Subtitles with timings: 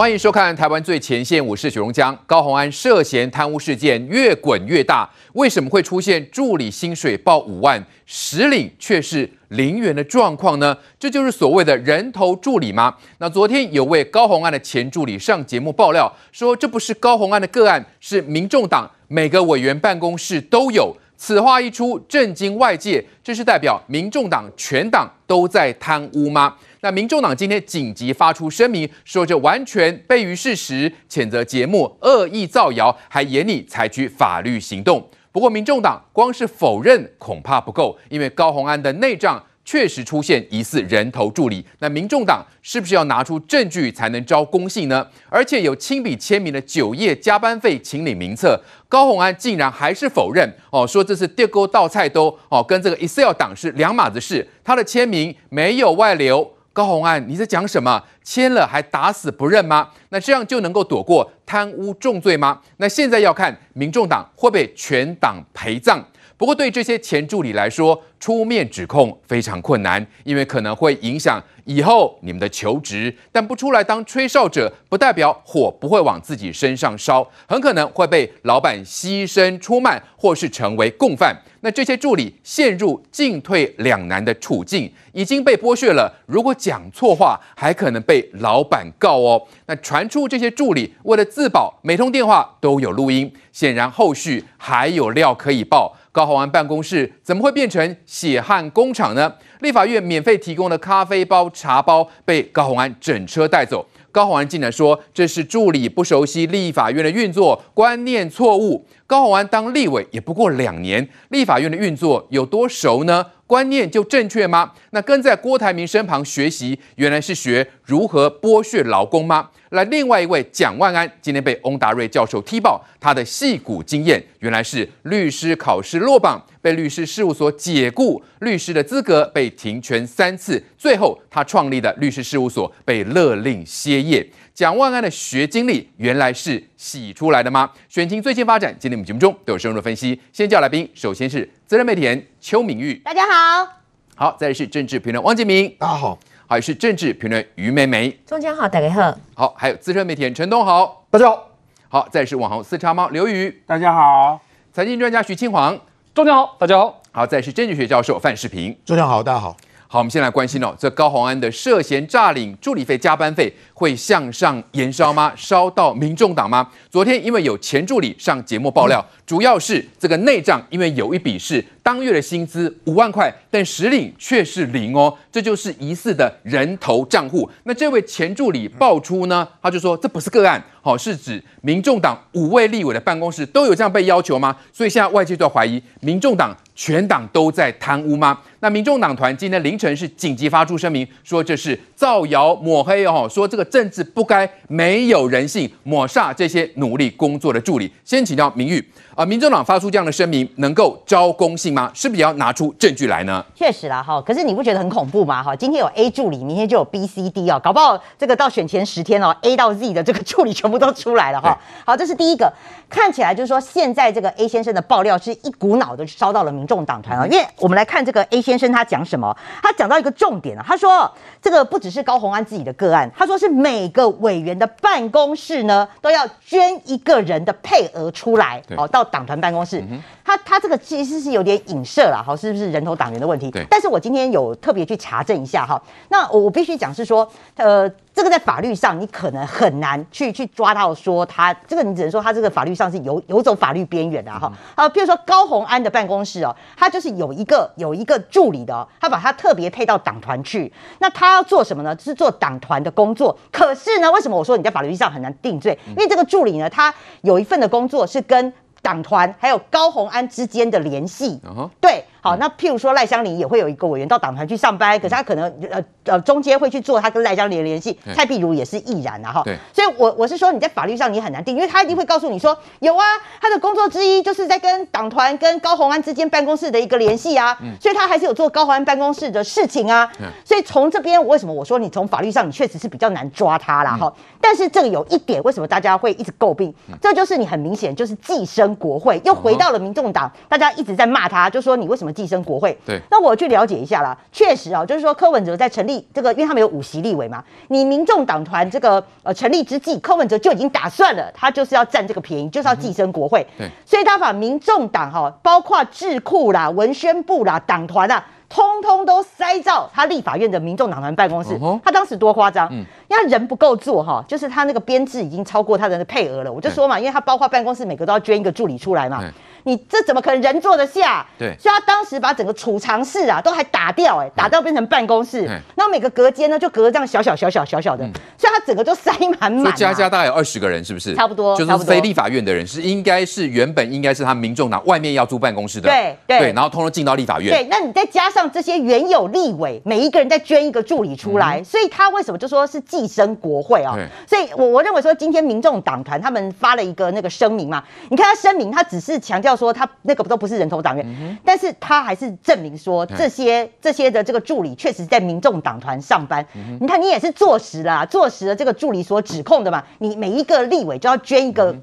[0.00, 2.18] 欢迎收看《台湾最前线》，我是许荣江。
[2.24, 10.74] 高虹安涉嫌贪污事件越滚越大，为什么会出现助理薪水报五万，实领却是零元的状况呢？
[10.98, 12.96] 这就是所谓的人头助理吗？
[13.18, 20.96] 那昨天有位高虹安的前助理上节目爆料，说这不是高虹安的个案，是民众党每个委员办公室都有。
[21.18, 23.04] 此话一出，震惊外界。
[23.22, 26.56] 这是代表民众党全党都在贪污吗？
[26.82, 35.08] 那民众党今天紧急发出声明，说这完全背于事实，谴责节目恶意造谣，还严厉采取法律行动。
[35.32, 39.44] 不过，民众党光是否认恐怕不够，因为高虹安的内账。
[39.62, 45.06] 确实出现疑似人头助理，那民众党是不是要拿出证据才能招公信呢？
[45.28, 56.50] 而且有亲笔签名的九页加班费请领名册，高虹安竟然还是否认哦，说这是电锅倒菜都哦，跟这个 Excel 党是两码子事，他的签名没有外流。
[56.72, 58.02] 高虹案，你在讲什么？
[58.22, 59.90] 签了还打死不认吗？
[60.10, 62.60] 那这样就能够躲过贪污重罪吗？
[62.76, 66.04] 那现在要看民众党会不会全党陪葬。
[66.40, 73.14] 不过，对这些前助理来说，出面指控非常困难，因为可能会影响以后你们的求职。
[73.30, 81.36] 但不出来当吹哨者，不代表火不会往自己身上烧，很可能会被老板牺牲出卖，或是成为共犯。
[81.60, 86.10] 那这些助理陷入进退两难的处境，已经被剥削了。
[86.24, 89.46] 如果讲错话，还可能被老板告哦。
[89.66, 95.94] 那传出这些助理为了自保，每通电话都有录音，显然后续还有料可以爆。
[96.12, 99.32] 高虹安办公室怎么会变成血汗工厂呢？
[99.60, 103.86] 立法院免费提供的咖啡包、茶包被高虹安整车带走。
[104.10, 108.84] 高虹安竟然说这是助理不熟悉立法院的运作，观念错误。
[109.10, 113.26] 高虹安当立委也不过两年，立法院的运作有多熟呢？
[113.44, 114.70] 观念就正确吗？
[114.90, 119.50] 那跟在郭台铭身旁学习，原来是学如何剥削劳工吗？
[119.70, 134.24] 来，另外一位蒋万安今天被翁达瑞教授踢爆他的戏骨经验，原来是律师考试落榜，被律师事务所解雇，律师的资格被停权三次，最后他创立的律师事务所被勒令歇业。
[134.60, 137.70] 蒋万安的学经历原来是洗出来的吗？
[137.88, 140.20] 选情最新发展，今天我们节目中都有深入的分析。
[140.34, 143.66] 先叫来宾，首先是资深媒体人邱敏玉，大家好。
[144.14, 146.18] 好，再来是政治评论汪建民，大家好。
[146.46, 149.18] 还有是政治评论于美美，中江好，大家好。
[149.34, 151.48] 好，还有资深媒体人陈东豪，大家好。
[151.88, 154.42] 好，再来是网红四叉猫刘宇，大家好。
[154.74, 155.80] 财经专家徐清煌，
[156.12, 157.00] 中江好，大家好。
[157.12, 159.56] 好，再来是政治学教授范世平，中江好，大家好。
[159.92, 165.32] 好，我们先来关心哦，这高虹安的涉嫌诈领助理费、加班费会向上延烧吗？
[165.34, 166.70] 烧到民众党吗？
[166.88, 177.50] 昨天因为有前助理上节目爆料，嗯、主要是这个内账，因为有一笔是当月的薪资五万块，但实领却是零哦，这就是疑似的人头账户。
[177.64, 184.56] 那这位前助理爆出呢，他就说这不是个案，好，是指民众党五位立委的办公室都有这样被要求吗？
[184.72, 188.38] 所以现在外界都在怀疑民众党全党都在贪污吗？
[188.60, 197.90] 那民众党团今天凌晨是紧急发出声明，说这是造谣抹黑哦，说这个政治不该没有人性，抹煞这些努力工作的助理。
[198.04, 198.82] 先请教明玉
[199.20, 201.90] 啊，民众党发出这样的声明，能够招公信吗？
[201.92, 203.44] 是不是要拿出证据来呢？
[203.54, 205.42] 确实啦，哈，可是你不觉得很恐怖吗？
[205.42, 211.54] 哈，今天有 A 助理，明天就有 B、C、D 哦，搞不好这个到选前十天哦，A 到 Z 的这个助理全部都出来了哈。
[211.84, 212.50] 好，这是第一个，
[212.88, 219.36] 看起来就是说现在这个 A 先生的爆料是一股脑的烧到了民众党团啊，因为我们来看这个 A 先生他讲什么？
[219.62, 229.80] 他讲到一个重点啊，他说这个不只是高红安自己的个案，他说是每个委员的办公室呢都要捐一个人的配额出来，哦，到党团办公室。
[229.90, 233.50] 嗯、他他这个其实是有点影射了，哈，是不是人头党员的问题？
[233.50, 233.66] 对。
[233.68, 237.90] 但是我今天有特别去查证一下哈，那我我必须讲是说，呃。
[238.12, 244.52] 这个在法律上，你可能很难去去抓到说他这个，你只能说他这个法律上是游游走法律边缘的哈。
[244.74, 251.96] 啊，譬如说高虹安的办公室哦，他就是有一个有一个助理的哦，他把他特别配到党团去，那他要做什么呢？
[251.98, 253.34] 是做党团的工作。
[253.52, 255.78] 可是呢，为什么我说你在法律上很难定罪？
[255.90, 256.92] 因为这个助理呢，他
[257.22, 261.40] 有一份的工作是跟党团还有高鸿安之间的联系。
[261.80, 262.04] 对。
[262.22, 267.98] 好，那譬如说赖香伶也会有一个委员到党团去上班，可是他可能呃呃中间会去做他跟赖香伶的联系。
[268.14, 269.42] 蔡碧如也是亦然啊哈。
[269.44, 269.56] 对。
[269.72, 273.04] 所以我我是说你在法律上你很难定，因为他一定会告诉你说有啊，
[273.40, 280.10] 他的工作之一就是在跟党团跟高虹安之间办公室的一个联系啊，所以他还是有做高虹安办公室的事情啊。
[280.44, 284.12] 所以从这边为什么我说你从法律上你确实是比较难抓他啦哈。
[284.40, 286.74] 但是这个有一点，为什么大家会一直诟病？
[287.00, 292.76] 这就是你很明显就是寄生国会，又回到了民众党，大家一直在骂他，就说你为什么寄生国会？
[292.84, 303.46] 对，那我去了解一下啦，确实啊，就是说柯文哲在成立这个，因为他们有五席立委嘛，你民众党团这个呃成立之际，柯文哲就已经打算了，他就是要占这个便宜，就是要寄生国会。
[303.56, 308.24] 对，所以他把民众党哈，包括智库啦、文宣部啦、党团啊。
[308.50, 316.52] 通通都塞到他立法院的民众党团办公室，他当时多夸张，嗯因为他人不够做哈，就是他那个编制已经超过他的配额了。
[316.52, 319.22] 我就说嘛，因为他包括办公室每个都要捐一个助理出来嘛。
[319.64, 321.26] 你这怎么可能人坐得下？
[321.38, 325.48] 对，所以他当时把整个储藏室啊都还打掉，哎，打掉变成办公室。
[325.74, 328.04] 那每个隔间呢，就隔这样小小小小小小的，
[328.38, 329.74] 所以他整个就塞满满。
[329.76, 331.14] 加加大概有二十个人，是不是？
[331.14, 337.50] 差不多，就是非立法院的人是应该是原本应该是他民众党外面要租办公室的，对对，然后通通进到立法院。
[337.50, 343.94] 对，那你再加上这些原有立委，每一个人再捐一个助理出来，所以他为什么就说是寄生国会啊？
[344.26, 350.24] 所以我我认为说，今天民众党团他们发了一个那个声明嘛，你看他声明，他只是强调说他那个。
[350.30, 356.46] 都不是人头党员，嗯、但是他还是证明说这些这些的这个助理确实在民众党团上班。
[356.54, 359.82] 嗯、你看，你也是坐实了，坐实了这个助理所指控的嘛？
[359.98, 361.74] 你每一个立委就要捐一个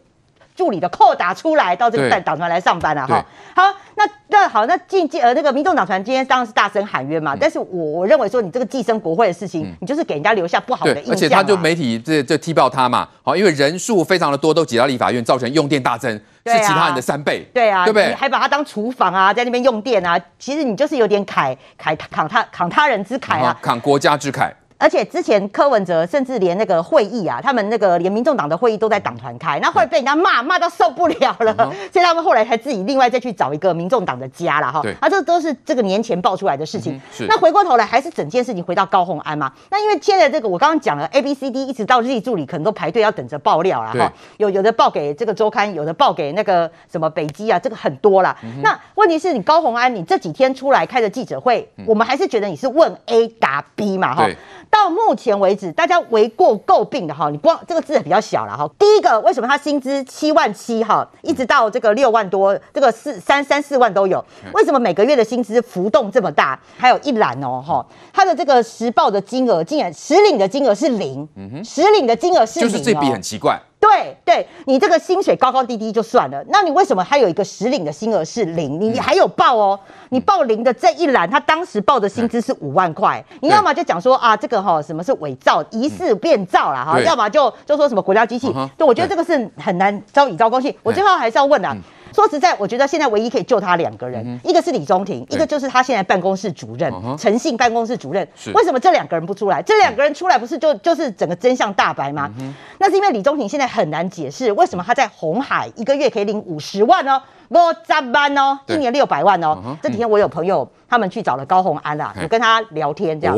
[0.58, 3.06] 助理的扣打出来，到这个党团来上班啊！
[3.06, 3.26] 哈，
[3.56, 16.20] 好，那那好，那进进呃那个民众党团今天当然是大声喊冤嘛，嗯、但是我我认为说你这个寄生国会的事情，嗯、你就是给人家留下不好的印象，而且他就媒体这这踢爆他嘛，好，因为人数非常的多，都挤到立法院，造成用电大增。
[16.50, 18.08] 是其他人的三倍，对啊，对不对？
[18.08, 24.50] 你还把它当厨房啊，在那边用电啊，其实你就是有点凯凯扛他扛他人之慨啊，扛国家之慨。
[24.78, 31.56] 而且之前柯文哲甚至连那个会议啊，他们那个连民众党的会议都在党团开，那后来被人家骂骂到受不了了，
[31.92, 34.82] 所以 他们后来才自己另外再去找一个民众党的家了哈。
[34.82, 37.00] 对，啊，这都是这个年前爆出来的事情。
[37.12, 37.26] 是。
[37.28, 39.52] 那回过头来，还是整件事情回到高虹安嘛？
[39.72, 44.14] 那因为现在这个我刚刚讲了，A B C D 一直到日助理可能都排队要等着爆料了哈。
[44.38, 48.38] 有有的报给这个周刊，有的报给那个什么北基啊，这个很多啦。
[48.62, 54.28] 那问题是你高虹安，你这几天出来开的记者会，我们还是觉得你是问 A 答 B 嘛哈。
[54.70, 58.70] 到目前为止，大家为过诟病的哈，你光这个字比较小了哈。
[58.78, 64.24] 第一个，为什么他薪资七万七哈，一直到这个六万多，这个四三三四万都有，
[64.54, 66.60] 为什么每个月的薪资浮动这么大？
[66.78, 73.60] 还有一栏哦哈，他的这个实报的金额竟然实领的金额是零，嗯哼，实领的金额是零，就是这笔很奇怪。
[73.80, 78.82] 对对，你这个薪水高高低低就算了，那你为什么还有一个实领的薪额是零？
[78.82, 79.80] 你你还有报哦，
[80.10, 90.76] 你报零的这一栏，他当时报的薪资是五万块，你要么就讲说啊，这个哈什么是伪造、疑似变造啦哈，要么就就说什么国家机器，对，我觉得这个是很难招以招公信。
[90.82, 91.78] 我最后还是要问啊。
[92.14, 98.28] 说实在，我觉得现在唯一可以救他两个人，嗯、一个是李宗廷，一个就是他现在办公室主任陈、信办公室主任。
[98.36, 99.62] 是为什么这两个人不出来？
[99.62, 102.32] 这两个人出来不是就就是整个真相大白吗？
[102.40, 107.22] 嗯、那是因为李宗廷现在很难解释为什么他在红海一个月可以领五十万哦。
[107.50, 109.58] 我加班哦，一年六百万哦。
[109.82, 113.38] 这几天我有朋友，他们去找了高宏安啦，我跟他聊天这样。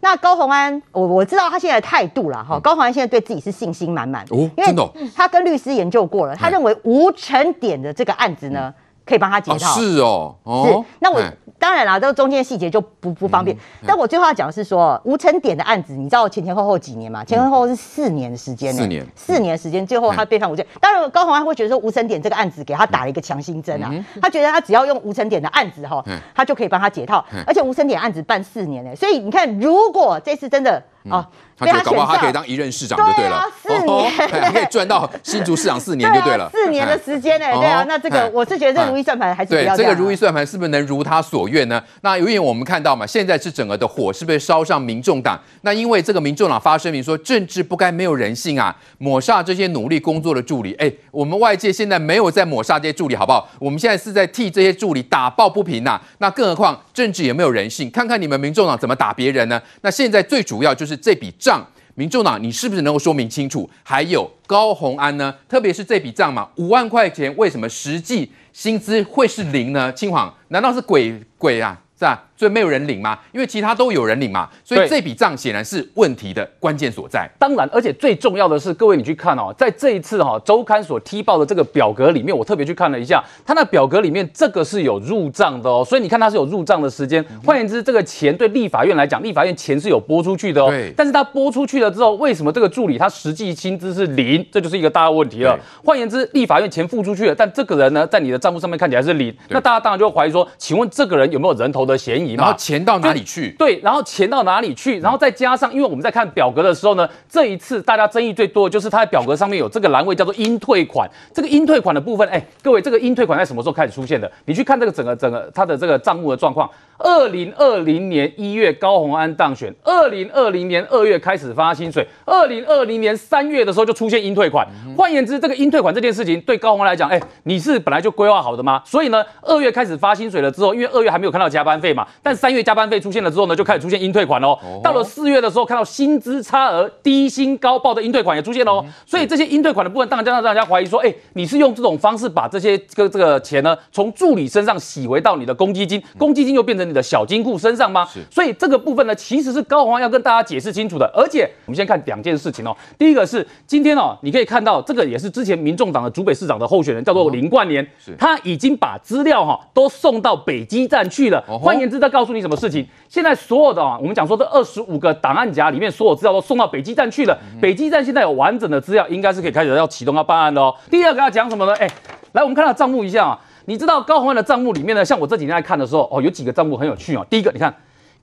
[0.00, 2.58] 那高宏安，我我知道他现在的态度啦哈。
[2.60, 4.74] 高宏安现在对自己是信心满满，因为
[5.14, 8.72] 他跟律师研究过了，他认为无成点的这个案子呢，
[9.06, 9.58] 可以帮他解套。
[9.80, 10.84] 是哦，是。
[10.98, 11.22] 那我。
[11.58, 13.56] 当然啦，这个中间细节就不不方便。
[13.86, 17.24] 但我最后要讲的是说，吴成典的案子，你知道前前后后几年吗？
[17.24, 18.74] 前前后后是四年的时间。
[18.74, 20.64] 四年，四年时间，最后他被判无罪。
[20.82, 23.90] 当然，高虹安会觉得说，吴成典这个案子给他打了一个强心针啊。
[24.20, 27.24] 他觉得他只要用吴成典的案子哈，他就可以帮他解套。
[27.46, 31.26] 而且吴成典案子办四年呢，所以你看，如果这次真的啊。
[31.58, 34.12] 他觉得搞不好他可以当一任市长就对了，四年
[34.52, 37.46] 可以赚到新竹市长四年就对了， 四年的时间呢？
[37.54, 41.82] 对啊，那这个我是觉得这如意算盘还是对这个如意算盘是不是能如他所愿呢？
[42.02, 45.40] 那由于我们看到嘛，现在是整个的火是不是烧上民众党？
[45.62, 50.74] 那因为这个民众党发声明说，政治不该没有人性啊，抹杀这些努力工作的助理。
[50.74, 53.48] 哎，我们外界现在没有在抹杀这些助理，好不好？
[53.58, 55.98] 我们现在是在替这些助理打抱不平呐。
[56.18, 59.58] 那更何况政治也没有人性，看看你们民众党怎么打别人呢？
[59.80, 61.66] 那现在最主要就是这笔账。
[61.94, 63.68] 民众党，你是不是能够说明清楚？
[63.82, 65.34] 还有高红安呢？
[65.48, 69.90] 特别是这笔账嘛，五万块钱，为什么实际薪资会是零呢？
[69.94, 71.80] 清黄，难道是鬼鬼啊？
[71.98, 72.28] 是吧？
[72.36, 73.18] 所以没有人领吗？
[73.32, 77.28] 因为其他都有人领嘛，所以这笔账显然是问题的关键所在。
[77.38, 87.24] 当然，而且最重要的是，各位你去看哦，在这一次哈周刊所踢爆的这个表格里面，我特别去看了一下，它那表格里面这个是有入账的哦，所以你看它是有入账的时间。
[87.44, 90.68] 换言之，这个钱对立法院来讲，立法院钱是有拨出去的哦。
[90.68, 90.92] 对。
[90.96, 94.44] 但是它拨出去了之后，为什么这个助理他实际薪资是零？
[94.52, 95.58] 这就是一个大问题了。
[95.84, 102.44] 换言之，立法院钱付出去了，但这个人呢，在你的账户上面看起来是零，那大家当然就会怀疑说，请问这个人有没有人头的嫌疑嘛？
[102.44, 103.50] 然后钱到哪里去？
[103.58, 104.98] 对，然后钱到哪里去？
[105.00, 111.08] 然后再加上，因为我们在看表格的时候呢，这一次大家争议最多的就是它在表格上面有这个栏位叫做应退款。
[111.34, 114.30] 这个应退款的部分，哎，各位，这个应退款在什么时候开始出现的？
[114.46, 116.68] 你去看这个整个整个它的这个账目的状况。
[116.98, 124.66] 二零二零年一月高虹安当选，二零二零年二月开始发薪水，二零二零年三月的时候就出现应退款。
[124.96, 128.80] 换言之，这个应退款这件事情对高虹安来讲，哎，你是本来就规划好的吗？
[128.86, 134.58] 所以呢，二月开始发薪水了之后，因为二月还没有看到加班费嘛，但三月加班费出现了之后呢，就开始出现应退款喽。
[134.82, 138.84] 到了四月的时候，看到薪资差额低薪高报的应退款也出现喽。
[139.04, 148.06] 所以这些应退款的部分，当然就让大家怀疑说，哎，你是用这种方式把这些这个这个钱呢，从助理身上洗回到你的公积金，公积金又变成你的小金库身上吗？
[148.06, 148.20] 是。
[148.30, 151.10] 所以这个部分呢，其实是高虹安要跟大家解释清楚的。
[151.14, 152.76] 而且我们先看两件事情哦。
[152.98, 158.14] 第一个是今天哦，你可以看到这个也是之前民众党的主北市长的候选人，叫做林冠年，是。
[158.18, 161.42] 他已经把资料哈都送到北基站去了。
[161.62, 162.86] 换言之，他告诉你什么事情？
[163.08, 167.36] 现在所有的啊，我们讲说这二十五个档案夹里面，所有资料都送到北基站去了。
[167.60, 170.74] 北基站现在有完整的资料，应该是可以开始要启动要办案的哦。
[170.90, 171.74] 第二个要讲什么呢？
[171.74, 171.88] 哎，
[172.32, 173.40] 来我们看到账目一下啊。
[173.68, 177.26] 你知道高虹安的账目里面呢，像我这几天在看的时候，哦，有几个账目很有趣哦。
[177.28, 177.74] 第一个，你看，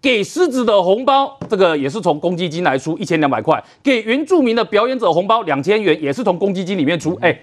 [0.01, 7.17] 给狮子的红包，这个也是从公积金来出一千两百块；给原住民的表演者红包两千元，也是从公积金里面出。
[7.21, 7.37] 哎，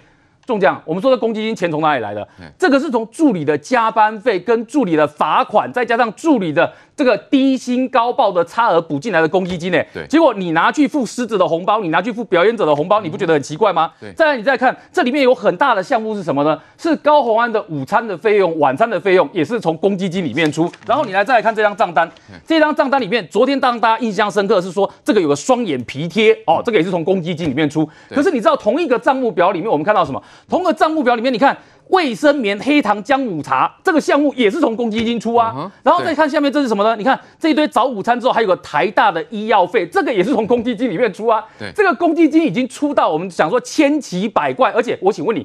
[0.50, 2.26] 中奖，我们说的公积金钱从哪里来的？
[2.58, 6.72] 这个是从助理的加班费跟助理的罚款，再加上助理的。
[6.96, 9.82] 这个低薪高报的差额补进来的公积金呢？
[9.94, 13.90] 对，结果你拿去付狮子的红包，你拿去付表演者的红包，你不觉得很奇怪吗？
[13.98, 14.12] 对。
[14.12, 16.60] 再来，你再看这里面有很大的项目是什么呢？
[16.76, 20.70] 是高红安的午餐的费用、晚餐的费用，也是从公积金里面出。
[20.86, 22.10] 然后你来再来看这张账单，
[22.46, 27.88] 这张账单里面，昨天当大家印象深刻是说这个有个双眼皮贴哦，这个也是从公积金里面出。
[28.10, 30.22] 可是你知道同一个账目表里面，我们看到什么？
[30.48, 31.56] 同一个账目表里面，你看。
[31.90, 36.94] 卫生棉、黑糖姜母茶这个项目也是从公积金出啊，嗯、然后再看下面这是什么呢？
[36.94, 41.44] 你看这一堆早午餐之后，还有个台大的医药费，这个也是从公积金里面出啊。
[41.58, 45.44] 对，这个公积金已经出到我们想说千奇百怪，而且我请问你。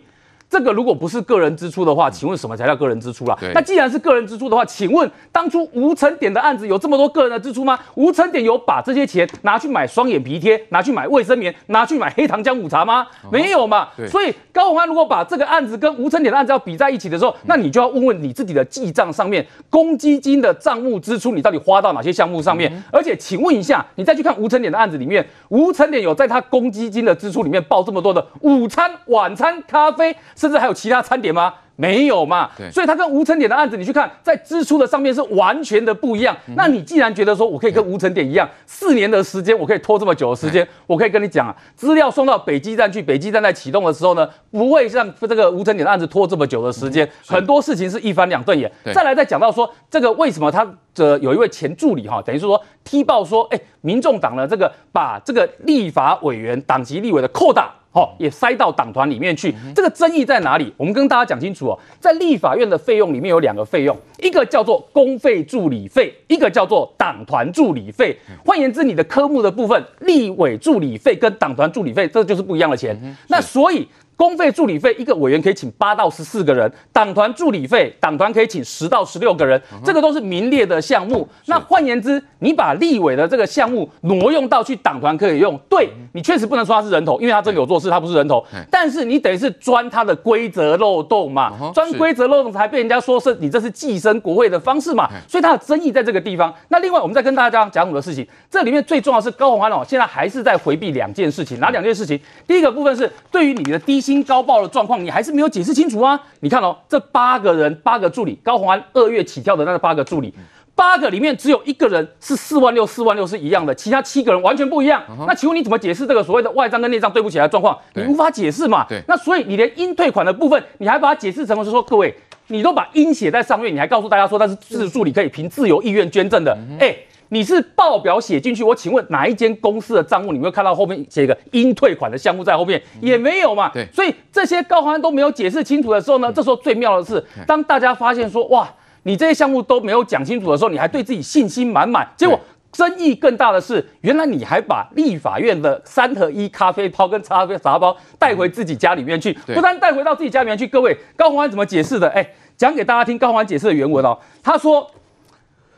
[0.55, 3.38] 这个如果不是个人支出的话，请问什么才叫个人支出啦？
[3.53, 7.77] 那既然是个人支出的话，请问当初吴成典的案子有这么多个人的支出吗？
[7.95, 13.05] 吴成典有把这些钱拿去买双眼皮贴，拿去买卫生棉，拿去买黑糖姜母茶吗？
[13.29, 13.89] 没有嘛。
[14.09, 22.81] 所以高虹安如果把这个案子跟吴成典的案子要比在一起的时候，那你就要问问你自己的记账上面公积金的账目支出，你到底花到哪些项目上面？
[22.93, 30.15] 而且请问一下，你再去看吴成典的案子里面，吴成典有在他公积金的支出里面报这么多的午餐、晚餐、咖啡。
[30.45, 31.51] 甚至还有其他餐点吗？
[31.75, 32.51] 没有嘛。
[32.55, 36.37] 对，所以他跟吴成典的案子，你去看，在支出的上面是完全的不一样。
[36.47, 47.03] 嗯、那你既然觉得说我可以跟吴成典一样，四年的时间我可以拖这么久的时间，我可以跟你讲啊，资料送到北基站去，北基站在启动的时候呢，不会像这个吴成典的案子拖这么久的时间。
[47.05, 48.71] 嗯、很多事情是一翻两瞪眼。
[48.93, 57.73] 再来再讲到说这个为什么他的有一位前助理哈，等于是说踢爆说，哎，民众党呢这个把这个立法委员党籍立委的扣打。
[57.95, 60.71] 哦，也塞到党团里面去，这个争议在哪里？
[60.75, 68.15] 我们跟大家讲清楚哦，在立法院的费用里面有两个费用，一个叫做公费助理费，一个叫做党团助理费。
[68.45, 73.15] 换言之，你的科目的部分，立委助理费跟党团助理费，这就是不一样的钱。
[73.29, 73.87] 那所以。
[74.17, 79.62] 公费助理费，一个委员可以请八到十四个人；党团助理费，党团可以请十到十六个人。
[79.84, 81.27] 这个都是名列的项目。
[81.48, 88.43] 那换言之，你把立委的这个项目挪用到去党团可以用，对，你确实不能说他是人头，因为他真的有做事，他不是人头。
[88.72, 96.53] 但是你等于是钻他的规则漏洞嘛，钻规则漏洞才被人家说是你这是寄生国会的方式嘛，所以他的争议在这个地方。
[96.69, 98.25] 那另外，我们再跟大家讲讲什么事情？
[98.50, 102.19] 这里面最重要的是高宏安哦，现在还是在回避两件事情，哪两件事情？
[102.48, 106.19] 第一个部分是对于你的低薪高报的状况，你还是没有解释清楚啊！
[106.41, 110.31] 你看哦，这八个人，八个助理，高虹安二月起跳的那八个助理，
[110.75, 115.01] 八个里面只有一个人是四万六，四万六是一样的，其他七个人完全不一样。
[115.25, 117.75] 那请问你怎么解释这个所谓的外账跟内账对不起来的状况？
[117.95, 118.85] 你无法解释嘛？
[118.88, 119.01] 对。
[119.07, 122.15] 那所以你连应退款的部分，你还把它解释成是说，各位，
[122.50, 126.95] 你都把应写在上面，你还告诉大家说那是自助理可以凭自由意愿捐赠的，哎。
[127.29, 132.82] 你是报表写进去，我请问哪一间公司的账目，你会看到后面写一个应退款的项目在后面？
[133.01, 133.70] 也没有嘛。
[133.70, 138.67] 对，所以这些高宏安都没有解释清楚的时候呢，这时候最妙的是，当大家发现说哇，
[139.03, 142.39] 你这些项目都没有讲清楚的时候，你还对自己信心满满，结果。
[142.72, 152.10] 争议更大的是，原来你还把立法院的三合一咖啡包跟茶啡茶包带回自己家里面去，不但带回到自己家里面去，各位高宏安怎么解释的？
[152.10, 154.91] 哎，讲给大家听，高宏安解释的原文哦，他说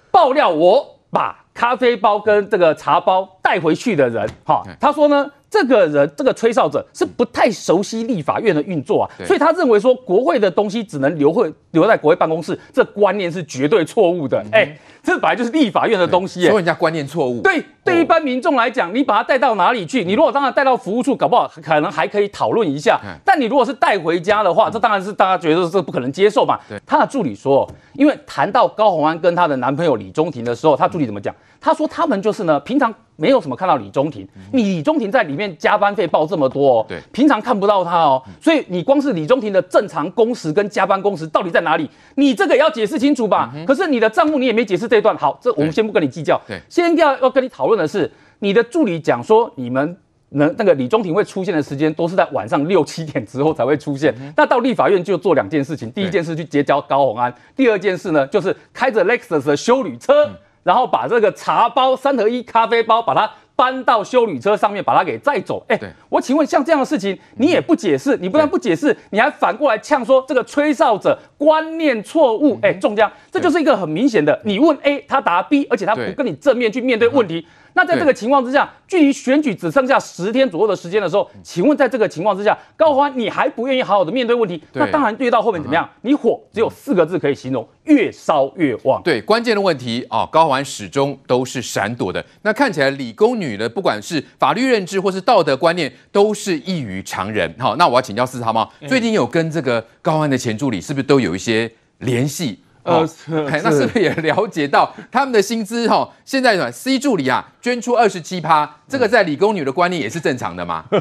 [0.10, 5.32] 爆料我把咖啡包跟这个茶包带回去的人，哈，他说呢。
[5.58, 14.38] 这个人，这个吹哨者是不太熟悉立法院的运作啊，所以他认为说国会的东西只能留会留在国会办公室，这观念是绝对错误的。
[14.52, 17.42] 哎、嗯，这本来就是立法院的东西，说人家观念错误。
[17.42, 20.04] 对，对一般民众来讲，你把他带到哪里去？
[20.04, 23.00] 你如果当然带到服务处，搞不好可能还可以讨论一下。
[23.26, 26.60] 但你如果是带回家的话，这当然是大家觉得这不可能接受嘛。
[26.86, 31.34] 他的助理说，因为谈到高虹安跟她的男朋友李中庭的时候，他助理怎么讲？
[31.60, 32.94] 他说他们就是呢，平常。
[33.18, 41.90] 没有什么看到李中庭，你李中庭在里面加班费报这么多哦，对，平常看不到他哦，所以你光是李中庭的正常工时跟加班工时到底在哪里？
[42.16, 43.52] 你这个也要解释清楚吧。
[43.66, 46.40] 可是你的账目你也没解释这一段，好，这我们先不跟你计较。
[46.48, 48.10] 对，先要要跟你讨论的是，
[48.40, 49.98] 你的助理讲说你们
[50.30, 54.14] 能那个李中庭会出现的时间都是在晚上六七点之后才会出现。
[54.36, 60.30] 那到立法院就做两件事情，第一件事去结交高虹安，第二件事呢就是开着 Lexus 的修旅车。
[60.68, 65.64] 然后把这个茶包三合一咖啡包，把它搬到修理车上面，把它给载走。
[65.70, 72.60] 哎，我请问像这样的事情，你也不解释，你不但不解释，你还反过来呛说这个吹哨者观念错误。
[72.62, 77.48] 哎，中将，这就是一个很明显的，你问 A，他答 B，而且他不跟你正面去面对问题。
[77.78, 84.60] 那在这个情况之下，距离选举只剩下十天左右的时间的时候，请问在这个情况之下，高虹安你还不愿意好好的面对问题？
[84.74, 85.88] 那当然越到后面怎么样？
[86.02, 89.00] 你火只有四个字可以形容：越烧越旺。
[89.04, 92.26] 对，关键的问题啊，高虹安始终都是闪躲的。
[92.42, 97.54] 那看起来理工女呢，不管是法律认知或是道德观念，都是异于常人。
[97.60, 102.60] 好，那我要请教四叉猫，最近有跟这个高虹安的前助理是不是都有一些联系？
[102.88, 103.06] 呃，
[103.64, 105.88] 那是不是也了解到他们的薪资？
[105.90, 110.86] 哈，现在呢，C 助理啊，捐出二十七趴，这个在理工女的观念也是正常的嘛？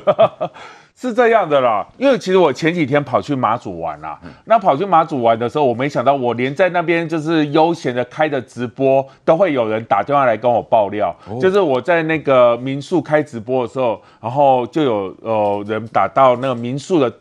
[0.99, 17.13] 是这样的啦，因为其实我前几天跑去马祖玩啦，那跑去马祖玩的时候，我没想到我连在那边就是悠闲的开的直播，都会有人打电话来跟我爆料，就是我在那个民宿开直播的时候，然后就有呃人打到那个民宿的。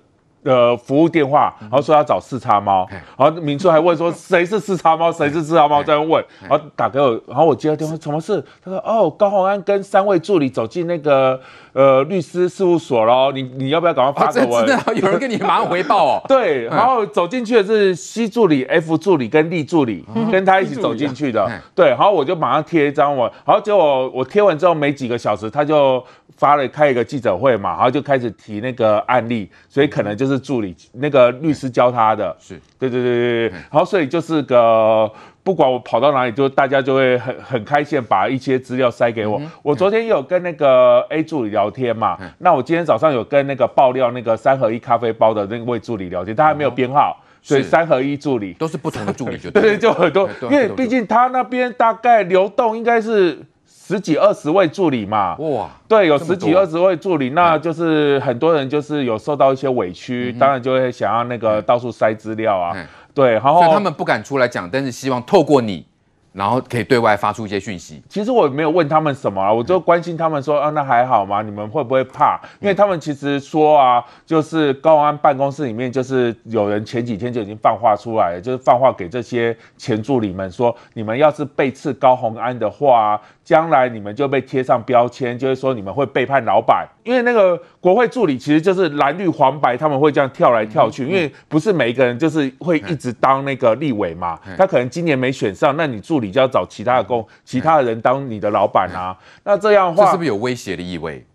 [0.45, 8.45] 呃，服务电话，然后说要找四叉猫，然后民宿还问说谁是四叉猫，谁是四叉猫，在问，然后打给我，然后我接到电话，什么事？
[8.63, 11.41] 他说哦，高洪安跟三位助理走进那个
[11.75, 14.63] 呃律师事务所喽，你你要不要赶快发给我？
[14.63, 16.21] 真的有人跟你马上回报哦。
[16.29, 21.45] 对，然后走进去的是 C 助理、F 助理跟 D 助理，跟他一起走进去的。
[21.75, 26.01] 对，然后我就马上贴一张我，然后结果我贴完之后没几个小时，他就
[26.37, 30.35] 发了开一个记者会嘛，然后就开始提那个案例，所以可能就是。
[30.45, 35.11] 助理那个律师教他的，是对对对对对，然后所以就是个
[35.45, 39.39] 不管我跑到哪里，就大家就会很很开心把一些资料塞给我。
[39.61, 48.53] 我昨天有跟那个 A 助理聊天嘛，那我今天早上有跟那个爆料那个三合一咖啡包的那位助理聊天，他还没有编号，所以三合一助理。
[48.53, 53.37] 都是不同的助理， 就对对，就很多，因为毕竟他那边大概流动应该是。
[53.67, 62.75] 十几二十位助理嘛，哇，对，有十几二十位助理，那就是很多人就是有受到一些委屈，当然就会想要那个到处塞资料啊，
[63.15, 65.87] 对，然后所以他们不敢出来讲，但是希望透过你。
[66.35, 68.03] 然后可以对外发出一些讯息。
[68.09, 71.41] 其实我没有问他们什么啊，我就关心他们说啊，那还好吗？
[71.41, 72.37] 你们会不会怕？
[72.59, 86.85] 因为他们其实说啊，就是高虹安办公室里面就是有人前几天就已经放话出来了，就是放话给这些前助理们说，你们要是背刺高红安的话，将来你们就被贴上标签，就是说你们会背叛老板。
[87.05, 96.24] 因为那个国会助理其实就是蓝绿黄白，他们会这样跳来跳去，因为不是每一个人就是会一直当那个立委嘛，他可能今年没选上，那你助理。
[96.25, 99.15] 你就要找其他的工，其他的人当你的老板啊？
[99.43, 101.25] 那这样的话，这是不是有威胁的意味？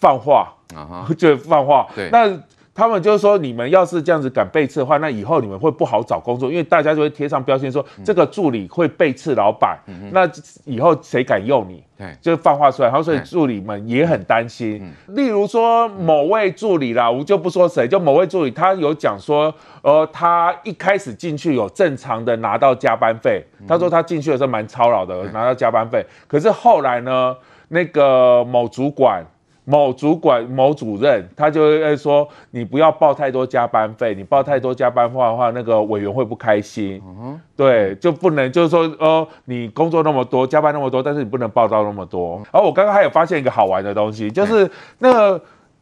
[0.00, 1.86] 放话啊， 就放话。
[1.94, 2.38] 对，那。
[2.78, 9.76] 他们就是说，你们要是这样子敢背刺的话，那以后你们会不好找工作，因为大家就会贴上标签说这个助理会背刺老板，
[10.12, 10.30] 那
[10.64, 11.82] 以后谁敢用你？
[12.20, 14.80] 就放话出来，然后所以助理们也很担心。
[15.08, 27.36] 例如说某位助理啦，我就不说谁，就某位助理，他有讲说，呃，他一开始进去有正常的拿到加班费，他说他进去的时候蛮操劳的，拿到加班费，可是后来呢，
[27.70, 29.24] 那个某主管。
[29.70, 37.02] 某主管、某主任，他就会说：“你不要报太多加班费，你报太多加班费的话，那个委员会不开心。
[37.04, 42.42] 嗯”对，就不能就是说，哦，你工作那么多，加班那么多，但是你不能报到那么多。
[42.50, 45.38] 而我刚刚还有发现一个好玩的东西，就是那个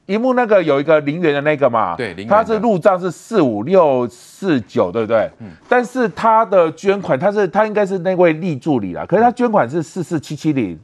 [0.06, 5.30] 荧幕那个有一个零元的那个嘛，对，他是入账是四五六四九，对不对？
[5.38, 5.46] 嗯。
[5.68, 10.76] 但是他的捐款，他是他应该是那位立助理啦，可是他捐款是四四七七零。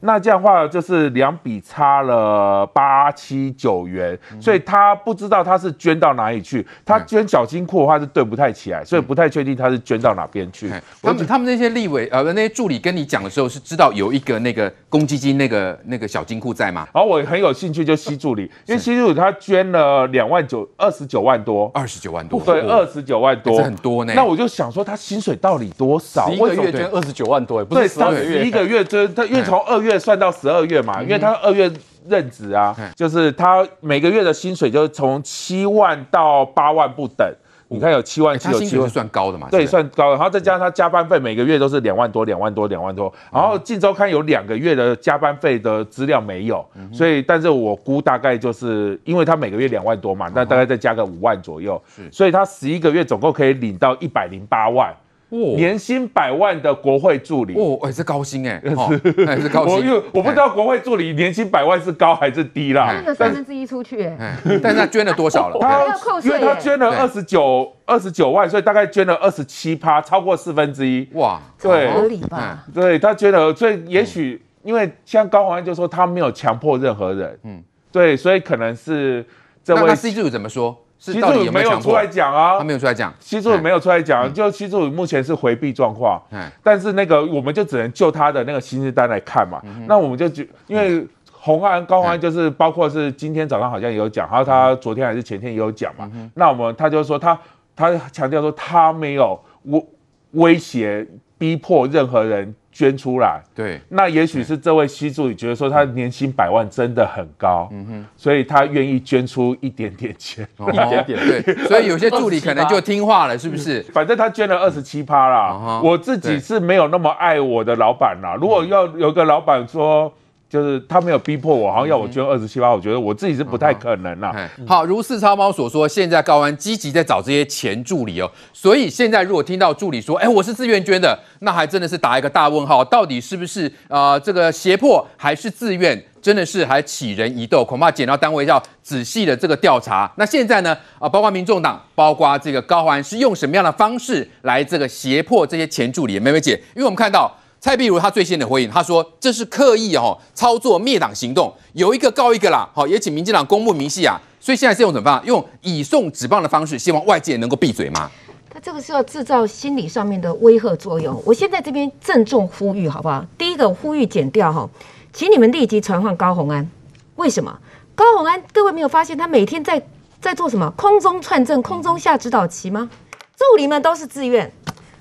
[0.00, 6.66] 那这样的话就是两笔差了八七九元，所以他不知道他是捐到哪里去。
[6.84, 10.70] 他捐小金库的话是对不太起来，所以不太确定他是捐到哪边去。
[11.02, 16.86] 他们他们那些立委呃那些助理跟你讲的时候是知道有一个那个公积金那个那个小金库在吗？
[16.94, 24.12] 然后我很有兴趣就西助理，因为西助理他捐了两万九二十九万多，二十九万多，对，二十九万多，很多呢。
[24.14, 26.30] 那我就想说他薪水到底多少？
[26.30, 29.96] 一个月捐二十九万多，不是十一个月捐他，因为从二月。
[29.98, 31.68] 算到十二月嘛，因为他二月
[32.06, 37.26] 任职啊，就是他每个月的薪水就是从七万到八万不等。
[37.68, 39.48] 你看有七万七，有七万算高的嘛？
[39.50, 40.16] 对，算高的。
[40.16, 43.12] 然后再加上他加班费，每个月都是两万多，两万多，两万多。
[43.32, 54.94] 然后《晋周刊》有两个月的加班费的资料没有，所以但是我估大概就是因为他每个月两万多嘛，那大概再加个五万左右，所以他十一个月总共可以领到一百零八万。
[55.28, 59.76] 年薪百万的国会助理哦，哎，是高薪哎， 是是高薪。
[59.76, 62.92] 我因为我不知道国会助理年薪百万是高还是低啦。
[62.92, 65.58] 捐了三分之一出去，哎，但是他捐了多少了？
[65.60, 71.08] 他要扣税，因为他捐了二十九二十九万，所以大概捐了二十七趴，超过四分之一。
[71.14, 72.64] 哇，对，合理吧？
[72.72, 79.26] 对，他捐了，所以也许因为像高虹安就说他没有强迫任何人，嗯，对，所以可能是
[79.64, 79.82] 这位。
[79.86, 80.85] 那 C 助理怎么说？
[80.98, 83.12] 西助理没有出来讲啊，他没有出来讲。
[83.20, 86.20] 西助理没有出来讲，就西助理目前是回避状况。
[86.30, 89.62] 嗯，但是那个我们就只能就他的那个薪资单来看嘛。
[89.86, 96.10] 那我们就觉，因为红安高虹安就是包括是今天早上好像也有讲，还有他昨天还是前天也有讲嘛。
[96.34, 97.38] 那我们他就说他
[97.74, 99.86] 他强调说他没有威
[100.32, 101.06] 威胁
[101.38, 102.54] 逼迫任何人。
[102.76, 113.82] 捐出来，对，那也许是这位西助理觉得说他年薪百万真的很高，嗯哼，所以他愿意捐出一点点钱，一点点，对， 所以有些助理可能就听话了，是不是？
[113.94, 118.36] 反正他捐了二十七趴啦，我自己是没有那么爱我的老板啦。
[118.38, 120.12] 如果要有个老板说。
[120.48, 124.32] 就是他没有逼迫我，好像要我捐二十七八，我觉得我自己是不太可能啦。
[124.66, 134.20] 好，如四超猫所说，现在高安积极在找这些前助理哦，所以现在如果听到助理说，哎，我是自愿捐的，那还真的是打一个大问号，到底是不是啊、呃？
[134.20, 136.00] 这个胁迫还是自愿？
[136.22, 140.10] 真的是还起人疑窦，恐怕检调单位要仔细的这个调查。
[140.16, 140.76] 那现在呢？
[140.98, 146.18] 啊，包括民众党，包括这个高虹安是用什么样的方式来这个胁迫这些前助理？
[146.18, 147.36] 梅梅姐，因为我们看到。
[147.66, 154.22] 蔡壁如他最新的回应，他说这是刻意哦操作灭党行动，有一个告一个啦，好也请民进党公布明细啊。
[154.38, 155.26] 所以现在是用什么方法？
[155.26, 158.08] 用以送纸棒的方式，希望外界能够闭嘴吗？
[158.48, 161.20] 他这个是要制造心理上面的威吓作用。
[161.26, 163.26] 我现在这边郑重呼吁，好不好？
[163.36, 164.70] 第一个呼吁减掉哈，
[165.12, 166.70] 请你们立即传唤高虹安。
[167.16, 167.58] 为什么？
[167.96, 169.84] 高虹安各位没有发现他每天在
[170.20, 170.72] 在做什么？
[170.76, 172.88] 空中串证、空中下指导棋吗？
[173.36, 174.52] 助理们都是自愿。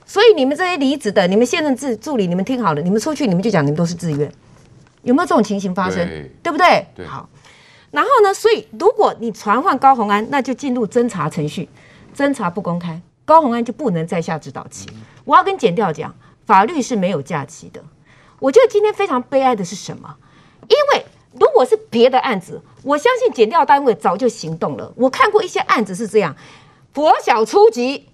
[0.06, 4.32] 所以你们这些离职的，你们现任助助理，你们听好了，你们出去你们就讲你们都是自愿，
[5.02, 6.08] 有没有这种情形发生？
[6.08, 6.86] 对，对不对？
[6.96, 7.06] 对。
[7.08, 7.28] 好，
[7.90, 8.34] 然后呢？
[8.34, 11.68] 所以如果你传唤高红安，那就进入侦查程序，
[12.16, 14.88] 侦查不公开，高红安就不能再下指导棋。
[15.24, 16.14] 我要跟检调讲，
[16.46, 17.84] 法律是没有假期的。
[18.40, 20.16] 我觉得今天非常悲哀的是什么？
[20.68, 21.06] 因为
[21.40, 24.94] 如果是别的案子，我相信检调单位早就行动了。
[24.96, 26.36] 我看过一些案子是这样，
[26.94, 28.10] 拂晓出击。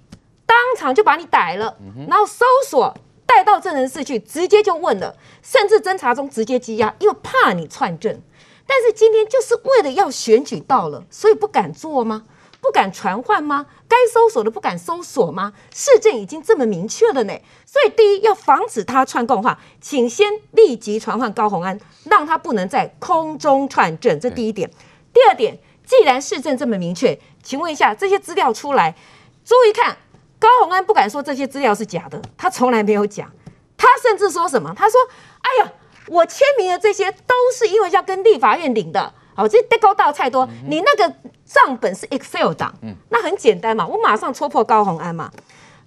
[0.51, 1.77] 当场就把你逮了，
[2.09, 2.93] 然后搜索
[3.25, 8.21] 带到证人室去，直接就问了，甚至侦查中直接羁押，因为怕你串证。
[8.67, 12.25] 但是今天就是为了要选举到了，所以不敢做吗？
[12.59, 13.67] 不敢传唤吗？
[13.87, 15.53] 该搜索的不敢搜索吗？
[15.73, 17.33] 市政已经这么明确了呢。
[17.65, 24.19] 所以第一要防止他串供的话，请先立即传唤高虹安，让他不能在空中串证。
[24.19, 24.69] 这第一点。
[25.13, 28.97] 第二点，既然市政这么明确，请问一下这些资料出来，
[29.45, 29.97] 注意看。
[30.41, 33.31] 高虹安不敢说这些资料是假的，他从来没有讲。
[33.77, 34.73] 他甚至说什么？
[34.75, 34.99] 他说
[35.41, 35.71] ：“哎呀，
[36.07, 39.13] 我签名的这些都是因为要跟立法院领的。
[39.35, 40.49] 好，这得高道太多。
[40.67, 42.73] 你那个账本是 Excel 档，
[43.09, 45.31] 那很简单嘛，我马上戳破高虹安嘛。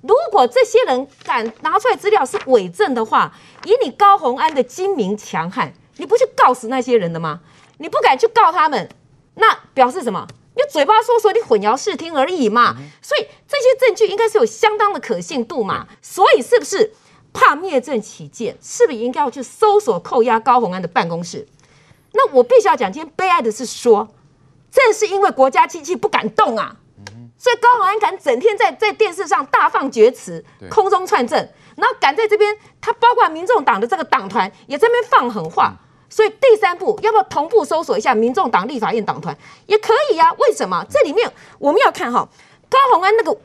[0.03, 3.33] 如果这些人敢拿出来资料是伪证的话，
[3.65, 7.41] 以你高虹安的精明强悍，你不去告死那些人的吗？
[7.79, 8.89] 你不敢去告他们，
[9.35, 12.77] 那表示什么？”你嘴巴说说，你混淆视听而已嘛。
[13.03, 15.87] 所以这些证据应该是有相当的可信度嘛。
[16.01, 16.93] 所以是不是
[17.33, 21.47] 怕灭证起见，是不是应该要去搜索扣押高虹安的办公室？
[22.13, 24.15] 那我必须要讲，今天悲哀的是说，
[24.71, 26.77] 正是因为国家机器不敢动啊，
[27.37, 31.37] 所以高虹安敢整天在在电视上大放厥词，空中串证，
[31.77, 35.75] 然后敢在这边，他包括民众党的这个党团也在那边放狠话。
[36.15, 40.33] 所以第三步要不要同步搜索一下民众党立法院党团也可以呀、啊？
[40.39, 40.87] 为什么？
[40.89, 42.29] 这里面我们要看哈，
[42.69, 43.37] 高虹安那个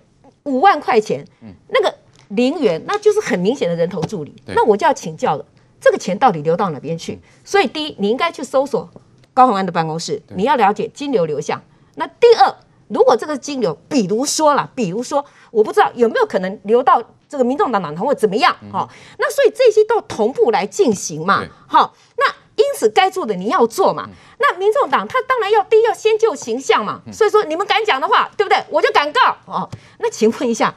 [0.43, 1.25] 五万块钱，
[1.69, 1.91] 那个
[2.27, 4.35] 零元，那就是很明显的人头助理。
[4.45, 5.43] 那我就要请教了，
[5.81, 7.19] 这个钱到底流到哪边去？
[7.43, 8.87] 所以第一，你应该去搜索
[9.33, 11.59] 高虹安的办公室，你要了解金流流向。
[11.95, 12.55] 那第二，
[12.89, 22.31] 如果这个金流，比如说啦，比如说，我不知道有没有可能流到这个民众党党团或怎么样，哈，那所以这些都同步来进行嘛，好，那。
[22.59, 24.09] 因此，该做的你要做嘛。
[24.37, 27.01] 那民众党他当然要第一要先救形象嘛。
[27.13, 28.61] 所以说，你们敢讲的话，对不对？
[28.69, 29.69] 我就敢告哦。
[29.99, 30.75] 那请问一下，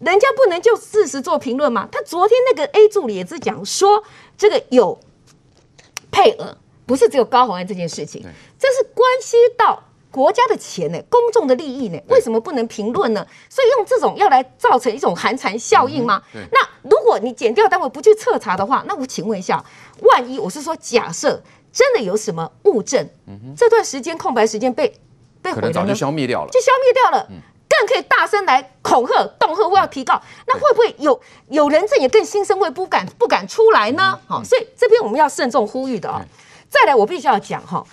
[0.00, 1.88] 人家不能就事实做评论吗？
[1.92, 4.02] 他昨天那个 A 助理也是讲说，
[4.36, 4.98] 这个有
[6.10, 8.24] 配额，不是只有高红安这件事情，
[8.58, 9.84] 这是关系到。
[10.10, 13.24] 国家的钱呢，公众的利益呢，为什么不能评论呢？
[13.48, 16.20] 所以用这种要来造成一种寒蝉效应吗？
[16.34, 19.64] 嗯、那如果你检调单位不去彻查的话，那我请问一下，
[20.00, 21.42] 万一我是说假设
[21.72, 24.92] 真的有什么物证，嗯、这段时间空白时间被
[25.40, 27.36] 被毁了，早就消灭掉了，就消灭掉了，嗯、
[27.68, 34.18] 更可以大声来恐吓、恫吓或要提告，那会不会有有人证也更心生畏，不敢不敢出来呢？
[34.26, 36.20] 好、嗯，所以这边我们要慎重呼吁的哦。
[36.68, 37.84] 再来，我必须要讲哈。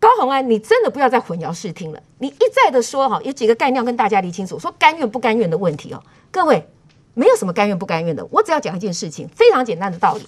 [0.00, 2.00] 高虹安，你真的不要再混淆视听了。
[2.18, 6.02] 你一再的说哈，有几个概念要跟大家理清楚，说甘愿不甘愿的问题哦。
[6.30, 6.68] 各位，
[7.14, 10.22] 没有什么甘愿不甘愿的，我只要讲一件事情，非常简单的道理，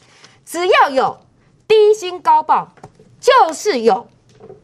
[0.44, 1.18] 只要有
[1.68, 2.72] 低薪高报，
[3.20, 4.08] 就是有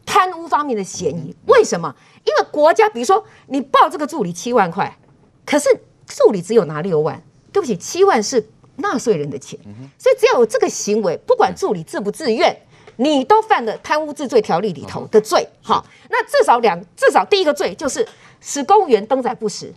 [0.05, 1.33] 贪污方面的嫌疑。
[1.45, 1.95] 为什么？
[2.25, 4.97] 因为国家，比如说你报这个助理七万块，
[5.45, 5.69] 可是
[6.05, 9.57] 助理只有拿六万，对不起，七万是纳税人的钱，
[9.97, 12.63] 所以只要有这个行为，不管助理自不自愿。
[12.97, 18.07] 你都犯了贪污治罪条例里头的罪，好，那至少两，至少第一个罪就是
[18.41, 19.73] 使公务员登载不实，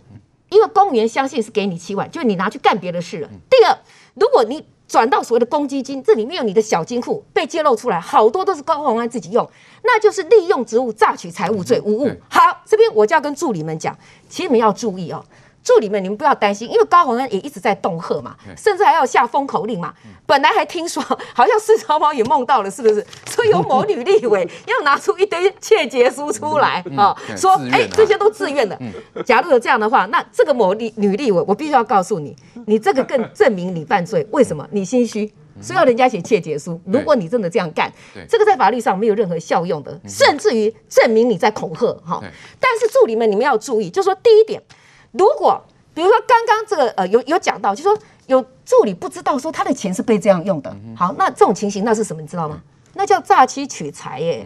[0.49, 3.29] 因为公务员相信是给你七万，就是你拿去干别的事了。
[3.49, 3.77] 第二，
[4.15, 9.49] 如果你转到所谓的公积金，这里面有你的小金库被揭露出来，好多都是高虹安自己用，
[9.83, 12.11] 那就是利用职务诈取财物罪无误。
[12.29, 15.23] 好，这边我就要跟助理们讲，请你们要注意哦。
[15.63, 19.93] 助理们，你们不要担心，因为高虹安也一直在恫吓嘛，甚至还要下封口令嘛。
[20.25, 21.01] 本来还听说，
[21.33, 23.05] 好像四超猫也梦到了，是不是？
[23.27, 28.77] 所以有某女立委 要拿出一堆窃结书出来啊，说哎，这些都自愿的。
[29.23, 34.25] 假如有这样的话，那这个某立女立委，我必须要告诉你，你这个更证明你犯罪。
[34.31, 34.67] 为什么？
[34.71, 36.79] 你心虚，所以要人家写窃结书。
[36.85, 37.91] 如果你真的这样干，
[38.27, 42.19] 这个在法律上没有任何效用的，甚至于证明你在恐吓哈。
[42.59, 44.61] 但是助理们，你们要注意，就是说第一点。
[45.11, 45.61] 如果
[45.93, 47.97] 比如说刚刚这个呃有有讲到，就是说
[48.27, 52.21] 有助理不知道说他的钱是被这样用的，好，那这种情形那是什么？
[52.21, 52.61] 你知道吗？
[52.93, 54.45] 那叫诈欺取财耶！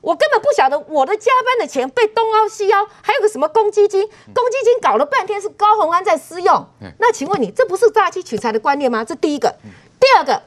[0.00, 6.66] 我根本不晓得我的加班的钱被东凹西凹，还有个什么公积金，公积金搞了半天是高虹安在私用，
[6.98, 9.02] 那请问你这不是诈欺取财的观念吗？
[9.02, 9.56] 这第一个，
[9.98, 10.42] 第二个，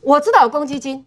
[0.00, 1.04] 我知道有公积金，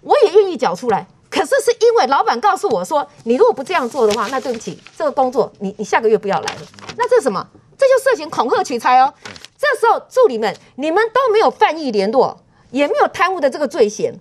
[0.00, 1.06] 我也愿意缴出来。
[1.42, 6.60] 可是是因为老板告诉我说，你如果不这样做的话，那对不起，这个工作你你下个月不要来了。
[6.96, 7.44] 那这是什么？
[7.76, 9.12] 这就涉嫌恐吓取财哦。
[9.58, 12.38] 这时候助理们，你们都没有犯意联络，
[12.70, 14.14] 也没有贪污的这个罪嫌，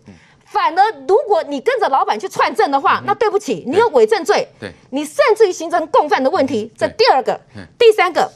[0.45, 4.47] 反而如果你跟着老板去串证的话，那对不起，你有伪证罪，
[4.89, 6.73] 你甚至于形成共犯的问题。
[6.75, 7.39] 这第二个，
[7.77, 8.31] 第三个，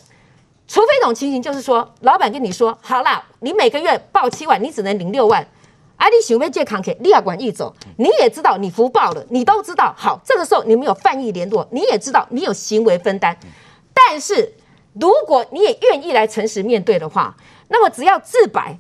[0.68, 5.48] 除非一种情形就是说，老板跟你说，好啦，你每个月报七万，你只能领六万。
[5.98, 9.94] 啊，你想要借康 K，你要管一走，你也知道你福报了，你都知道。
[9.98, 13.38] 好，这个时候你们有犯意联络，你也知道你有行为分担。
[13.94, 14.54] 但是
[14.94, 17.36] 如果你也愿意来诚实面对的话，
[17.70, 18.78] 那么只要自白，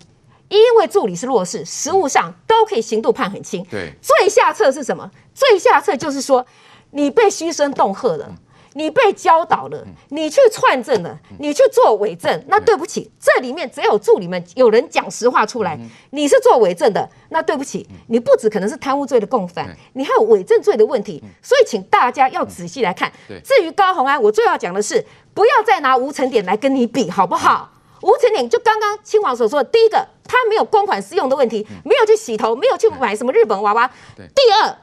[0.49, 3.65] 因为助理是弱势，实务上都可以刑度判很轻。
[3.71, 5.09] 对，最下策是什么？
[5.33, 6.45] 最下策就是说
[6.91, 8.35] 你被嘘声恫吓了。
[8.77, 15.79] 你被教导了，你去串证了，你去做伪证，那对不起，这里面只要有助理们有人讲实话出来，
[16.11, 23.09] 你是做伪证的，那对不起，你不止可能是贪污罪的共犯，你还有伪证罪的问题，所以请大家要仔细来看。
[23.43, 27.71] 至于高虹安，我最要讲的是，不要再拿吴成典来跟你比，好不好？
[28.01, 33.89] 吴成典就刚刚清王所说的，第一个，他没有公款私用的问题，没有去洗头，没有去买什么日本娃娃。
[34.17, 34.75] 第二。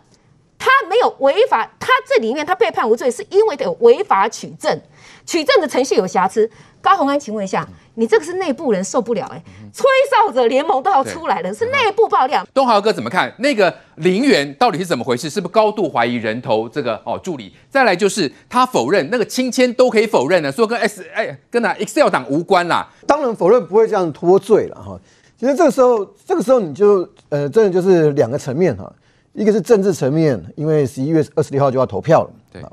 [0.63, 4.81] 他没有违法，他这里面他被判无罪，是因为有违法取证，
[5.27, 6.49] 取证的程序有瑕疵。
[6.81, 12.47] 高虹安，请问一下，你这个是内部人受不了哎、欸，吹哨者联盟都要出来了，是内部爆料。
[12.55, 15.29] 东豪哥怎么看那个零元到底是怎么回事？
[15.29, 17.53] 是不是高度怀疑人头这个哦助理？
[17.69, 22.89] 再来就是他否认那个亲签都可以否认的，说跟 S 哎跟那 Excel 党无关啦。
[23.05, 25.01] 当然否认不会这样脱罪了哈。
[25.39, 28.93] 其实这个时候，这个时候你就呃，真的就是两个层面哈。
[29.35, 32.31] 一个是政治层面，因为十一月二十六号就要投票了。
[32.53, 32.63] 对。
[32.63, 32.73] 啊，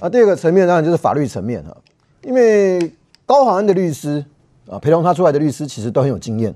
[0.00, 1.76] 啊，第二个层面当然就是法律层面哈，
[2.22, 2.92] 因为
[3.24, 4.24] 高虹安的律师
[4.68, 6.54] 啊，陪同他出来的律师其实都很有经验，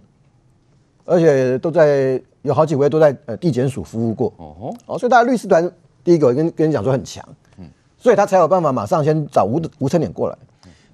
[1.05, 4.33] 而且都在有好几位都在呃地检署服务过。
[4.37, 5.71] 哦哦，所以大家律师团
[6.05, 7.27] 第一个跟跟你讲说很强，
[7.59, 10.37] 嗯，所以他才有办法马上先找吴吴成典过来。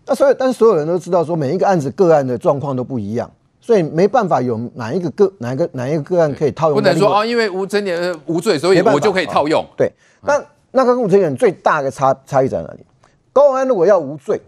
[0.06, 3.30] 那所以但是所有人都知道说每一个案子个案的状况都不一样，
[3.64, 6.74] 所以没办法有哪一个个哪一个哪一个个案可以套用。
[6.74, 9.64] 不能说哦，因为吴成典无罪，所以我就可以套用。
[9.74, 9.90] 对，
[10.22, 12.84] 但那跟吴成典最大的差差异在哪里？
[13.32, 14.38] 高虹安如果要无罪，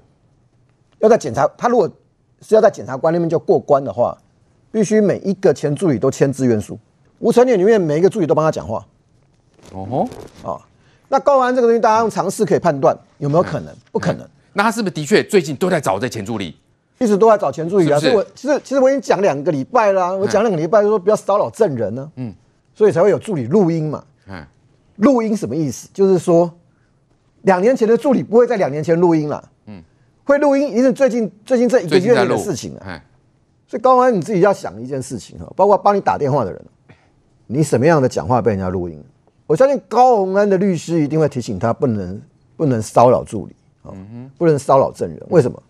[0.99, 1.91] 要在检察他如果
[2.43, 4.15] 是要在检察官那边就过关的话，
[4.71, 6.79] 必须每一个前助理都签自愿书。
[7.21, 8.87] 吴成典里面每一个助理都帮他讲话。
[9.73, 10.07] 哦
[10.43, 10.61] 吼，啊，
[11.09, 13.75] 那高虹安这个东西，大家用常识可以判断有没有可能？
[13.91, 14.29] 不可能。
[14.53, 16.55] 那他是不是的确最近都在找这前助理？
[16.99, 17.99] 一直都在找前助理啊！
[17.99, 22.17] 是是所以我其实其实我已经讲两个礼拜啦、啊，我讲两个礼拜就说不要骚扰证人呢、啊。
[22.17, 22.35] 嗯，
[22.75, 24.03] 所以才会有助理录音嘛。
[24.29, 24.43] 嗯，
[24.97, 25.89] 录音什么意思？
[25.93, 26.51] 就是说
[27.43, 29.51] 两年前的助理不会在两年前录音了。
[29.67, 29.83] 嗯，
[30.25, 33.03] 会录音一定是最近最近这一个月的事情啊。
[33.69, 36.65] 所以高虹安你自己要想一件事情哈，包括帮你打电话的人，
[37.47, 39.05] 你什么样的讲话被人家录音？
[39.47, 42.21] 我相信高洪安的律师一定会提醒他不能
[42.57, 43.55] 不能骚扰助理。
[43.85, 45.63] 嗯哼，不能骚扰证人，为什么？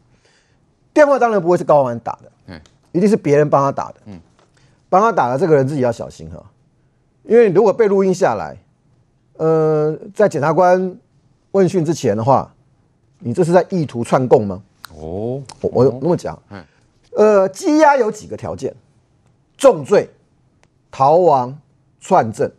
[0.96, 2.58] 电话当然不会是高虹安打的，嗯，
[2.92, 4.18] 一定是别人帮他打的，嗯，
[4.88, 6.42] 帮他打的这个人自己要小心哈，
[7.24, 8.56] 因为如果被录音下来，
[9.34, 10.96] 呃，在检察官
[11.50, 12.50] 问讯之前的话，
[13.18, 14.62] 你这是在意图串供吗？
[14.94, 16.64] 哦，我我那么讲，嗯，
[17.14, 18.74] 呃，羁押有几个条件，
[19.58, 20.08] 重罪、
[20.90, 21.60] 逃亡、
[22.00, 22.50] 串证，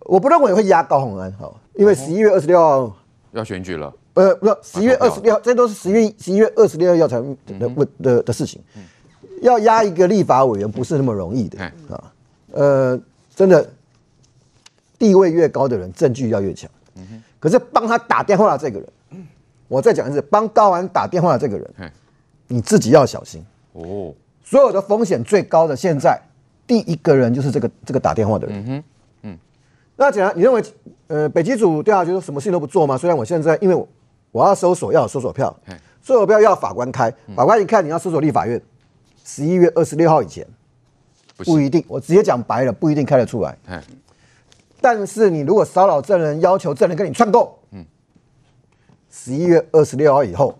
[0.00, 2.96] 我不认为会押高虹安哈，因为十一月二十六号
[3.30, 3.94] 要选举了。
[4.16, 7.20] 呃，不，十一月二十六号，这都是十月十一月二十六号要才
[7.58, 8.62] 的问的的事情，
[9.42, 12.12] 要压一个立法委员不是那么容易的啊。
[12.52, 12.98] 呃，
[13.34, 13.68] 真的，
[14.98, 16.70] 地位越高的人，证据要越强。
[17.38, 19.26] 可是帮他打电话的这个人，
[19.68, 21.92] 我再讲一次，帮高虹安打电话的这个人，
[22.48, 24.14] 你自己要小心哦。
[24.42, 26.18] 所有的风险最高的，现在
[26.66, 28.64] 第一个人就是这个这个打电话的人。
[28.66, 28.84] 嗯
[29.24, 29.38] 嗯。
[29.94, 30.62] 那讲，你认为
[31.08, 32.96] 呃，北极组调查局说什么事情都不做吗？
[32.96, 33.86] 虽然我现在因为我。
[34.36, 35.56] 我要搜索，要有搜索票，
[36.02, 38.60] 搜索票要法官开，法官一看你要搜索立法院，
[39.24, 40.46] 十一月二十六号以前，
[41.38, 41.82] 不一定。
[41.88, 43.56] 我直接讲白了，不一定开得出来。
[44.78, 47.50] 但是你如果骚扰证人，要求证人跟你串供，
[49.10, 50.58] 十一月二十六号以后，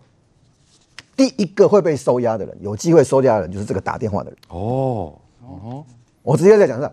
[1.14, 4.38] 第一个会被收押的人，有机会收押的人就是这个打电话的人。
[4.48, 5.12] 哦。
[5.42, 5.84] 哦，
[6.22, 6.90] 我直接在讲这，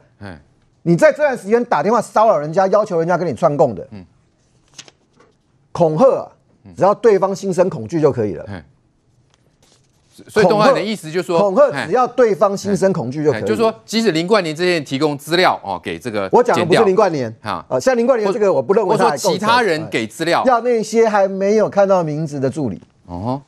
[0.82, 3.88] 你在这段时间打电话骚扰人家，要求人家跟你串供的，
[5.72, 6.30] 恐吓啊。
[6.76, 8.46] 只要对方心生恐惧就可以了。
[10.28, 13.48] 所以东汉的意思就是说，恐吓只要对方心生恐惧就可以了。
[13.48, 18.94] 就是说，即使林冠年这些人提供资料哦，给这个我讲的不是林冠年啊，呃，像林冠年这个我不认为。
[18.94, 22.80] 我说其他人给资料，要那些还没有看到名字的助理。
[23.08, 23.42] 哦，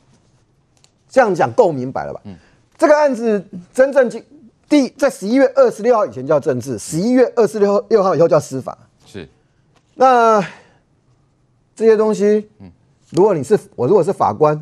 [1.08, 2.20] 这样讲够明白了吧？
[2.24, 2.34] 嗯，
[2.76, 4.24] 这个案子真正进
[4.68, 8.76] 第在十一月二十六号以前叫政治，十一月二十六六号以后叫司法。
[9.06, 9.28] 是，
[9.94, 10.44] 那
[11.76, 12.72] 这些东西，嗯。
[13.10, 14.60] 如果你是我，如果是法官，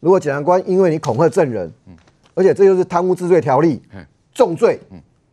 [0.00, 1.94] 如果检察官因为你恐吓证人，嗯，
[2.34, 3.82] 而且这就是贪污治罪条例，
[4.32, 4.80] 重罪，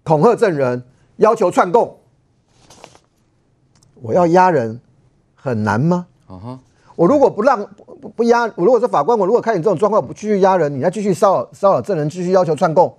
[0.04, 0.84] 恐吓证人，
[1.18, 1.98] 要求串供，
[4.02, 4.80] 我要押人
[5.36, 6.08] 很难吗？
[6.96, 7.64] 我如果不让
[8.02, 12.92] 不不押，我如果是法官，我如果看你这种状况，不继续押人，你再继续骚扰骚扰证人，继续要求串供，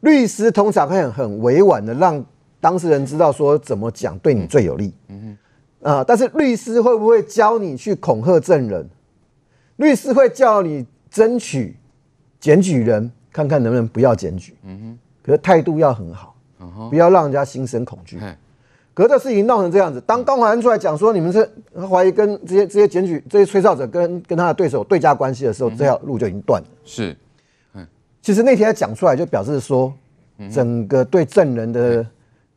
[0.00, 2.22] 律师通常会很委婉的让
[2.60, 4.92] 当事人知道说怎么讲对你最有利，
[5.82, 6.02] 啊！
[6.02, 8.88] 但是律师会不会教你去恐吓证人？
[9.76, 11.76] 律师会叫你争取
[12.40, 14.56] 检举人，看看能不能不要检举。
[14.64, 14.98] 嗯哼。
[15.22, 16.36] 可是态度要很好，
[16.88, 18.20] 不要让人家心生恐惧。
[18.94, 21.46] 可是这事情闹成这样子，当高虹安出来讲说你们是
[21.90, 26.68] 怀疑跟这些这些检举这些吹哨者跟跟他的对手对家关系的时候，这条路就已经断了。
[26.84, 27.14] 是。
[28.22, 29.92] 其实那天他讲出来，就表示说，
[30.50, 32.06] 整个对证人的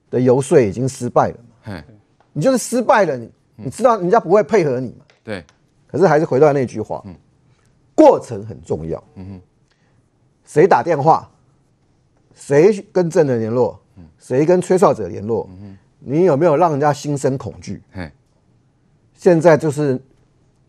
[0.10, 1.84] 的游说已经失败了。
[2.34, 5.06] 你就是失败了，你你知道人家不会配合你嘛？
[5.24, 5.44] 对。
[5.88, 7.04] 可是还是回到那句话，
[7.96, 9.04] 过程很重要。
[9.16, 9.42] 嗯哼。
[10.46, 11.30] 谁打电话？
[12.36, 13.80] 谁跟证人联络？
[14.18, 15.50] 谁跟吹哨者联络？
[16.00, 17.82] 你有没有让人家心生恐惧？
[19.14, 20.00] 现在就是，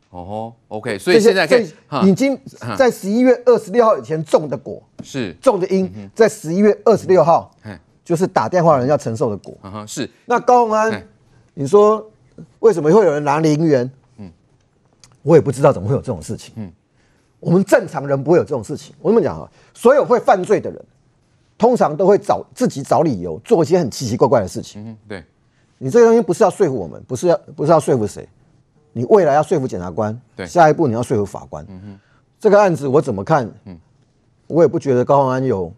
[0.08, 1.70] 哦 OK，所以现在可以
[2.04, 2.36] 已经
[2.76, 7.54] 在十一月二十六号以前种的果是种的因，在十一月二十六号，
[8.02, 9.56] 就是打电话人要承受的果。
[9.86, 10.10] 是。
[10.24, 11.06] 那高鸿安。
[11.60, 12.10] 你说
[12.60, 13.90] 为什么会有人拿零元？
[14.16, 14.32] 嗯，
[15.20, 16.54] 我也不知道怎么会有这种事情。
[16.56, 16.72] 嗯，
[17.38, 18.94] 我们正常人不会有这种事情。
[18.98, 20.82] 我跟你们讲啊，所有会犯罪的人，
[21.58, 24.88] 通常都会找自己找理由，做一些很奇奇怪怪的事情。
[24.88, 25.22] 嗯，对。
[25.76, 28.26] 你这个东西不是要说服我们，不是要不是要说服谁？
[28.94, 31.62] 你未来要说服检察官，对，下一步你要说服法官。
[31.68, 31.98] 嗯哼，
[32.38, 33.46] 这个案子我怎么看？
[33.66, 33.78] 嗯，
[34.46, 35.70] 我也不觉得高宏安有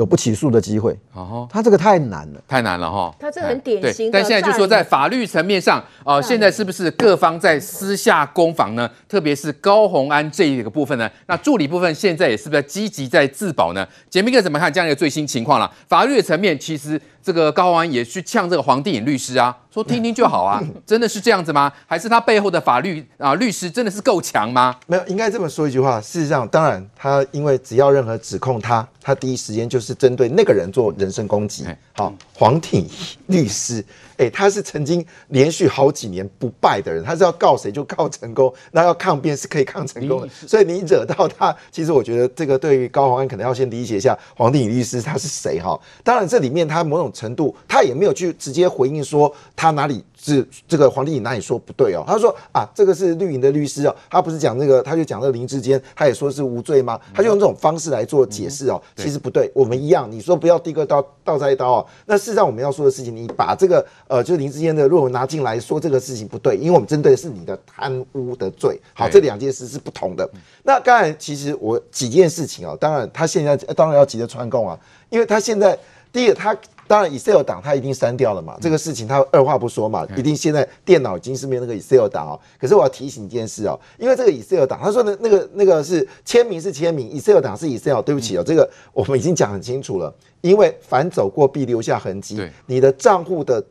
[0.00, 0.98] 有不起诉的机会。
[1.12, 3.14] 哦，他这个太难了，太难了哈。
[3.20, 4.10] 他这很典型。
[4.10, 8.90] 但现在就说在法律层面上，呃，现在是不是各方在私下攻防呢？
[9.06, 11.08] 特别是高红安这一个部分呢？
[11.26, 13.86] 那助理部分现在也是不是积极在自保呢？
[14.08, 15.70] 杰明哥怎么看这样一个最新情况了？
[15.86, 16.98] 法律层面其实。
[17.22, 21.72] 这个高虹安也去呛这个黄帝颖律师啊，说听听就好啊， 真的是这样子吗？
[21.86, 24.74] 还是他背后的法律啊律师真的是够强吗？
[24.86, 26.00] 没有，应该这么说一句话。
[26.00, 31.66] 事实上，当然他因为只要任何指控他，他第一时间就是针对那个人做人身攻击。
[31.92, 32.88] 好，黄帝颖
[33.26, 33.84] 律师。
[34.20, 40.28] 哎，他是曾经连续好几年不败的人，他是要告谁就告成功，那要抗辩是可以抗成功的。
[40.46, 45.80] 所以你惹到他，其实我觉得这个对于高洪安可能要先理解一下黄定宇律师他是谁哈。
[46.04, 50.04] 当然这里面他某种程度他也没有去直接回应说他哪里。
[50.22, 52.04] 是这个黄帝颖哪里说不对哦？
[52.06, 57.00] 他说啊，这个是绿营的律师哦，他不是讲那个，他就讲那个林志坚，他也说是无罪吗？
[57.14, 58.80] 他就用这种方式来做解释哦。
[58.96, 61.86] 其实不对，我们一样，你说不要第一个刀倒栽一刀哦。
[62.04, 68.78] 那事实上我们要说的事情，你把这个呃，就是林志坚的论文拿进来说这个事情不对，因为我们针对的是你的贪污的罪。
[68.92, 70.28] 好，这两件事是不同的。
[70.64, 75.78] 那刚才其实我几件事情哦，当然他现在当然要急着串供啊，因为他现在
[76.12, 76.54] 第一个他。
[76.90, 82.40] 当然，Excel 档他一定删掉了嘛，这个事情他二话不说嘛，一定现在电脑已经是没有那个 Excel 档哦。
[82.58, 93.64] 可是我要提醒一件事哦，因为这个 Excel 档，他说的那个那个是签名是签名，Excel 档是 Excel，对不起哦，这个我们已经讲很清楚了，因为反走过必留下痕迹，你的账户的。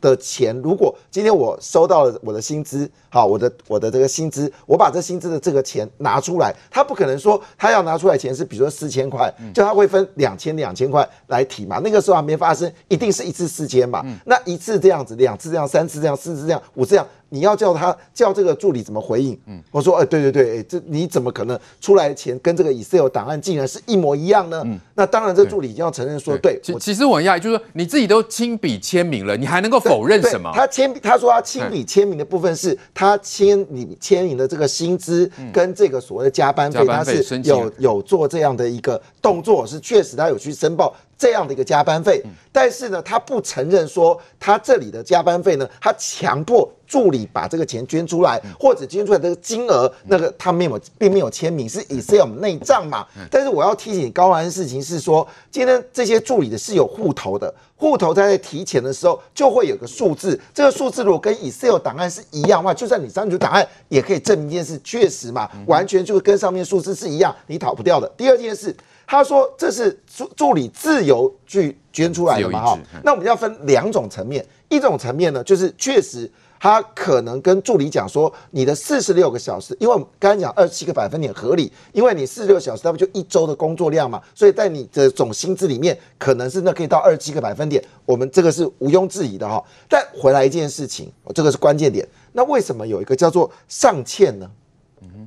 [0.00, 17.06] 的钱，如果今天我收到了我的薪资，好，我的我的这个薪资，我把这薪资的这个钱拿出来，他不可能说他要拿出来钱是比如说四千块，就他会分两千两千块来提嘛，那个时候还没发生，一定是一次四千嘛，那一次这样子，两次这样，三次这样，四次这样，五次这样。
[17.30, 19.38] 你要叫他叫这个助理怎么回应？
[19.46, 24.62] 嗯，我说，哎，对对对，这你怎么可能出来的钱跟这个 Excel 档案竟然是一模一样呢？
[24.66, 30.50] 嗯，那当然，这助理已经要承认说，对，其其实我很讶异，就是说你自己都亲笔签名了，你还能够否认什么？
[30.54, 40.92] 他签，他说他亲笔签名的部分是他签你签名的这个薪资跟这个所谓的加班费，他是有有做这样的一个动作，是确实他有去申报。
[41.20, 53.06] 这样的一个加班费，但是呢，他不承认说他这里的加班费呢，他强迫助理把这个钱捐出来，或者捐出来的金额，那个他没有，并没有签名，是 Excel 内账嘛。
[53.30, 68.10] 但是我要提醒高虹安的事情是说，今天这些助理的是有户头的，户头在提钱的时候就会有个数字，这个数字如果跟 Excel 档案是一样的话，就算你删除档案，也可以证明一件事，确实嘛，完全就跟上面数字是一样，你逃不掉的。
[68.16, 68.74] 第二件事。
[69.10, 72.64] 他说：“这是助助理自由去捐出来的嘛？
[72.64, 76.30] 哈，那我们要分两种层面，一种层面呢，就是确实
[76.60, 84.22] 他可能跟助理讲说，你的四十六个小时，因为我们刚才讲二十七个百分点合理，因为你四十六小时，那不就一周的工作量嘛？
[84.32, 89.60] 所以在你的总薪资里面，可能是那可以到二十七个百分点，我们这个是毋庸置疑的哈。
[89.88, 94.48] 但回来一件事情，这个是关键点，那为什么有一个叫做上欠呢？”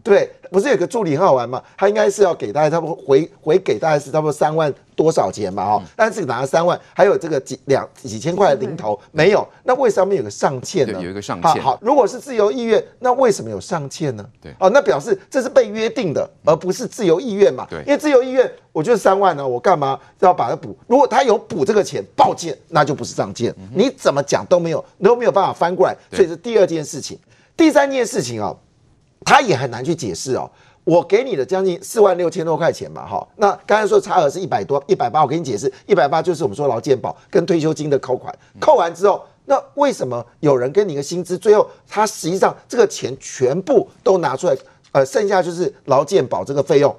[0.04, 1.64] 对，不是有个助理很好玩嘛？
[1.78, 5.64] 他应该是要给大家，差不多回回给大家是差不多三万多少钱嘛？
[5.64, 9.48] 哦，但是拿了三万，还有这个几两几千块的零头没有？
[9.64, 11.02] 那为什么有个上欠呢？
[11.02, 11.62] 有一个上欠。
[11.62, 14.26] 好，如果是自由意愿，那为什么有上欠呢？
[14.42, 17.66] 对，哦，那表示这是被约定的，而不是自由意愿嘛？
[17.70, 20.78] 对，因为自由意愿，我就是三万呢，我干嘛要把它补？
[20.86, 23.56] 如果他有补这个钱，抱歉，那就不是上欠。
[23.74, 25.96] 你怎么讲都没有，都没有办法翻过来。
[26.12, 27.18] 所以是第二件事情，
[27.56, 28.54] 第三件事情啊。
[29.26, 30.50] 他也很难去解释哦，
[30.84, 44.56] 我给你的将近四万六千多块钱嘛，哈，那刚才说差额是一百多，一百八，我给你解释，一百八就是我们说劳健保跟退休金的扣款，扣完之后，那为什么有人跟你个薪资，最后他实际上这个钱全部都拿出来，
[44.92, 46.96] 呃，剩下就是劳健保这个费用，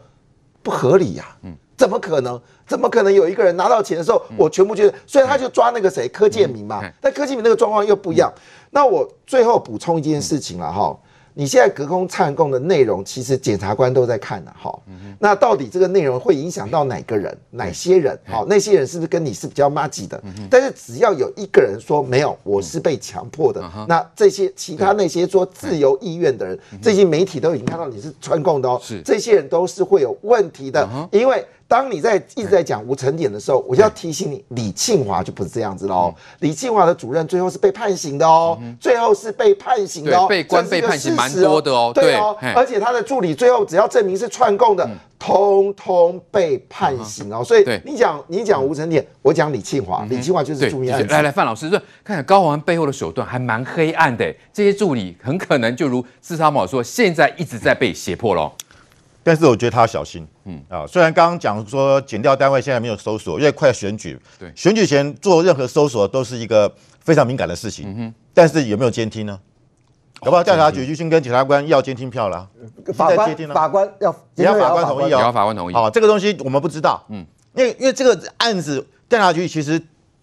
[0.63, 2.41] 不合理呀，嗯，怎么可能？
[2.67, 8.33] 怎么可能有一个人拿到钱的时候，我全部觉得，所以他就抓那个谁柯建铭嘛，但柯建铭那个状况又不一样。
[8.71, 10.99] 那我最后补充一件事情了哈。
[11.37, 14.73] 你现在隔空串供的内容，其实检察官都在看的哈。
[15.19, 18.17] 那到底这个内容会影响到哪个人、哪些人？
[18.25, 20.23] 好，那些人是不是跟你是比较麻吉的？
[20.49, 28.81] 但是只要有一个人说没有，我是被强迫的，那这些其他那些说自由意愿的人，这些媒体都已经看到你是串供的哦。
[28.83, 31.45] 是，这些人都是会有问题的，因为。
[31.67, 36.15] 当你在一直在讲无成点的时候，我就要提醒你，李庆华就不是这样子喽。
[36.41, 44.89] 李庆华的主任最后是被判刑的哦，最后是被判刑的哦，被关被判刑蛮多的哦，对哦，而且他的助理最后只要证明是串供的，
[45.19, 47.43] 通通被判刑哦。
[47.43, 51.13] 所以你讲你讲无成点，我讲李庆华，李庆华就是著名案子。
[51.13, 58.53] 来来，范老师说，看看高虹安背后的手段还蛮黑暗的，这些助理很可能就如四叉猫说，现在一直在被胁迫喽。
[59.25, 60.63] 但是我觉得他要小心，嗯。
[60.69, 69.41] 啊，虽然刚刚讲说减掉单位现在没有搜索，因为快选举，对，选举前做任何搜索都是一个非常敏感的事情，嗯哼，但是有没有监听呢？
[70.21, 72.49] 搞不好调查局就先跟检察官要监听票了，
[72.95, 79.81] 法官法官要也要法官同意哦，也要法官同意，好，这个东西我们不知道，嗯，因为因为这个案子调查局其实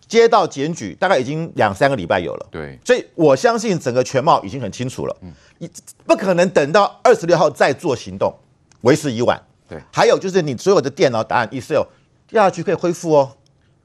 [0.07, 5.69] 接到检举大概已经两三个礼拜有了，对，所以我相信整个全貌已经很清楚了，嗯，你
[6.05, 8.33] 不可能等到二十六号再做行动。
[8.81, 9.41] 为时已晚。
[9.67, 11.83] 对，还有就是你所有的电脑档案 Excel
[12.27, 13.31] 掉下去可以恢复哦，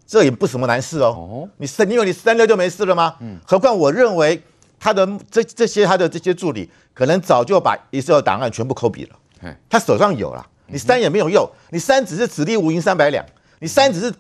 [0.05, 1.15] 这也不什么难事哦。
[1.17, 3.15] 哦，你三，因为你三六就没事了吗？
[3.21, 3.39] 嗯。
[3.47, 4.43] 何况我认为
[4.81, 9.17] 他的这这些他的这些助理可能早就把 Excel 档案全部 copy 了。
[9.41, 13.25] 嘿他手上有了，你删也没有用，你删只是此地无银三百两，
[13.61, 14.13] 你删只是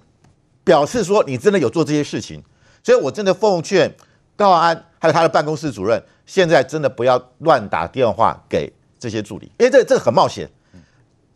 [0.62, 2.42] 表示说你真的有做这些事情。
[2.84, 3.92] 所以我真的奉劝
[4.36, 10.48] 高安还有他的办公室主任，现在真的不要乱打电话给这些助理，因为这这个很冒险。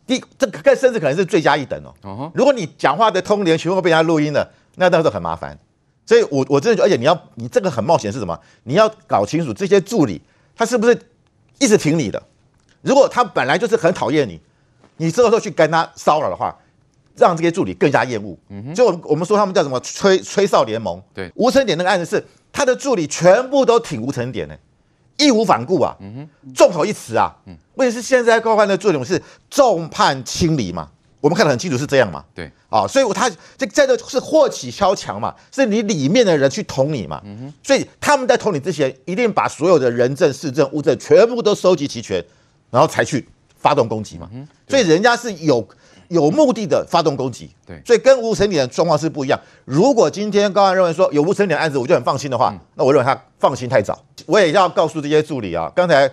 [0.07, 1.93] 第这更甚至可能是罪加一等哦。
[2.03, 2.31] Uh.
[2.33, 5.57] 如果你讲话的通联全部被人家录音了，那到时候很麻烦。
[6.05, 8.37] 所以我我真的而且你要你这个很冒险是什么？
[8.63, 10.21] 你要搞清楚这些助理
[10.55, 10.99] 他是不是
[11.59, 12.21] 一直挺你的。
[12.81, 14.41] 如果他本来就是很讨厌你，
[14.97, 16.57] 你这个时候去跟他骚扰的话，
[17.15, 18.37] 让这些助理更加厌恶。
[18.49, 18.75] 嗯哼、uh，huh.
[18.75, 21.01] 就我们说他们叫什么吹吹哨联盟。
[21.13, 24.57] 对，吴成典那个案子是他的助理全部都挺吴成典的。
[25.25, 25.95] 义无反顾啊，
[26.53, 27.33] 众口一词啊，
[27.75, 30.89] 问题是现在高虹安的作用是众叛亲离嘛？
[31.19, 32.23] 我们看得很清楚是这样嘛？
[32.33, 37.21] 对，啊，所以他这在这是祸起萧墙嘛，是你里面的人去捅你嘛？
[37.63, 42.23] 所以他们在捅你之前，一定把所有的人证、事证、物证全部都收集齐全，
[42.69, 44.29] 然后才去发动攻击嘛。
[44.67, 45.67] 所以人家是有。
[46.11, 49.39] 有目的的发动攻击，对，所以跟无成理的状况是不一样。
[49.63, 53.97] 如果今天高虹安认为说有无成理的案子，我就很放心的话，嗯、那我认为他放心太早。
[54.25, 56.11] 我也要告诉这些助理啊，刚才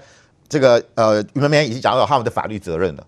[0.49, 3.05] 这个呃于文绵已经讲到他们的法律责任了，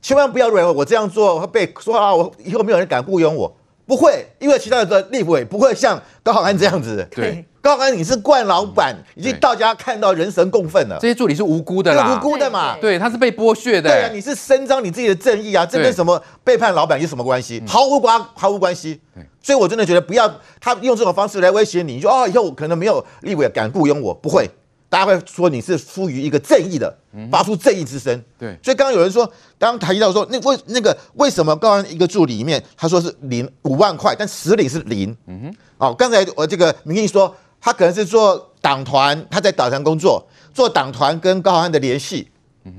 [0.00, 3.54] 千万不要认为我这样做会被说啊，我以后没有人敢雇佣我，
[3.90, 7.44] 不会，因为其他的立委不会像高浩安这样子，对。
[7.60, 10.96] 高浩安，你是惯老板，已经到家看到人神共愤了。
[11.00, 12.76] 这些助理是无辜的啦，无辜的嘛。
[12.80, 13.90] 对，他是被剥削的。
[13.90, 17.60] 对啊，你是伸张你自己的正义啊，这跟什么背叛老板有什么关系？
[17.66, 19.00] 毫无关，毫无关系。
[19.42, 24.48] 所以我真的觉得不要他用这种方式来威胁你，你说哦，以后可能没有立委敢雇佣我，不会，
[24.90, 26.94] 大家会说你是出于一个正义的，
[27.30, 28.22] 发出正义之声。
[28.38, 29.24] 对，所以刚刚有人说，
[29.58, 35.16] 刚刚提到说，那为那个为什么高虹安一个助理里面他说是零五万块，但实领是零。
[35.26, 35.56] 嗯哼。
[35.78, 37.34] 哦，刚才我这个明义说。
[37.62, 42.26] 他可能是做党团，他在党团工作，做党团跟高虹安的联系。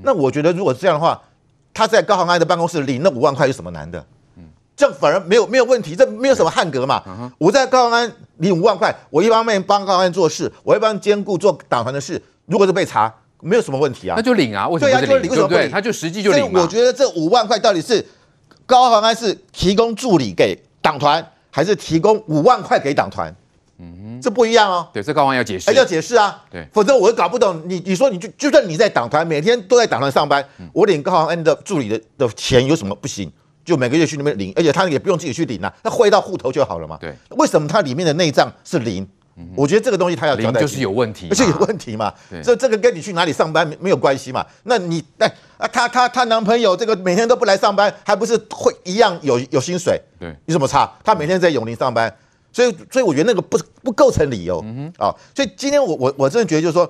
[0.02, 1.22] 那我觉得如果是这样的话，
[1.72, 4.04] 他在高虹安的办公室领那五万块有什么难的？
[4.74, 7.02] 这样反而没有没有问题，这没有什么汉格嘛。
[7.38, 12.20] 我在高虹安领五万块，我一方面帮高虹安做事，我一方面兼顾做党团的事。
[12.46, 14.14] 如果是被查，没有什么问题啊。
[14.16, 15.48] 那就领啊，为什么不领？
[15.48, 15.68] 对？
[15.68, 16.60] 他就实际就领嘛。
[16.60, 18.04] 我觉得这五万块到底是
[18.66, 23.34] 高虹安是提供助理给党团，还是提供五万块给党团？
[23.78, 24.88] 嗯，这不一样哦。
[24.92, 26.42] 对，这高虹安要解释，要解释啊。
[26.50, 27.62] 对，否则我搞不懂。
[27.66, 33.30] 你你说你就就算你在党团，每天都在党团上班，嗯、我领高虹安的助理的的钱有什么不行？
[33.64, 36.96] 就每个月去那边领，而且他也不用自己去领啊，他汇到户头就好了嘛。
[37.00, 39.06] 对，为什么他里面的内账是零？
[39.36, 42.12] 嗯、我觉得这个东西他要交代，就是有问题，而 且有问题嘛。
[42.28, 44.44] 对，这这个跟你去哪里上班没没有关系嘛？
[44.64, 49.98] 那你哎啊，他他他男朋友这个每天都不来上班，还不是会一样有有薪水？
[50.20, 50.92] 对，有什么差？
[51.02, 52.14] 他每天在永林上班。
[52.54, 56.84] 所以，所以我觉得那个不不构成理由，啊、嗯哼哦，所以今天我我我真的觉得就是说，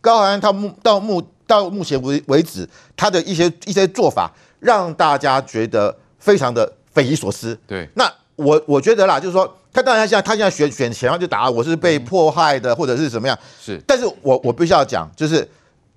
[0.00, 2.66] 高虹安他目到目到目前为为止，
[2.96, 7.58] 他的一些一些做法，让大家觉得非常的匪夷所思。
[7.66, 15.46] 对，那我我觉得啦，就是说，他当然现在他现在选选前就打我是被迫害的，或者是怎么样，是，但是我我必须要讲，就是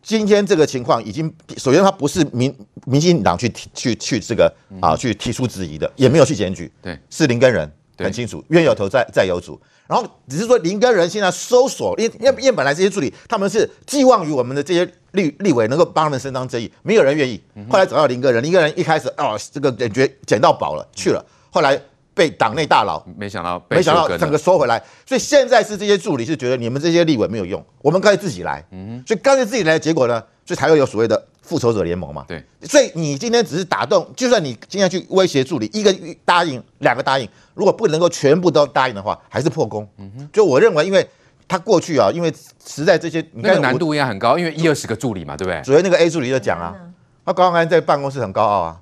[0.02, 2.54] 今天这个情况已经，首先他不是民
[2.86, 4.52] 民进党去提去去这个
[4.82, 7.72] 啊去提出质疑的，也没有去检举，对，是林根仁。
[7.98, 17.42] 很清楚，冤有头债债有主，然后只是说林根人现在搜索，因因因为本来这些助理他们是寄望于我们的这些立立委能够帮他们伸张正义，没有人愿意。
[17.70, 21.80] 后来找到林根人，林根人一开始哦，这个感觉捡到宝了去了，后来
[22.14, 28.66] 被党内大佬没想到没想到整个收回来，所以现在是这些助理是觉得你们这些立委没有用，我们干脆自己来。
[29.06, 31.28] 所以干脆自己来，结果呢，所以才会有所谓的。
[31.46, 39.88] 复仇者联盟嘛，对，所以你今天只是打动，就算你今天去威胁助理，一个答应，两个答应，如果不能够全部都答应的话，还是破功。
[39.98, 41.08] 嗯哼，就我认为，因为
[41.48, 42.34] 他过去啊，因为
[42.66, 45.62] 实在这些，你看那个难度应该很高，因为一二十个助理嘛，对不对？
[45.62, 46.76] 主要那个 A 助理就讲啊，
[47.24, 48.80] 他刚刚在办公室很高傲啊，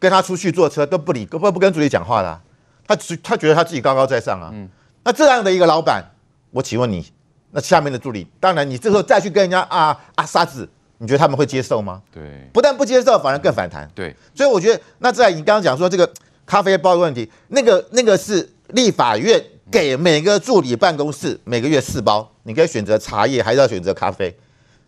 [0.00, 2.42] 跟他出去坐车都不理，不不跟助理讲话的、啊，
[2.88, 4.50] 他他觉得他自己高高在上啊。
[4.52, 4.68] 嗯，
[5.04, 6.04] 那这样的一个老板，
[6.50, 7.06] 我请问你，
[7.52, 10.68] 那下面的助理，当然你这时候再去跟人家啊啊沙子。
[11.02, 12.02] 你觉得他们会接受吗？
[12.12, 12.22] 对，
[12.52, 13.90] 不但不接受，反而更反弹。
[13.94, 16.08] 对，所以我觉得，那在你刚刚讲说这个
[16.44, 24.36] 咖啡包的问题，那个那个是立法院给每个助理办公室每个月四包，你可以选择茶叶，还是要选择咖啡。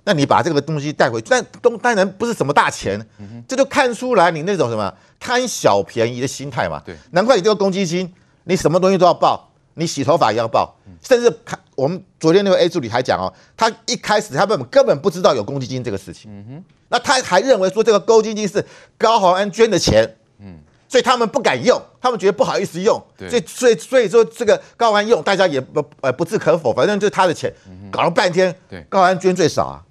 [0.05, 3.01] 那你把这个东西带回去，但东当然不是什么大钱，
[3.49, 6.83] 这就看出来你那种什么贪小便宜的心态嘛。
[6.85, 8.13] 对，难怪你这个公积金，
[8.45, 18.65] 你什么东西都要报，你洗头发也要报，甚至看我们昨天那位 A 助理还讲哦，他一开始他根本根本不知道有公积金这个事情，嗯哼，那他还认为说这个公积金是
[18.99, 20.59] 高虹安捐的钱，嗯，
[20.89, 27.53] 所以他们不敢用，他们觉得不好意思用，对，所以所以所以说这个高虹安用，大家也不呃不置可否，反正就是他的钱，
[27.91, 29.83] 搞了半天，对，高虹安捐最少啊。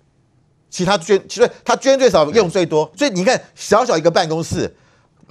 [0.70, 4.74] 其他捐，其实他捐最少，用最多，所以你看，小小一个办公室，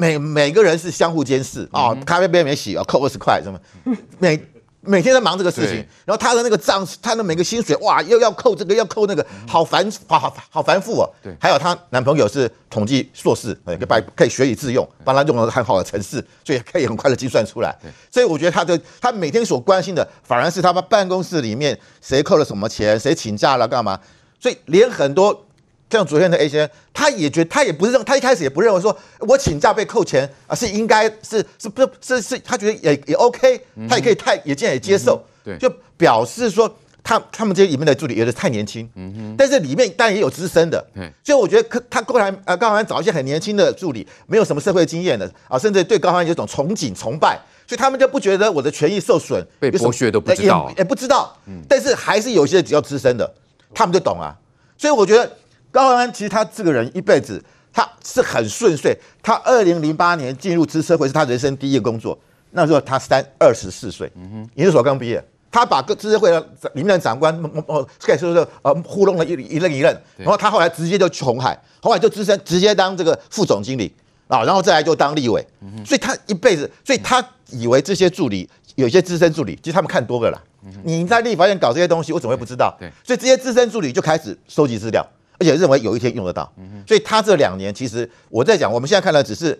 [0.01, 3.61] 每每个人是相互监视啊，咖啡杯没洗啊，扣二十块什么，
[4.19, 4.43] 每
[4.81, 5.77] 每天在忙这个事情，
[6.07, 11.05] 然后他的那个账，他的每个薪水哇，又要扣这个，要扣那个，好繁，好好好繁复哦。
[11.23, 17.77] 对，还有她男朋友是统计硕士，可以把可以学以致用，帮他用了很好的程式，所以可以很快的计算出来。
[18.11, 24.01] 所以我觉得他的他每天所关心的，反而是他们办公室里面谁扣了什么钱，谁请假了干嘛。
[24.43, 25.47] 所以连很多
[25.91, 36.73] 像昨天的 A 先生，他也觉得他也不是认，他一开始也不认为说我请假被扣钱啊是应该是是不是是他觉得也也 OK，他也可以太也见也接受，对，就表示说
[37.03, 47.37] 他他们这些里面的助理有的太年轻，嗯哼，但是里面当然也有资深的，嗯，所以我觉得他过来呃高虹安找一些很年轻的助理，没有什么社会经验的啊，甚至对高虹安有一种憧憬崇拜，
[47.67, 53.35] 所以他们就不觉得我的权益受损，被剥削都不知道，也也不知道，嗯，但是还是有些比较资深的。
[53.73, 54.35] 他们就懂啊，
[54.77, 55.31] 所以我觉得
[55.71, 57.43] 高虹安其实他这个人一辈子
[57.73, 58.97] 他是很顺遂。
[59.23, 62.19] 他二零零八年进入资策会是他人生第一个工作，
[62.51, 66.41] 那时候他三二十四岁，嗯哼，研究所刚毕业，他把各资策会的
[66.75, 67.35] 里面的长官
[67.67, 73.95] 哦可以说是呃糊弄了一一任一任，然后他后来直接就去红海，红海就资深直接当这个副总经理。
[74.31, 75.45] 啊，然后再来就当立委，
[75.85, 80.41] 所以他一辈子，所以他以为这些助理有些资深助理，其实他们看多了啦。
[80.85, 82.73] 你在立法院搞这些东西，我怎么会不知道？
[82.79, 85.05] 对，所以这些资深助理就开始收集资料，
[85.41, 86.53] 而且认为有一天用得到。
[86.87, 89.59] 所以他这两年其实我在讲，我们现在看到只是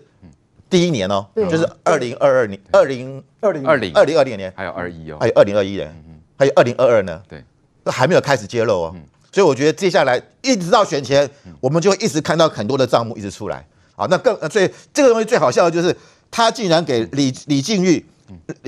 [0.69, 3.93] 第一年哦，就是二零二二年、二零二零、二零。
[3.93, 4.17] 二零。
[4.17, 6.03] 二零年，还有二一哦，还有二零二一年，
[6.37, 7.43] 还有二零二二呢，对，
[7.83, 8.95] 都还没有开始揭露哦。
[9.33, 11.29] 所以我觉得接下来一直到选前，
[11.59, 13.65] 我们就会一直看到很多的账目一直出来。
[13.95, 15.95] 好，那更所以这个东西最好笑的就是
[16.29, 18.05] 他竟然给李李静玉。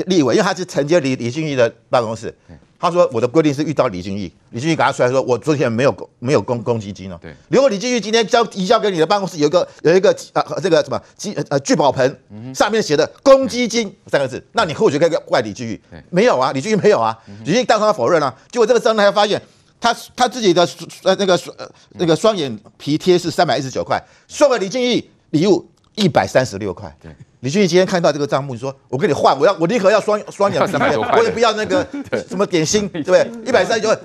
[0.07, 2.36] 立委，因为他是承接李李静玉的办公室，
[2.84, 7.17] 他说我的规定是遇到李俊毅，李俊毅赶他出来说，我昨天没有公没有公公积金哦。
[7.21, 15.79] 对，如果李俊毅今天交移交给你的办公室有一个有一个呃这个什么积呃聚宝盆，上面写的公积金三个字，那你或许可以怪李俊毅，
[16.09, 19.41] 没有啊，李俊毅没有啊，李俊毅当场否认啊，结果这个张呢还发现
[19.79, 20.67] 他他自己的
[21.03, 25.65] 呃那个呃那个双眼皮贴是三百一十九块，送给李俊毅礼物
[25.95, 26.93] 一百三十六块。
[27.01, 27.15] 对。
[27.44, 30.78] 李俊毅今天看到这个账目，你说我跟你换，我要我立刻要双双眼皮，
[31.18, 31.86] 我也不要那个
[32.26, 33.30] 什么点心， 对不对？
[33.46, 34.00] 一百三十九块，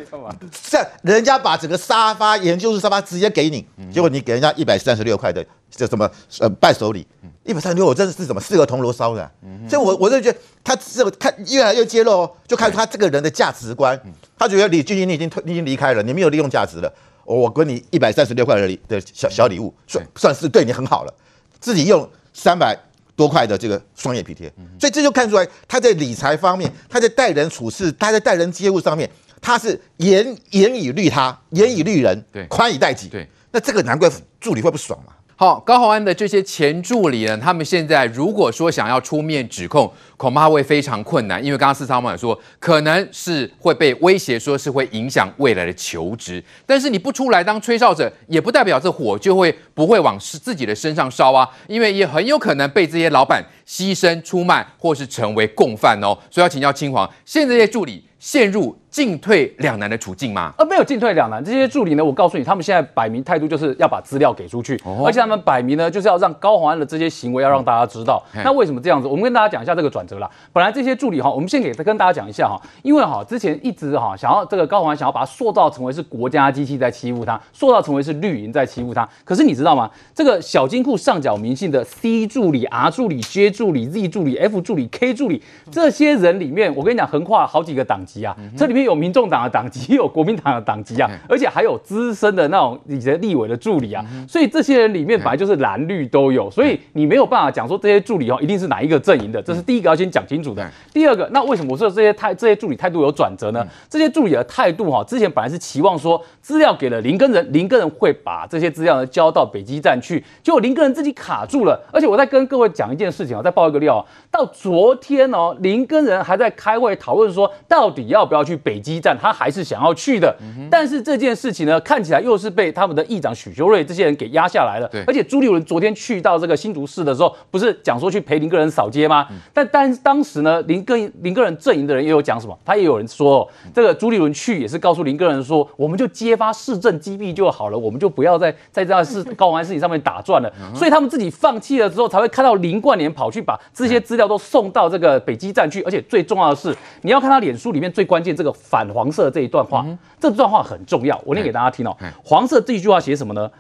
[0.68, 6.11] 这样人家把整个沙发研究室沙发直接给你，结果你给人家一百三十六块的这什么
[6.41, 7.07] 呃伴手礼，
[7.45, 9.30] 一百三十六，我这是什么四个铜锣烧的，
[9.68, 13.97] 所以我我就觉得他这个看越来越揭露，就看他这个人的价值观，
[14.36, 16.93] 他觉得李俊英你已经退，你已经离开了，你没有利用价值了，
[17.24, 21.14] 我给你一百三十六块的礼的小小礼物，算算是对你很好了，
[21.61, 22.76] 自己用三百。
[23.18, 24.48] 多块的这个双眼皮贴，
[24.78, 29.10] 所以这就看出来他在理财方面，他在待人处事，他在待人接物上面，
[29.40, 33.08] 他是严严以律他，严以律人，对，宽以待己。
[33.08, 34.08] 对，那这个难怪
[34.38, 35.12] 助理会不爽嘛。
[35.41, 46.43] 好，高虹安的这些前助理呢，他们现在如果说想要出面指控，恐怕会非常困难，因为刚刚四超妈也说，可能是会被威胁，说是会影响未来的求职。
[46.66, 56.18] 但是你不出来当吹哨者，也不代表这火就会不会往是自己的身上烧啊，因为也很有可能被这些老板牺牲出卖，或是成为共犯哦。
[56.28, 60.52] 所以要请教青黄，现在这些助理陷入进退两难的处境吗？
[60.58, 61.44] 呃，没有进退两难。
[61.44, 68.22] 这些助理呢，我告诉你，他们现在摆明态度就是要把资料给出去，哦、而且他们摆明呢就是要让高虹安的这些行为要让大家知道。
[68.34, 69.06] 嗯、那为什么这样子？
[69.06, 70.28] 我们跟大家讲一下这个转折啦。
[70.52, 79.08] 本来这些助理哈，我们先给跟大家讲一下哈，因为哈之前一直哈想要这个高虹安想要把他塑造成为是国家机器在欺负他，塑造成为是绿营在欺负他。
[79.24, 79.88] 可是你知道吗？
[80.14, 100.66] 这个小金库上缴明信的 C 助理、R 助理、J 助理、Z 助理、F 助理、K 助理这些人里面，我跟你讲，横跨好几个档籍啊，这里面有民众党的党籍，也有国民党的党籍啊，而且还有资深的那种以前立委的助理啊，所以这些人里面本来就是蓝绿都有，所以你没有办法讲说这些助理哦一定是哪一个阵营的，这是第一个要先讲清楚的。
[100.92, 103.66] 第二个，那为什么我说这些态这些助理态度有转折呢？
[103.90, 120.34] 这些助理的态度哈，之前本来是期望说资料给了林根仁，林根仁会把这些资料呢交到北基站去，结果林根仁自己卡住了，而且我再跟各位讲一件事情啊，再爆一个料，啊到昨天哦，林根仁还在开会讨论说到底要不要去北基站，他还是想要去的，
[120.70, 124.88] 但是这件事情呢，看起来又是被他们的议长许修睿这些人给压下来了。
[124.88, 129.26] 对，而且朱立伦昨天去到这个新竹市的时候，不是讲说去陪林个人扫街吗？
[129.53, 140.53] 但但当时呢，林个林个人阵营的人也有讲什么，他也有人说，这个朱立伦去也是告诉林个人说，我们就揭发市政机密就好了，我们就不要再在这事高虹安事情上面打转了。
[140.74, 145.82] 所以他们自己放弃了之后，才会看到林冠年跑去把这些资料都送到这个北基站去。
[145.82, 149.84] 而且最重要的是，你要看他脸书里面最关键这个反黄色这一段话，
[150.20, 151.97] 这段话很重要，我念给大家听哦。
[152.24, 153.51] 黄色这一句话写什么呢？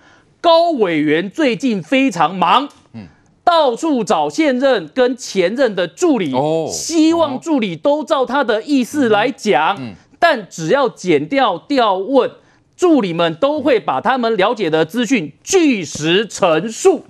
[0.40, 2.68] 高委员最近非常忙，
[3.42, 6.32] 到处找现任跟前任的助理，
[6.70, 9.78] 希望助理都照他的意思来讲，
[10.18, 12.30] 但只要剪掉调问，
[12.76, 17.04] 助理们都会把他们了解的资讯据实陈述。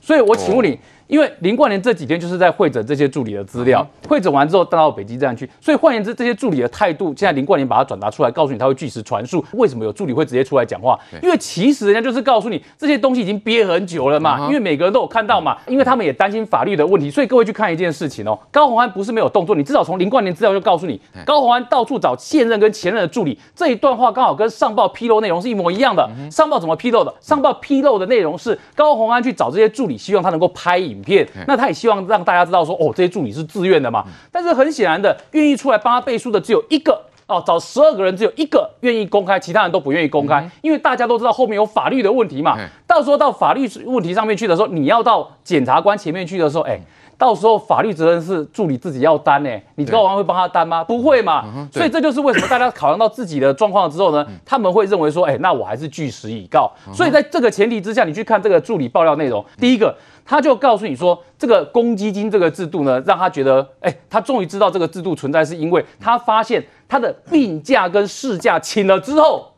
[0.00, 0.78] 所以我请问你。
[1.08, 9.44] 因为林冠年这几天就是在会诊这些助理的资料，会诊完之后带到北基站去，所以换言之，这些助理的态度，现在林冠年把它转达出来，告诉你他会据实传述。
[9.54, 10.98] 为什么有助理会直接出来讲话？
[11.22, 26.06] 因为其实人家就是告诉你这些东西已经憋很久了嘛，因为每个人都有看到嘛，因为他们也担心法律的问题，所以各位去看一件事情哦，高虹安不是没有动作，你至少从林冠年资料就告诉你，高虹安到处找现任跟前任的助理，这一段话刚好跟上报披露内容是一模一样的。
[26.30, 27.14] 上报怎么披露的？
[27.20, 31.78] 上报披露的内容是高虹安去找这些助理，希望他能够拍影片，那他也。
[31.78, 34.04] 希望让大家知道说，哦，这些助理是自愿的嘛。
[34.32, 42.56] 但是很显然的，愿意出来帮他背书的只有一个哦，找十二个人只有一个愿意公开，其他人都不愿意公开，因为大家都知道后面有法律的问题嘛。
[42.84, 46.80] 到时候到法律问题上面去的时候，你要到检察官前面去的时候，哎，
[47.16, 49.50] 到时候法律责任是助理自己要担呢。
[49.76, 50.82] 你高虹安会帮他担吗？
[50.82, 51.44] 不会嘛。
[51.70, 56.72] 所以这就是为什么大家考量到自己的状况之后呢，他们会认为说，哎，那我还是据实以告。
[56.92, 59.94] 所以在这个前提之下，你去看这个助理爆料内容，第一个。
[60.30, 69.54] 他就告诉你说，这个公积金这个制度呢，让他觉得，哎，他终于知道这个制度存在，是因为他发现他的病假跟事假请了之后，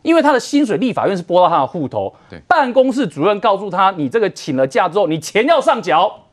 [0.00, 6.25] 因为他的薪水立法院是拨到他的户头，对，办公室主任告诉他，你这个请了假之后，你钱要上缴。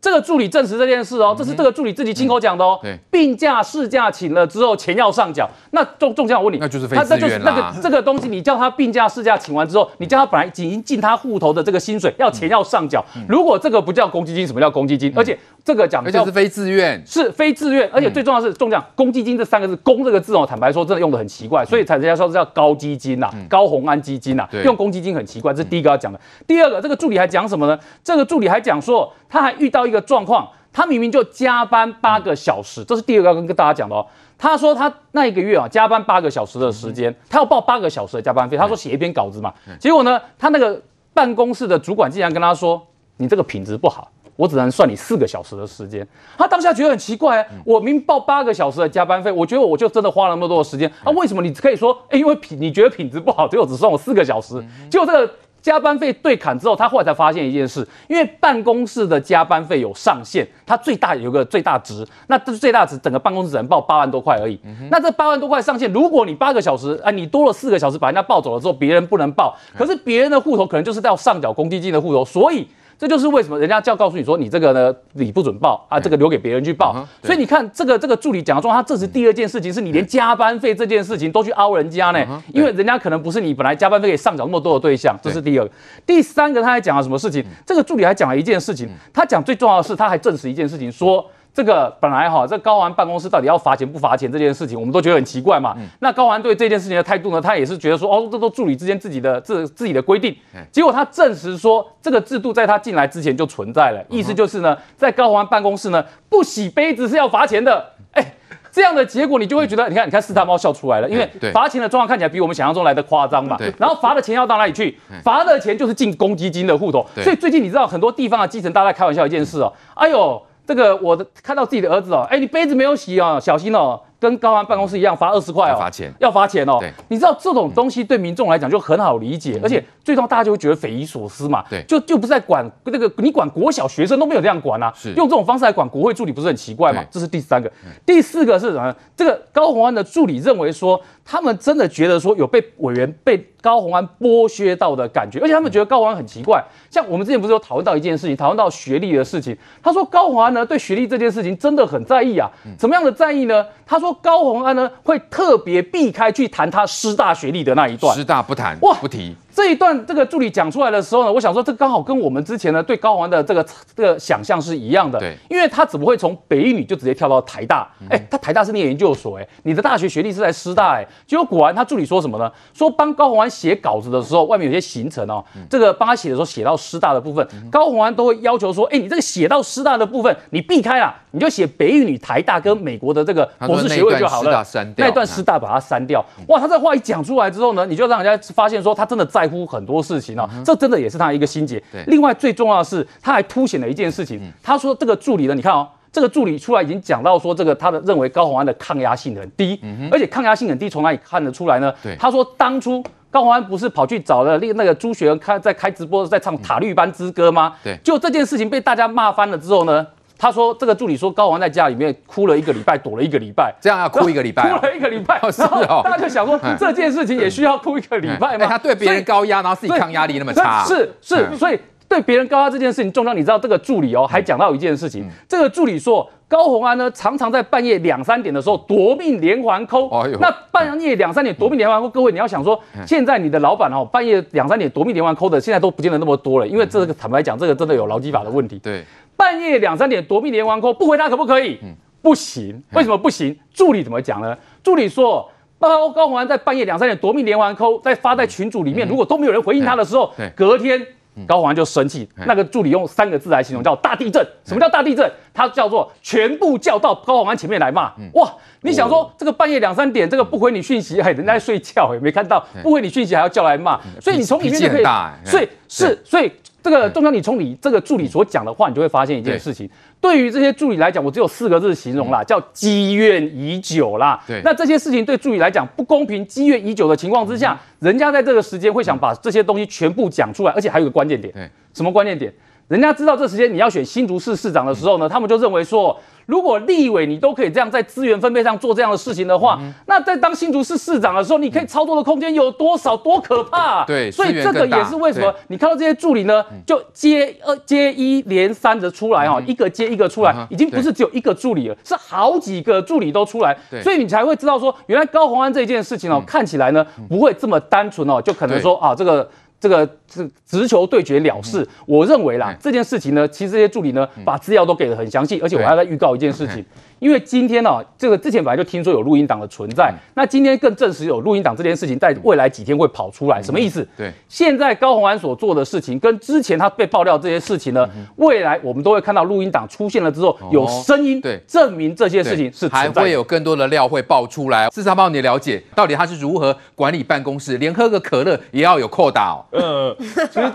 [0.00, 2.78] 这个助理证实这件事哦，这是这个助理自己亲口讲的哦。
[2.82, 5.48] 对，病假、事假请了之后，钱要上缴。
[5.72, 7.52] 那中中奖，我问你，那就是非自愿啦。
[7.54, 13.04] 那个这个东西，你叫他病假、事假请完之后，你叫他本来已经进他户头的这个薪水，要钱要上缴。
[13.28, 15.12] 如果这个不叫公积金，什么叫公积金？
[15.14, 17.88] 而且这个讲，而且是非自愿，是非自愿。
[17.92, 25.52] 而且最重要的是，中奖，公积金这三个字，公这个字哦，坦白说，真的用的很奇怪，所以才人家说这叫高基金呐，高红安基金呐，用公积金很奇怪。
[25.52, 26.18] 这是第一个要讲的。
[26.46, 27.78] 第二个，这个助理还讲什么呢？
[28.02, 30.48] 这个助理还讲说，他还遇到一个状况。
[30.72, 34.06] 他明明就加班八个小时，这是第二个要跟跟大家讲的哦。
[34.38, 38.56] 他说他那一个月啊，加班八个小时的时间，他要报八个小时的加班费。
[38.56, 40.80] 他说写一篇稿子嘛，结果呢，他那个
[41.12, 42.80] 办公室的主管竟然跟他说
[43.18, 46.06] ：“你这个品质不好，我只能算你四个小时的时间。”
[46.38, 54.64] 他当下觉得很奇怪，我明明报八个小时的加班费，我觉得我就真的花了那么多的时间，啊，为什么你可以说，哎，因为品你觉得品质不好，结果只算我四个小时？
[54.88, 55.34] 结果这个。
[55.62, 64.58] 加班费对砍之后，他后来才发现一件事，因为办公室的加班费有上限，它最大有个最大值，那这最大值整个办公室只能报八万多块而已。
[64.90, 72.66] 那这八万多块上限，如果你八个小时，啊，你多了四个小时把人家报走了之后，别人不能报，可是别人的户头可能就是要上缴公积金的户头，所以。
[73.00, 76.94] 这就是为什么人家就要告诉你说，你这个呢，你不准报啊，这个留给别人去报。
[77.22, 85.72] 所以你看，这个这个助理讲的说，他这是第二件事情，是你连加班费这件事情都去凹人家呢，因为人家可能不是你本来加班费可以上缴那么多的对象，这是第二个。
[86.06, 87.42] 第三个，他还讲了什么事情？
[87.64, 91.24] 这个助理还讲了一件事情，他讲最重要的是，他还证实一件事情，说。
[91.52, 95.74] 这个本来哈，这高虹安办公室到底要罚钱不罚钱这件事情，我们都觉得很奇怪嘛。
[95.76, 100.34] 嗯、那高虹安对这件事情的态度呢，他也是觉得说，哦，这都助理之间自己的自自己的规定。
[100.70, 107.84] 结果他证实说，这个制度在他进来之前就存在了，意思就是呢，在高虹安办公室呢，不洗杯子是要罚钱的。
[108.12, 108.34] 哎，
[108.70, 113.56] 这样的结果你就会觉得，你看，你看四大猫笑出来了，因为罚钱的状况看起来比我们想象中来的夸张嘛。
[113.76, 114.96] 然后罚的钱要到哪里去？
[115.24, 117.04] 罚的钱就是进公积金的户头。
[117.16, 120.40] 所以最近你知道很多地方的基层，大家在开玩笑一件事哦，哎呦。
[120.70, 126.76] 这个我的看到自己的儿子哦，哎，你杯子没有洗哦，小心哦，跟高虹安办公室一样罚二十块哦，罚钱，要罚钱哦。
[126.78, 131.64] 对，你知道这种东西对民众来讲就很好理解，而且最终大家就会觉得匪夷所思嘛。
[131.68, 135.12] 对，就就不是在管那个，你管国小学生都没有这样管啊，是。
[135.14, 137.02] 用这种方式来管国会助理不是很奇怪嘛？
[137.10, 137.68] 这是第三个，
[138.06, 138.94] 第四个是什么？
[139.16, 146.60] 这个高虹安的助理认为说，他们真的觉得说有被委员被高宏安剥削到的感觉，而且他们觉得高宏安很奇怪。
[146.90, 153.64] 像我们之前不是有讨论到一件事情，讨论到学历的事情，他说高宏安呢对学历这件事情真的很在意啊，怎么样的在意呢？
[153.86, 159.36] 他说高宏安呢会特别避开去谈他师大学历的那一段，师大不谈哇，不提。
[159.54, 167.88] 这一段这个助理讲出来的时候呢，我想说这刚好跟我们之前呢对高虹安的这个这个想象是一样的，对，因为他怎么会从北一女就直接跳到台大？
[168.08, 172.50] 哎、嗯，他台大是念研究所，哎，你的大学学历是在师大，哎，结果果然他助理说什么呢？
[172.72, 184.64] 说帮高虹安写稿子的时候，外面有些行程哦，这个帮他写的时候写到师大的部分，高虹安都会要求说，哎，你这个写到师大的部分你避开了，你就写北一女、台大跟美国的这个博士学位就好了，
[184.96, 186.24] 那一段师大把它删掉。
[186.48, 191.82] 哇，他这话一讲出来之后呢，你就让人家发现说他真的在乎很多事情啊，这真的也是他一个心结。
[192.06, 195.88] 另外最重要的是，他还凸显了一件事情，他说这个助理呢，你看哦。
[196.12, 201.94] 这个助理出来已经讲到说，这个他的认为高虹安的抗压性很低，嗯、而且抗压性很低，从哪里看得出来呢？
[202.02, 207.74] 对，他说当初高虹安不是跑去找了那那个朱学恒开在开直播在唱塔绿班之歌吗？
[207.84, 210.04] 对，就这件事情被大家骂翻了之后呢，
[210.40, 218.66] 他说这个助理说高虹安在家里面哭了一个礼拜，躲了一个礼拜，这样要哭一个礼拜，哭了一个礼拜， 然后大家就想说这件事情也需要哭一个礼拜吗？
[218.66, 221.78] 他对别人高压，然后自己抗压力那么差，是是，所以。
[222.10, 225.22] 对别人高压这件事情，重要你知道这个助理哦，还讲到一件事情。
[225.22, 229.80] 嗯、这个助理说，高红安呢常常在半夜两三点的时候夺命连环。
[229.80, 232.76] 哎、那半夜两三点夺命连环 call，各位你要想说，
[233.06, 238.76] 现在你的老板哦，半夜两三点夺命连环 call 的，现在都不见得那么多了，因为这个坦白讲，这个真的有劳基法的问题。
[238.80, 239.04] 对，
[239.40, 241.78] 半夜两三点夺命连环 call，不回他可不可以？
[241.82, 242.82] 嗯、不行。
[242.92, 243.58] 为什么不行？
[243.72, 244.54] 助理怎么讲呢？
[244.82, 251.00] 助理说，高高虹安在半夜两三点夺命连环 call，在发在群组里面，如果都没有人回应他的时候，隔天。
[251.46, 254.44] 高虹安就生气，那个助理用三个字来形容，叫大地震。
[254.62, 255.32] 什么叫大地震？
[255.54, 258.12] 他叫做全部叫到高虹安前面来骂。
[258.34, 265.04] 哇，你想说这个半夜两三点，这个不回你讯息，哎，人家在睡觉，也没看到，不回你讯息还要叫来骂，所以你从里面就可以，
[265.44, 266.52] 所以是，所以。
[266.82, 269.88] 这个中央，你从你这个助理所讲的话，你就会发现一件事情。
[270.20, 274.42] 对，对于这些助理来讲，我只有四个字形容啦，叫积怨已久啦。
[274.46, 281.52] 对，那这些事情对助理来讲不公平，积怨已久的情况之下，人家在这个时间会想把这些东西全部讲出来，而且还有个关键点。
[281.52, 282.52] 对，什么关键点？
[282.90, 286.18] 人家知道这时间你要选新竹市市长的时候呢，他们就认为说。
[286.46, 293.16] 如果立委你都可以这样在资源分配上做这样的事情的话，嗯、那在当新竹市市长的时候，你可以操作的空间有多少？
[293.16, 294.04] 多可怕、啊！
[294.04, 309.48] 对，所以这个也是为什么你看到这些助理呢，就接二接一连三的出来哈，嗯、一个接一个出来，嗯、已经不是只有一个助理了，是好几个助理都出来，对所以你才会知道说，原来高鸿安这件事情哦，嗯、看起来呢不会这么单纯哦，就可能说啊这个。
[309.80, 316.84] 这个是直球对决了事，我认为啦，这件事情呢，其实这些助理呢，把资料都给的很详细，而且我还要再预告一件事情。
[317.20, 324.06] 因为今天呢、啊，这个之前本来就听说有录音档的存在，嗯、那今天更证实有录音档这件事情，在未来几天会跑出来，什么意思？
[324.16, 334.88] 对，现在高虹安所做的事情，跟之前他被爆料这些事情呢，嗯、未来我们都会看到录音档出现了之后，有声音对证明这些事情是还会有更多的料会爆出来。
[334.88, 339.64] 四三帮，你了解到底他是如何管理办公室，连喝个可乐也要有扣打哦。
[339.72, 340.72] 呃，其实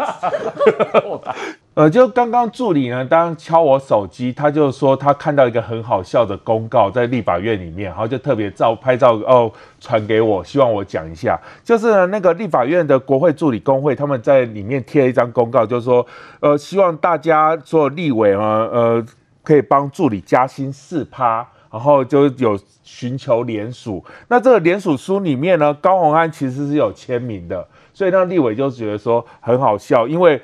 [0.94, 1.36] 扣打。
[1.76, 9.52] 呃，就刚刚助理呢，当敲我手机，他就说他看到一个很好笑的公告在立法院里面，然后就特别照拍照哦
[9.82, 11.38] 传给我，希望我讲一下。
[11.66, 16.06] 就是呢，那个立法院的国会助理工会，他们在里面贴了一张公告，就是说，
[16.40, 19.06] 呃，希望大家做立委啊，呃，
[19.44, 24.02] 可以帮助理加薪四趴，然后就有寻求联署。
[24.30, 30.42] 那这个联署书里面呢，高虹安其实是有签名的，所以那立委就觉得说很好笑，因为。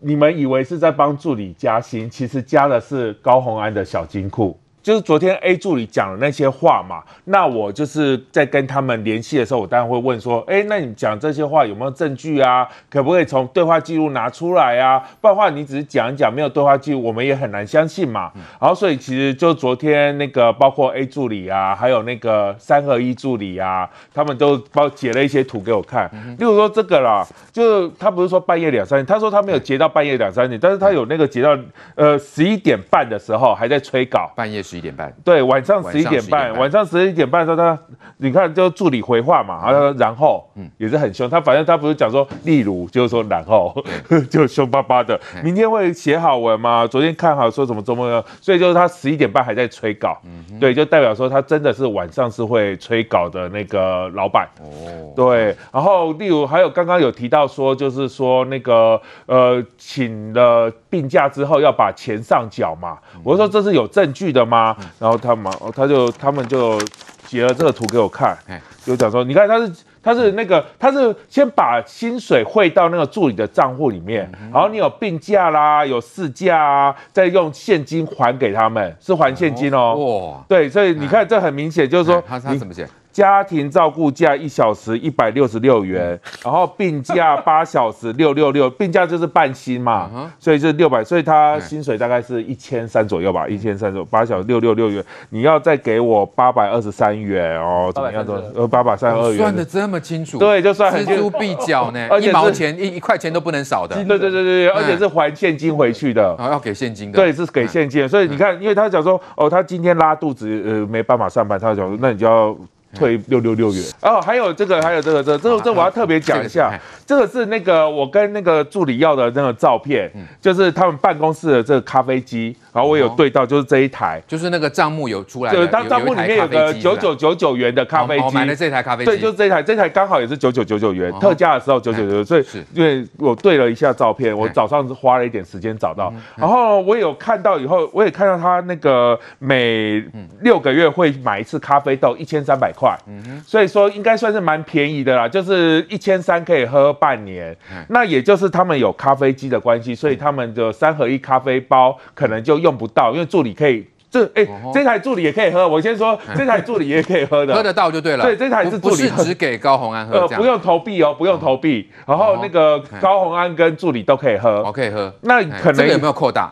[0.00, 4.58] 你们以为是在帮助理加薪，其实加的是高红安的小金库。
[4.88, 12.66] 就是昨天 A 助理讲的那些话嘛，那我就是在跟他们联系的时候，我当然会问说，哎，那你讲这些话有没有证据啊？
[12.88, 14.98] 可不可以从对话记录拿出来啊？
[15.20, 18.32] 不然的话，你只是讲一讲，没有对话记录，我们也很难相信嘛。
[18.36, 26.08] 嗯、然后，所以其实就昨天那个，包括 A 助理啊，还有那个三合一助理啊，他们都包截了一些图给我看。
[26.14, 31.54] 嗯、例如说这个啦，就他不是说半夜两三点，他说他没有截到半夜两三点，但是他有那个截到
[31.94, 35.12] 呃十一点半的时候还在催稿，半夜十十一点半。
[35.24, 37.78] 对，晚上十一点半，晚上十一点半的时候，他
[38.16, 43.74] 你看就助理回话嘛，然后然后嗯也是很凶，他反正他不是讲说，例如就是说然后
[44.30, 46.86] 就凶巴巴的，明天会写好文吗？
[46.86, 54.48] 昨天看好说什么周末要，所以就是他十一点半还在催稿，嗯对，就代表说他真的是晚上是会催稿的那个老板。
[54.60, 64.67] 哦，对，然后例如还有刚刚有提到说，就是说那个呃请了病假之后要把钱上缴嘛，我说这是有证据的吗？
[64.98, 66.80] 然后他嘛他就他们就
[67.26, 68.36] 截了这个图给我看，
[68.84, 69.72] 就讲说你看他是。
[70.00, 80.38] 他是那个，他是先把薪水汇到那个助理的账户里面，然后你有病假啦，有事假啊，再用现金还给他们，是还现金哦。
[80.38, 82.88] 哇，对，所以你看这很明显就是说，他他怎么写？
[83.18, 90.08] 家庭照顾假一小时一百六十六元，然后病假八小时六六六，病假就是半薪嘛，
[90.38, 98.34] 所以是六百，所以他薪水大概是一千三左右吧，一千三左右，八小时六六六元，你要再给我八百二十三元哦，怎么样都？
[98.54, 112.56] 呃，八百三十二元，算的这么清楚，对，就算很錙铢必较呢，一毛钱一一块钱都不能少的，对对对对对，而且是还现金回去的，然后要给现金的，对，是给现金，所以你看，因为他讲说，哦，他今天拉肚子，呃，没办法上班，他讲说，那你就要。
[112.94, 113.82] 退六六六元。
[114.00, 120.10] 哦，还有这个，还有这个，这这这我要特别讲一下，这个是那个我跟那个助理要的那个照片，
[120.40, 140.00] 就是他们办公室的这个咖啡机，然后我有对到，就是这一台，就是那个账目有出来，就是当账目里面有个九九九九元的咖啡机，买了这台咖啡机，对，就是这台，这台刚好也是九九九九元，特价的时候九九九九，所以因为我对了一下照片，我早上是花了一点时间找到，然后我有看到以后，我也看到他那个每
[140.42, 147.56] 六个月会买一次咖啡豆，一千三百块，嗯哼，所以说应该算是蛮便宜的啦，就是一千三可以喝半年，
[147.88, 155.68] 那也就是他们有咖啡机的关系，所以他们的三合一咖啡包可能就用不到，因为助理可以这哎，这台助理也可以喝。
[155.68, 158.24] 我先说 这台助理也可以喝的，喝得到就对了。
[158.24, 161.86] 对，这台是助理，不是只给高红安喝，呃，不用投币哦，不用投币。
[162.06, 165.12] 然后那个高红安跟助理都可以喝，我可以喝。
[165.20, 166.50] 那可能有没有扩大？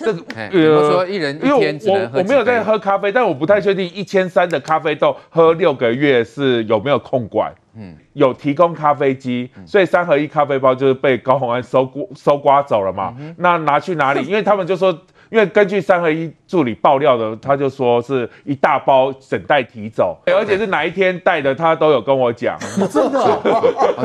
[0.00, 7.54] 这个呃，说一人一天只能喝，我我没有在喝咖啡，但我不太确定一千三的咖啡豆喝六个月是有没有控管。
[7.78, 13.14] 嗯，有提供咖啡机，所以三合一咖啡包就是被高红安收刮收刮走了嘛。
[13.36, 14.26] 那拿去哪里？
[14.26, 14.92] 因为他们就说。
[15.30, 22.56] 因为根据三合一助理爆料的，他就说是一大包整袋提走，而且是哪一天带的，他都有跟我讲。
[22.90, 23.40] 真 的，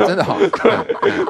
[0.06, 0.36] 真的 好。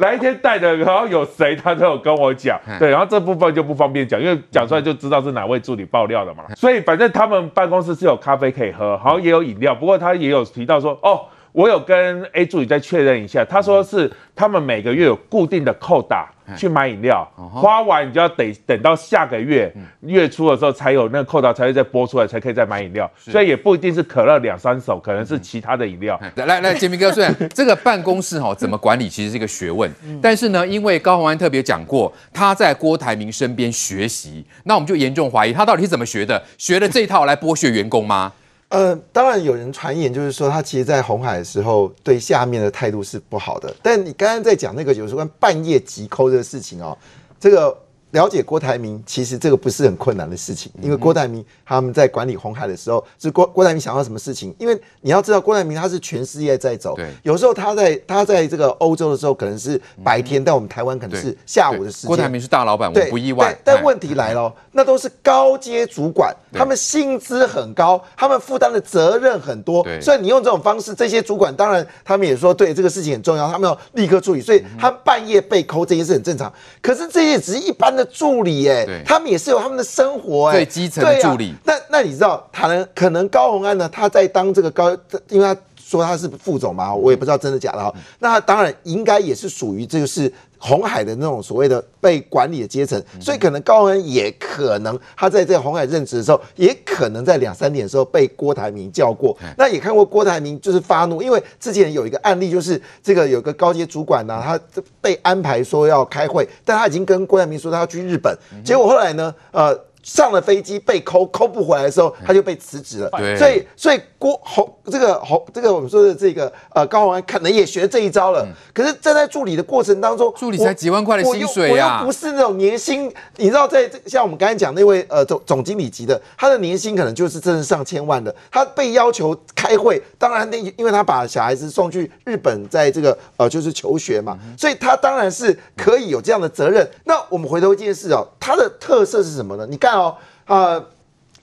[0.01, 2.59] 哪一天带的，然后有谁，他都有跟我讲。
[2.79, 6.45] 对，然后这部分就不方便讲，因为讲出来就知道是哪位助理爆料的嘛。
[6.57, 11.21] 所以反正他们办公室是有咖啡可以喝，好像也有饮料，不过他也有提到说，哦，
[11.53, 16.31] 我有跟 A 助理再确认一下，他说是他们每个月有固定的扣打。
[16.57, 23.11] 去买饮料，花完你就要等等到下个月月初的时候才有那个扣打才会再拨出来，才可以再买饮料。
[23.17, 26.21] 所以也不一定是可乐两三手，可能是其他的饮料。
[26.35, 29.91] 来来，杰明哥，虽然 这个办公室哈怎么管理其实是一个学问，
[30.21, 38.31] 但是呢，因为高虹安特别讲过他在郭台铭身边学习，那我们就严重怀疑他到底是怎么学的，学了这一套来剥削员工吗？
[38.73, 43.73] 呃，当然有人传言，就是说他其实，在红海的时候对下面的态度是不好的。
[43.83, 46.97] 但你刚刚在讲那个有关半夜急抠这个事情哦，
[47.39, 47.79] 这个。
[48.13, 54.55] 了解郭台铭，其实这个不是很困难的事情，因为郭台铭他们在管理红海的时候，是郭郭台铭想要什么事情？
[54.59, 62.09] 因为你要知道，郭台铭他是全世界在走，对，有时候他在他在这个欧洲的时候可能是白天，但我们台湾可能是下午的时间。
[62.09, 63.57] 郭台铭是大老板，我不意外。
[63.65, 76.53] 但问题来了，那都是高阶主管，他们薪资很高，他们负担的责任很多，所以你用这种方式，这些主管当然他们也说对这个事情很重要，他们要立刻处理，所以他半夜被扣这件事很正常。
[76.83, 78.02] 可是这些只是一般的。
[78.05, 81.55] 助理哎，他们也是有他们的生活哎，最基层的助理。
[81.65, 83.89] 那那你知道，他能可能高红安呢？
[83.93, 84.91] 他在当这个高，
[85.29, 85.57] 因为他
[85.93, 87.95] 说他是副总嘛，我也不知道真的假的哈。
[88.19, 90.33] 那他当然应该也是属于这个是。
[90.65, 99.37] 红海的那种所谓的被管理的阶层，所以可能高恩也可能他在这个鸿海任职的时候，也可能在两三点的时候被郭台铭叫过。
[99.59, 104.57] 那也看过郭台铭就是发怒，因为之前有一个案例，就是这个有个高阶主管呢，他
[105.01, 108.33] 被安排说要开会，但他已经跟郭台铭说他要去日本，
[108.65, 109.77] 结果后来呢，呃。
[110.03, 113.11] 上了飞机被扣扣不回来的时候，他就被辞职了。
[113.17, 118.47] 对，所以所以郭侯这个侯这个我们说的这个呃高虹安可能也学这一招了。
[118.75, 123.13] 可是站在助理的过程当中，助理才几万块的薪水呀，我又不是那种年薪。
[123.37, 128.35] 你知道，在这像我们刚才讲那位呃总总经理级的，他的年薪可能就是真的上千万的。
[128.51, 136.89] 他被要求开会，当然那因为他把小孩子送去日本，在这个呃就是求学嘛，所以他当然是可以有这样的责任。
[137.05, 139.67] 那我们回头一件事哦，他的特色是什么呢？
[139.69, 140.01] 你看。
[140.01, 140.17] 哦，
[140.47, 140.85] 呃，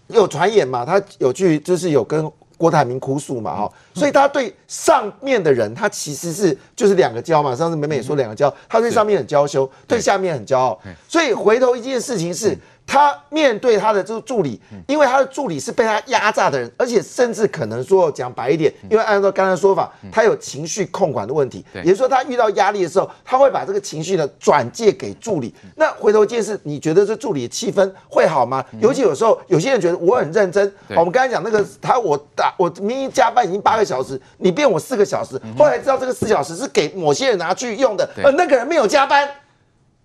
[0.07, 7.55] 有传言嘛，他有去就是有跟郭台铭哭诉嘛，哈，所以他对上面的人，他其实是就是两个骄嘛。
[7.55, 10.79] 上次美美也说两个骄，他对上面很娇羞，对下面很骄傲。
[11.07, 12.57] 所以回头一件事情是。
[12.89, 25.53] 他面对他的这个助理，因为他的助理是被他压榨的人，而且甚至可能说讲白一点，因为按照刚才说法，他有情绪控管的问题，也就是说他遇到压力的时候，他会把这个情绪呢转借给助理。
[25.75, 28.65] 那回头一件事，你觉得这助理的气氛会好吗？
[28.81, 39.29] 尤其有时候有些人觉得我很认真，我们刚才讲那个他我打我明明加班已经八个小时，你变我四个小时，后来知道这个四小时是给某些人拿去用的，而那个人没有加班。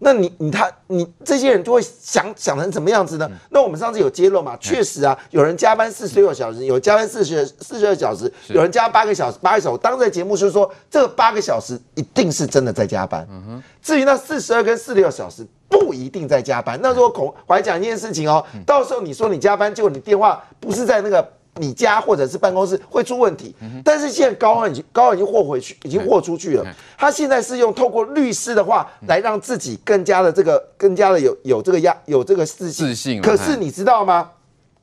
[0.04, 3.26] 那你你他你这些人就会想想成什么样子呢？
[3.48, 4.54] 那我们上次有揭露嘛？
[4.60, 9.78] 确实啊，有人加班四十六小时，有加班四十四十二小时，有人加八个小时，八个小时。
[9.78, 13.26] 当这个节目就是说，这八个小时一定是真的在加班。
[13.82, 16.78] 至于那四十二跟四十六小时不一定在加班。
[16.82, 21.26] 那如果孔怀讲一件事情哦，到时候你说你加班，结果你电话不是在那个。
[21.56, 26.66] 你家或者是办公室会出问题，但是现在高安已经高安已经豁回去，已经豁出去了。
[26.98, 32.86] 他现在是用透过律师的话来让自己更加的这个更加的有有这个压有这个自信。
[32.86, 33.22] 自信。
[33.22, 34.30] 可是你知道吗？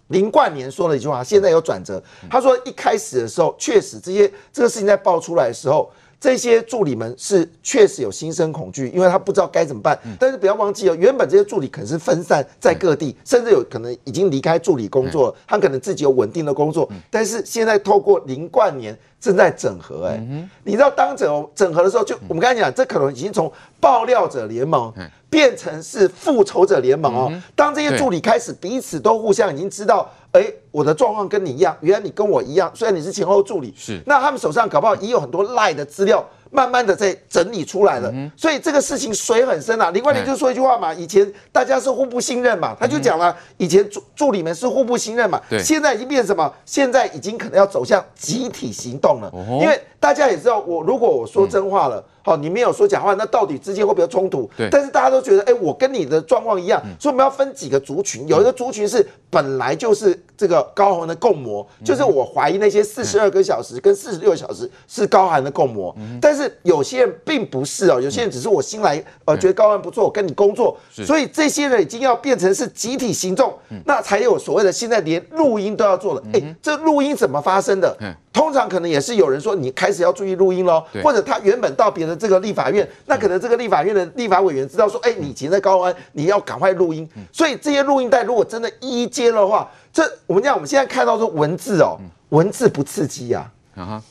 [0.08, 2.02] 林冠年说了一句话，现在有转折。
[2.30, 5.92] 他说一开始的时候，确实这些这个事情在爆出来的时候。
[6.22, 9.98] 这些助理们是确实有心生恐惧，因为他不知道该怎么办。
[10.20, 16.88] 但是不要忘记哦，原本这些助理可能是分散在各地，甚至有可能已经离开助理工作了，他可能自己有稳定的工作。
[17.10, 24.94] 但是现在透过林冠年正在整合，哎，你知道当整整合的时候，就我们刚才讲，这可能已经从爆料者联盟
[25.28, 27.34] 变成是复仇者联盟哦。
[27.56, 30.08] 当这些助理开始彼此都互相已经知道。
[30.32, 36.26] 哎，我的状况跟你一样，原来你跟我一样，虽然你是前后助理，是，那他们手上搞不好也有很多赖的资料。
[36.54, 39.90] 慢慢的在整理出来了，所以这个事情水很深啊。
[39.92, 46.54] 林冠霖就说一句话嘛，以前大家是互不信任嘛，他就讲了，以前助助理们是互不信任嘛，现在已经变成什么？
[46.66, 54.50] 现在已经可能要走向集体行动了，因为大家也知道，我如果我说真话了，好，你没有说假话，那到底之间会不会有冲突？
[54.58, 54.70] 对。
[54.72, 66.50] 但是大家都觉得，哎，我跟你的状况一样，所以我们要分几个族群，有一个族群是本来就是这个高寒的共模，就是我怀疑那些四十二个小时跟四十六小时是高寒的共模，但是。
[66.64, 73.54] 有些人并不是哦，有些人只是我新来，呃，觉得高寒不错，我跟你工作，所以这些人已经要变成是集体行动，
[73.86, 76.24] 那才有所谓的现在连录音都要做了。
[76.34, 77.98] 哎，这录音怎么发生的？
[78.34, 91.98] 通常可能也是有人说你开始要注意录音喽，或者他原本到别的这个立法院，那可能这个立法院的立法委员知道说，哎，你以前在高安，你要赶快录音，所以这些录音带如果真的一一接的话，这我们讲我们现在看到说文字哦，
[92.30, 93.50] 文字不刺激呀。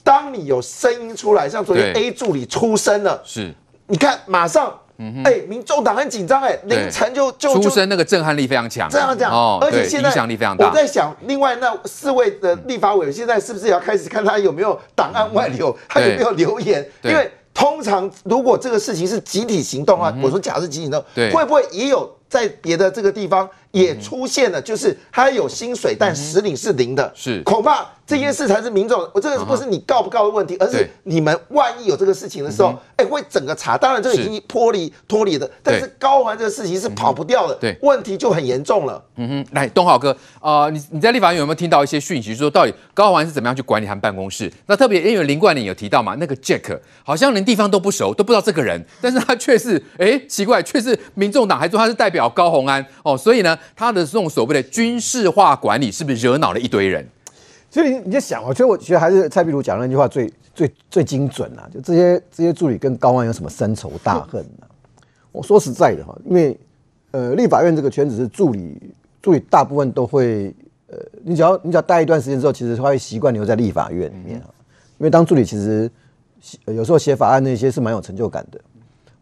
[0.02, 3.54] 当你有声音出来，像昨天 A 助理出声了，是，
[3.86, 4.74] 你看马上，
[5.22, 9.30] 哎，民众党很紧张，哎，凌晨就就出声，那个震撼力非常强，这样讲，
[9.60, 10.66] 而且现在影响力非常大。
[10.66, 16.84] 我在想，另外那四位的立法委员现在是不是也要开始看他有没有档案外流，他有没有留言？
[17.02, 27.86] 因为通常如果这个事情是集体行动啊，我说假是集体行动，会不会也有在别的这个地方也出现了，就是他有薪水，但实领是零的，是恐怕。
[28.06, 33.78] 这件事才是民众，我这个不是你告不告的问题，而是你们万一有这个事情的时候，哎，会整个查。
[33.78, 39.00] 当然，这个已经脱离脱离的，但是高环这个事情是跑不掉的，对，问题就很严重了。
[39.14, 44.52] 嗯哼，来，东浩哥，啊，你你在立法院有没有听到一些讯息，说到底高环是怎么样去管理他们办公室？
[44.66, 57.06] 那特别因为林冠霖有提到嘛，那个 Jack 好像连地方都不熟，都不知道这个人，但是他却是，哎，奇怪，却是民众党还说他是代表高虹安哦，所以呢，他的这种所谓的军事化管理，是不是惹恼了一堆人？
[57.70, 64.66] 所以你你就想，我觉得我觉得还是蔡壁如讲那句话最最最精准啊，就这些这些助理跟高安有什么深仇大恨呢？
[65.30, 66.58] 我说实在的哈，因为
[67.12, 68.76] 呃立法院这个圈子是助理
[69.22, 70.52] 助理大部分都会
[70.88, 74.42] 呃，你只要你只要待一段时间之后，其实他会习惯留在立法院里面，
[74.98, 75.88] 因为当助理其实
[76.66, 78.60] 有时候写法案那些是蛮有成就感的，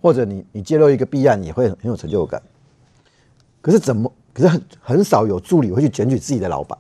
[0.01, 2.41] 或者你你揭露一个弊案也会很有成就感。
[3.61, 4.13] 可是怎么？
[4.33, 6.79] 可是很很少有助理会去检举自己的老板。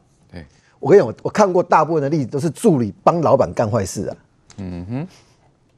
[0.80, 4.16] 我跟你讲，我我看过大部分的例子都是助理帮老板干坏事啊。
[4.58, 5.08] 嗯哼，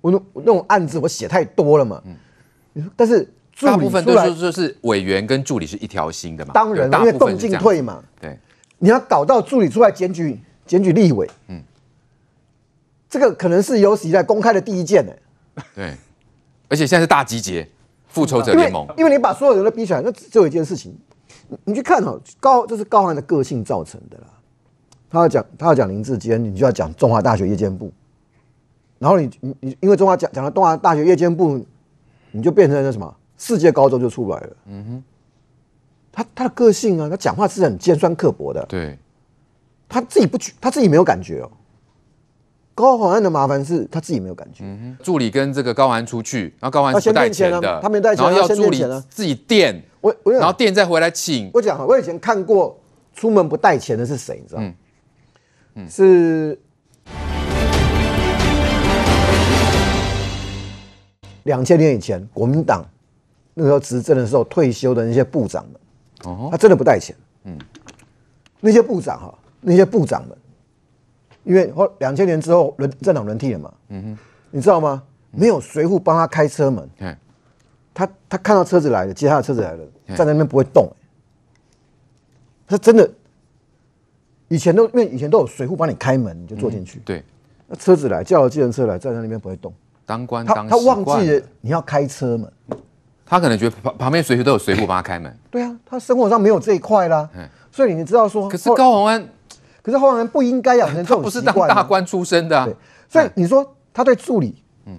[0.02, 2.02] 我那那种案子我写太多了嘛。
[2.74, 3.26] 嗯，但是
[3.62, 6.52] 大部分都是就是委员跟助理是一条心的嘛。
[6.52, 8.04] 当然，因为动进退嘛。
[8.20, 8.38] 对，
[8.78, 11.62] 你要搞到助理出来检举检举立委，嗯，
[13.08, 15.12] 这个可能是有史以来公开的第一件呢。
[15.74, 15.96] 对，
[16.68, 17.66] 而且现在是大集结，
[18.10, 18.86] 复仇者联盟。
[18.98, 20.94] 因为你把所有人都逼起来，那只有一件事情，
[21.48, 24.24] 你你去看哈，高这是高寒的个性造成的啦。
[25.08, 27.90] 他要讲，他要讲林志坚，你就要讲中华大学夜间部，
[28.98, 31.64] 然后你你你，因为中华讲讲了中华大学夜间部，
[32.30, 34.56] 你就变成那什么世界高中就出来了。
[34.66, 35.04] 嗯哼，
[36.12, 38.64] 他他的个性啊，他讲话是很尖酸刻薄的。
[38.68, 38.98] 对，
[39.88, 41.50] 他自己不觉，他自己没有感觉哦。
[42.80, 44.64] 高环安的麻烦是他自己没有感觉。
[44.64, 51.50] 嗯、助理跟这个高虹安出去，然后高虹安是不带钱的，他没带钱，然后要助理自己垫，我我然后垫再回来请。
[51.52, 52.78] 我讲，我以前看过
[53.14, 54.72] 出门不带钱的是谁，你知道吗？
[55.74, 56.58] 嗯，是
[61.44, 62.84] 两千年以前国民党
[63.54, 67.14] 那个时候执政的时候退休的那些部长们，哦，他真的不带钱。
[67.44, 67.56] 嗯，
[68.60, 70.36] 那些部长哈，那些部长们。
[71.44, 74.18] 因为后两千年之后轮政党轮替了嘛，嗯哼，
[74.50, 75.02] 你知道吗？
[75.32, 77.16] 没有随扈帮他开车门，嗯、
[77.94, 80.92] 他他看到车子来了，接他的车子来了，站在那边不会动、欸。
[82.66, 83.08] 他真的，
[84.48, 87.02] 以前都因为以前都有随扈帮你开门，你就坐进去、嗯。
[87.04, 87.24] 对，
[87.68, 89.72] 那车子来叫了计程车来，站在那边不会动。
[90.04, 92.52] 当官当他他忘记了你要开车门，
[93.24, 95.32] 他可能觉得旁旁边随时都有随扈帮他开门。
[95.48, 97.30] 对啊，他生活上没有这一块啦，
[97.70, 99.28] 所以你知道说，可是高宏安。
[99.82, 101.44] 可是高虹安不应该养成 这种习惯。
[101.44, 102.68] 他不是当大官出身的、啊，
[103.08, 104.96] 所以你说他对助理，嗯，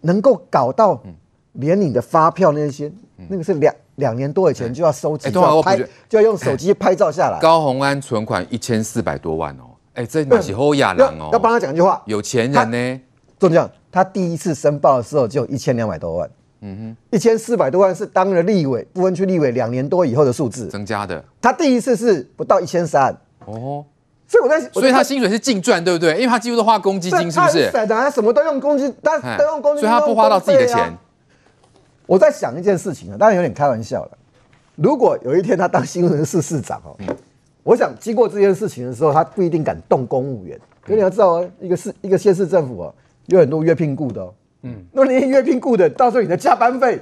[0.00, 1.00] 能够搞到
[1.52, 5.76] 连你的发票那些，嗯、那个是两两年多以前就要收集，欸、就要拍，
[6.08, 7.38] 就要用手机拍照下来。
[7.40, 9.64] 高虹安存款一千四百多万哦，
[9.94, 13.00] 哎、欸，这马是好亚人哦，要帮他讲一句话，有钱人呢。
[13.38, 16.30] 就这样，他第一次申报的时候就有一千两百多万，
[16.60, 20.68] 嗯哼，一千四百多万是当了立委，不分区立委两年多以后的数字。
[20.68, 21.22] 增加的。
[21.40, 23.14] 他第一次是不到一千三，
[23.44, 23.84] 哦。
[24.32, 26.14] 所以我在，所以他薪水是净赚，对不对？
[26.14, 27.66] 因为他几乎都花公积金，是不是？
[27.66, 30.90] 是的，他什么都用公积，他都用公积金，所以他不花到自己的钱。
[32.06, 34.10] 我在想一件事情啊，当然有点开玩笑了。
[34.76, 36.96] 如果有一天他当新闻市市长哦，
[37.62, 40.58] 我想经过这件事情的时候，他不一定敢动公务员。
[40.80, 42.94] 可你要知道哦，一个市一个县市政府哦，
[43.26, 44.32] 有很多约聘雇的哦。
[44.62, 46.96] 嗯，那你约聘雇的，到时候你的加班费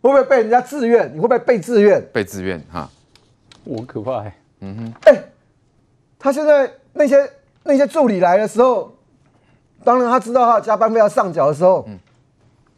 [0.00, 1.06] 会不会被人家自愿？
[1.14, 2.02] 你会不会被自愿？
[2.14, 2.88] 被自愿哈，
[3.64, 4.34] 我可怕哎。
[4.60, 5.22] 嗯哼，哎。
[6.22, 7.28] 他现在那些
[7.64, 8.94] 那些助理来的时候，
[9.82, 11.98] 当然他知道他加班费要上缴的时候，嗯，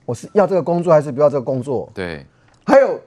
[0.07, 1.87] 我是要这个工作还是不要这个工作？
[1.93, 2.25] 对，
[2.65, 2.99] 还有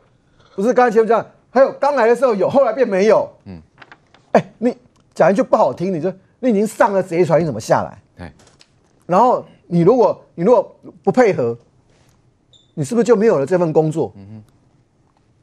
[0.56, 3.28] 不是刚才前面讲，还有刚来的时候有，后来变没有。
[3.46, 3.60] 嗯，
[4.34, 4.78] 哎、欸，你
[5.16, 7.98] 讲一句不好听，你就你已经上了贼船，你怎么下来？
[8.16, 8.32] 对，
[9.08, 11.58] 然后你如果你如果不配合，
[12.76, 14.14] 你是不是就没有了这份工作？
[14.16, 14.44] 嗯哼，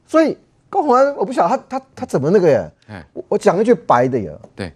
[0.07, 0.39] 所以
[0.71, 2.71] 高虹安，我不晓得他他他怎么那个耶？
[2.87, 4.73] 哎，我我讲一句白的耶，对。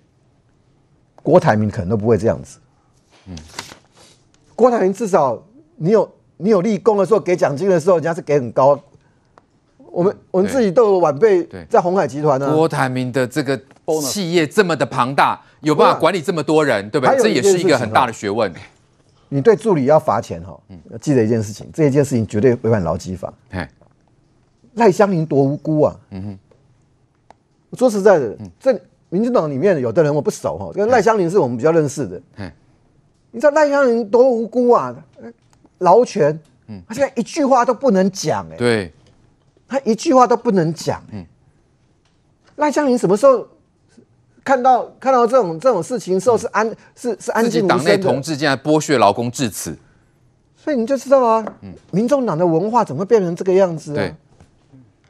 [1.28, 2.58] 郭台铭可能都不会这样子，
[3.26, 3.36] 嗯，
[4.56, 5.38] 郭台铭至少
[5.76, 8.80] 你有你有立功的时候给奖金的时候，人家是给很高。
[9.92, 12.50] 我们我们自己都有晚辈在鸿海集团呢。
[12.54, 13.60] 郭台铭的这个
[14.10, 17.18] 企业这么的庞大，有办法管理这么多人，对不对？
[17.18, 18.50] 这也是一个很大的学问。
[19.28, 20.58] 你对助理要罚钱哈，
[20.90, 23.30] 要记得一件事情，这一件事情绝对违反劳基法。
[24.76, 25.94] 赖香伶多无辜啊！
[26.08, 28.80] 嗯哼，说实在的，这。
[29.10, 32.20] 民进党里面有的人我不熟哈，跟赖香林是我们比较认识的。
[32.36, 32.50] 嗯，
[33.30, 34.94] 你知道赖香林多无辜啊？
[35.78, 38.56] 劳权，嗯，他现在一句话都不能讲哎。
[38.56, 38.92] 对，
[39.68, 41.02] 他一句话都不能讲。
[41.12, 41.24] 嗯，
[42.56, 43.46] 赖香林什么时候
[44.44, 47.74] 看到看到这种这种事情的时候是安是是安静的？
[47.76, 49.76] 自己党内同志竟然剥削劳工至此，
[50.56, 53.94] 所以你就知道啊，嗯，民众党的文化怎么会变成这个样子啊？
[53.94, 54.14] 对，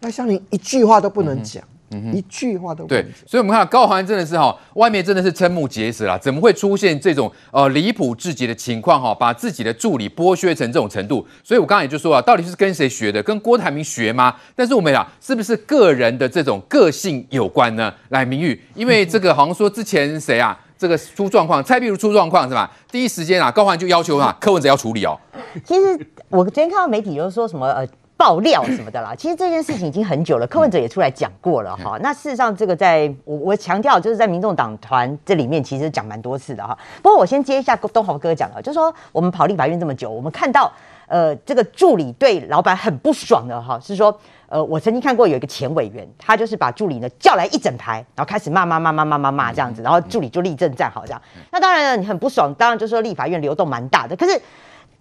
[0.01, 1.65] 赖香林一句话都不能讲。
[1.65, 1.78] 嗯、
[2.13, 9.15] 一句话都不对，所以我们看高环真的是哈，外面真的是瞠目结舌啦，怎么会出现这种呃离谱至极的情况哈？
[9.15, 13.23] 把自己的助理剥削成这种程度，所以我刚才也就说啊，到底是跟谁学的？
[13.23, 14.35] 跟郭台铭学吗？
[14.55, 17.93] 但是我们讲是不是个人的这种个性有关呢？
[18.11, 22.71] 来，明玉，因为这个好像说之前谁啊，这个出状况，蔡壁如出状况是吧？
[22.91, 25.19] 第一时间啊，高环就要求啊，柯文哲要处理哦。
[25.65, 27.89] 其实我今天看到媒体就是说什么呃。
[28.19, 31.97] 爆料什么的啦，其实这件事情已经很久了，柯文哲也出来讲过了哈。
[32.01, 36.77] 那事实上，这个在我我强调，就是在民众党团这里面，其实讲蛮多次的哈。
[37.01, 40.69] 不过我先接一下东豪哥讲了，就是说我们跑立法院这么久，我们看到
[41.07, 44.13] 呃这个助理对老板很不爽的哈，是说
[44.49, 51.23] 呃我曾经看过有一个前委员，他就是把助理呢叫来一整排，然后开始骂骂骂骂骂骂骂这样子，然后助理就立正站好这样。
[51.53, 54.43] 那当然了，你很不爽，当然就是说立法院流动蛮大的，可是。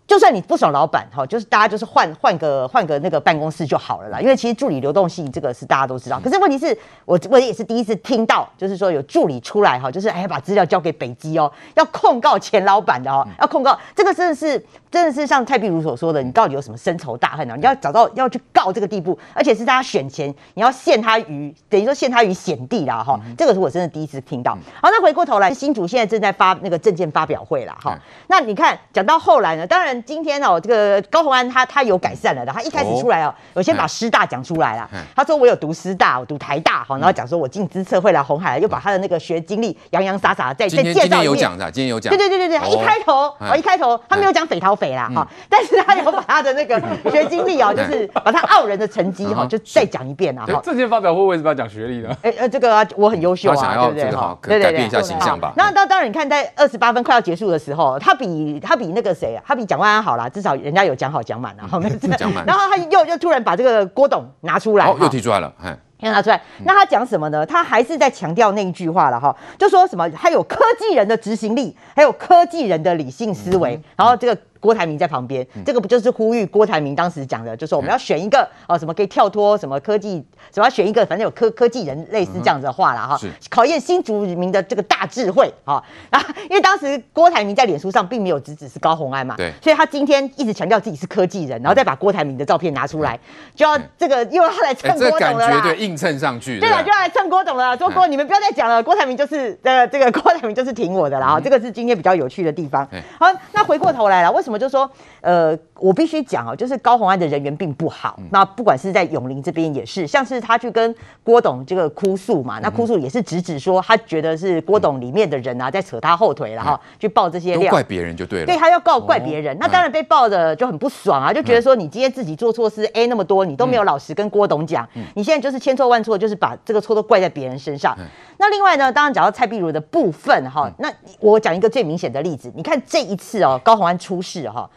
[0.07, 4.21] 就算你不爽老板哈，就是大家就是换换个换个那个办公室就好了啦。
[4.21, 6.17] 因为其实助理流动性这个是大家都知道。
[6.17, 14.57] 可是问题是我我也是第一次听到，就是说有助理出来哈，就是哎把资料交给北基哦，要控告前老板的哦，要控告这个真的是
[14.89, 17.57] 真的是像蔡碧如所说的，你到底有什么深仇大恨啊？
[17.57, 23.19] 你要找到要去告这个地步，而且是大家选前你要陷他于等于说陷他于险地啦哈。
[23.37, 24.53] 这个是我真的第一次听到。
[24.81, 27.99] 好，那回过头来，新竹现在正在发那个证件发表会啦哈。
[28.27, 29.96] 那你看讲到后来呢，当然。
[29.97, 34.89] 看今天哦，这个高虹安他他有改善了的，他一开始出来哦，我先把师大讲出来了。
[35.15, 41.01] 他说我有读师大，我读台大，好，然后讲说我进资策会来红海，又把他的那个学经历洋洋洒洒再再介绍一遍。
[41.01, 42.11] 今天有讲的，今天有讲。
[42.11, 46.79] 对对对对对，一开头哦一开头他没有讲匪逃匪啦哈，但是他有把他的那个
[47.11, 50.45] 学经历哦，就是 把他傲人的成绩哈，就再讲一遍啊。
[50.51, 52.15] 好，政见发表会为什么要讲学历呢？
[52.21, 54.11] 哎呃，这个我很优秀啊，对不对？
[54.11, 55.53] 好，改变一下形象吧。
[55.55, 62.45] 那当当然，你看在二十八分快要结束的时候，他比他比那个谁啊，他比蒋万安好啦，至少人家有讲好讲满了， 后面讲满。
[62.45, 65.53] 然后他又又突然把这个郭董拿出来，哦，又提出来了，
[65.99, 66.41] 又拿出来。
[66.63, 67.45] 那他讲什么呢？
[67.45, 74.39] 他还是在强调那一句话了哈，就说什么还有科技人的执行力，还有科技人的理性思维，然后这个。
[74.59, 80.23] 郭台铭在旁边，这个不就是呼吁郭台铭当时讲的，就是我们要选一个哦，什么可以跳脱什么科技，
[80.53, 83.19] 什么要选一个，反正有科科技人类似这样子的话啦哈，
[83.49, 85.83] 考验新竹民的这个大智慧啊。
[86.09, 93.19] 然后因为当时郭台铭在脸书上并没有直指是高红安嘛，对，所以他今天一直强调自己是科技人，然后再把郭台铭的照片拿出来，
[93.55, 102.87] 就要这个又要来蹭郭董了啦，对，硬蹭上去，对了，就要来蹭郭董了，说郭你们不要再讲了，郭台铭就是呃这个郭台铭就是挺我的了啊，这个是今天比较有趣的地方。
[103.19, 104.89] 好，那回过头来了，为什什么就说？
[105.19, 108.19] 呃，我必须讲哦，就是高虹安的人缘并不好。
[108.31, 118.45] 那不管是在永林这边也是，像是他去跟郭董这个哭诉嘛，那哭诉也是直指说他觉得是郭董里面的人啊在扯他后腿，然后去爆这些料，怪别人就对了。
[118.45, 127.95] 对，他要告怪别人，那当然被爆的就很不爽啊，就觉得说你今天自己做错事 A 那么多，你都没有老实跟郭董讲，你现在就是千错万错，就是把这个错都怪在别人身上。
[128.37, 134.69] 那另外呢，当然讲到蔡碧如的部分哈，那我讲一个最明显的例子，你看这一次哦，高虹安出事哈。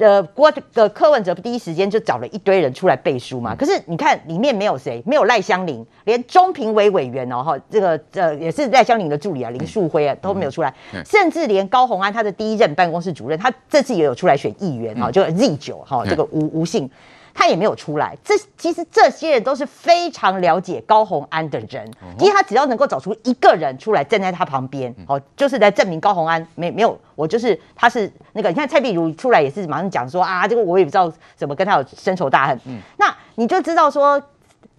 [0.00, 3.54] 呃，郭的柯文哲第一时间就找了一堆人出来背书嘛。
[3.54, 10.74] 可是你看里面没有谁，没有赖香林，连中评委委员哦哈，这个呃也是赖香林的助理啊林树辉啊都没有出来，
[11.04, 16.90] 甚至连高鸿安他的第一任办公室主任，他这次也有出来选议员哈，就 Z 九哈这个吴吴姓。
[17.34, 34.22] 他也没有出来，这其实这些人都是非常了解高洪安的人，因为他只要能够找出一个人出来站在他旁边，哦，就是来证明高洪安没没有，我就是他是那个，你看蔡碧如出来也是马上讲说啊，这个我也不知道怎么跟他有深仇大恨，嗯，那你就知道说。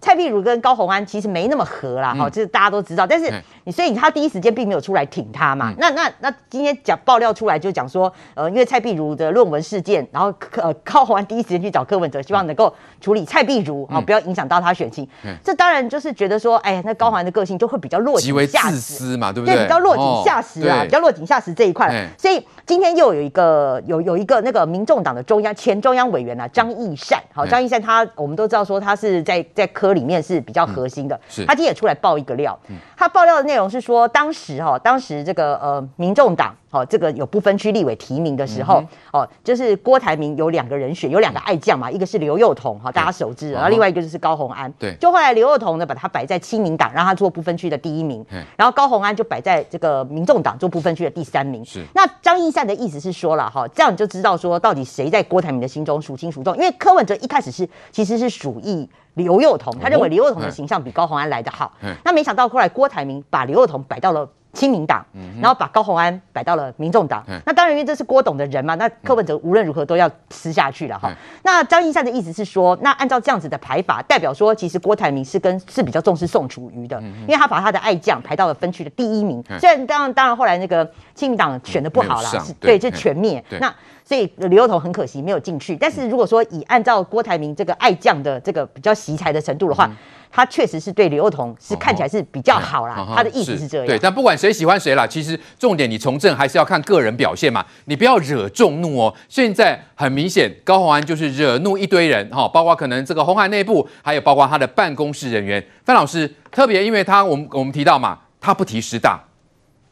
[0.02, 5.70] 蔡壁如跟高虹安其实没那么合啦，哈、嗯，就是大家都知道，但是你所以他第一时间并没有出来挺他嘛。
[5.70, 15.08] 嗯、那那那今天讲爆料出来就讲说，呃，因为蔡壁如的论文事件，然后呃高虹安第一时间去找柯文哲，希望能够处理蔡壁如啊，不要影响到他选情。
[15.24, 19.54] 嗯、这当然就是觉得说，哎呀，那高虹安的个性就会比较落井下石，嘛，对不对？
[19.54, 21.88] 对，比较落井下石啊，哦、比较落井下石这一块。
[21.92, 27.22] 嗯、所以今天又有一个有有一个那个民众党的中央前中央委员啊，张义善。
[27.32, 30.66] 好，张义善他我们都知道说他是在在科里面是比较。
[30.72, 32.58] 核心的，是他今天也出来爆一个料。
[32.96, 38.82] 他爆料的内容是说，当时哈，当时这个呃，民众党哦，这个有不分区立委提名的时候
[39.12, 44.72] 哦，就是郭台铭有两个人选，有两个爱将嘛，一个是刘幼彤哈，大家熟知，然后另外一个就是高虹安。
[44.78, 48.24] 对，就后来刘幼彤呢，把他摆在亲民党，让他做不分区的第一名。
[48.56, 51.62] 然后高虹安就摆在这个民众党做不分区的第三名。
[51.64, 51.84] 是。
[51.94, 58.88] 那张义善的意思是说了哈，这样你就知道说到底谁在郭台铭的心中孰轻孰重，因为柯文哲一开始是其实是属意。
[59.14, 61.70] 刘幼彤，他认为刘幼彤的形象比高虹安来得好。
[61.82, 65.04] 嗯、那没想到后来郭台铭把刘幼彤摆到了亲民党，
[65.40, 67.24] 然后把高鸿安摆到了民众党。
[67.26, 71.08] 嗯、那当然，因为这是郭董的人嘛，那柯文哲无论如何都要吃下去了哈。
[71.10, 79.42] 嗯、那张一善的意思是说，那按照这样子的排法，代表说其实郭台铭是跟是比较重视宋楚瑜的，嗯、因为他把他的爱将排到了分区的第一名。
[79.48, 83.42] 嗯、虽然当然当然后来那个亲民党选的不好啦，是对，就全灭。
[83.58, 83.74] 那
[84.04, 89.90] 所以刘幼彤很可惜没有进去，但是如果说以按照郭台铭这个爱将的这个比较惜才的程度的话，
[90.30, 93.06] 他确实是对刘幼彤是看起来是比较好啦。
[93.14, 93.86] 他的意思是这样。
[93.86, 99.14] 对，但不管谁喜欢谁啦，其实重点你从政还是要看个人表现嘛，你不要惹众怒哦。
[99.28, 105.62] 现在很明显，高虹安就是惹怒一堆人哈，包括可能这个红海内部，还有包括他的办公室人员。
[105.84, 109.22] 范老师特别，因为他我们我们提到嘛，他不提师大，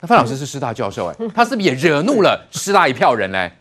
[0.01, 3.53] 那范老师是师大教授哎，他是不是也惹怒了师大一票人嘞？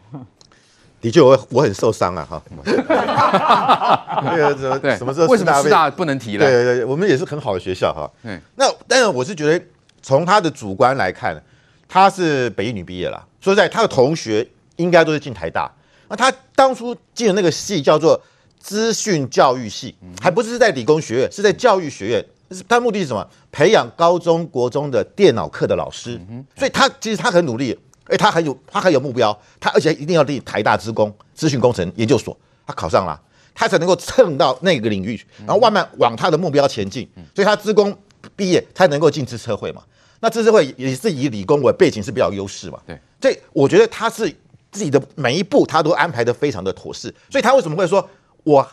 [1.02, 2.28] 的确，我我很受伤啊！
[2.30, 2.42] 哈，
[4.24, 5.28] 那个什么，什么时候？
[5.28, 6.46] 为什么师大不能提了？
[6.46, 8.10] 对对对，我们也是很好的学校哈。
[8.24, 9.66] 嗯，那但是我是觉得，
[10.02, 11.42] 从他的主观来看，
[11.88, 13.26] 他是北一女毕业了。
[13.40, 14.46] 说实在，他的同学
[14.76, 15.72] 应该都是进台大。
[16.10, 18.22] 那他当初进的那个系叫做
[18.60, 22.26] 资讯教育系，还不是在理工学院，是在教育学院。
[22.68, 23.26] 他目的是什么？
[23.52, 26.20] 培养高中国中的电脑课的老师。
[26.58, 27.80] 所以他其实他很努力。
[28.10, 33.20] 哎，他很有，他很有目标，他而且一定要进台大资工资讯工程研究所，他考上了，
[33.54, 37.08] 他才能够蹭到那个领域，然后慢慢往他的目标前进。
[37.36, 37.96] 所以他资工
[38.36, 39.84] 毕业，他能够进资策会嘛？
[40.22, 42.80] 那资策会也是以理工为背景是比较优势嘛？
[42.86, 44.28] 对，所以我觉得他是
[44.72, 48.06] 自己的每一步他都安排的非常的妥适，所以他为什么会说
[48.44, 48.68] 我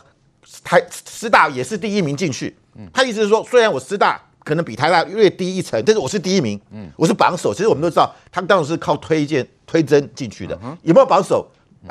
[0.63, 2.55] 台师大也是第一名进去？
[2.91, 7.53] 他意思是说，虽然我师大可能比台大略低一层，但是我是第一名，嗯我是榜首。
[7.53, 11.45] 其实我们都知道，他当时是靠推荐推甄进去的，有没有榜首？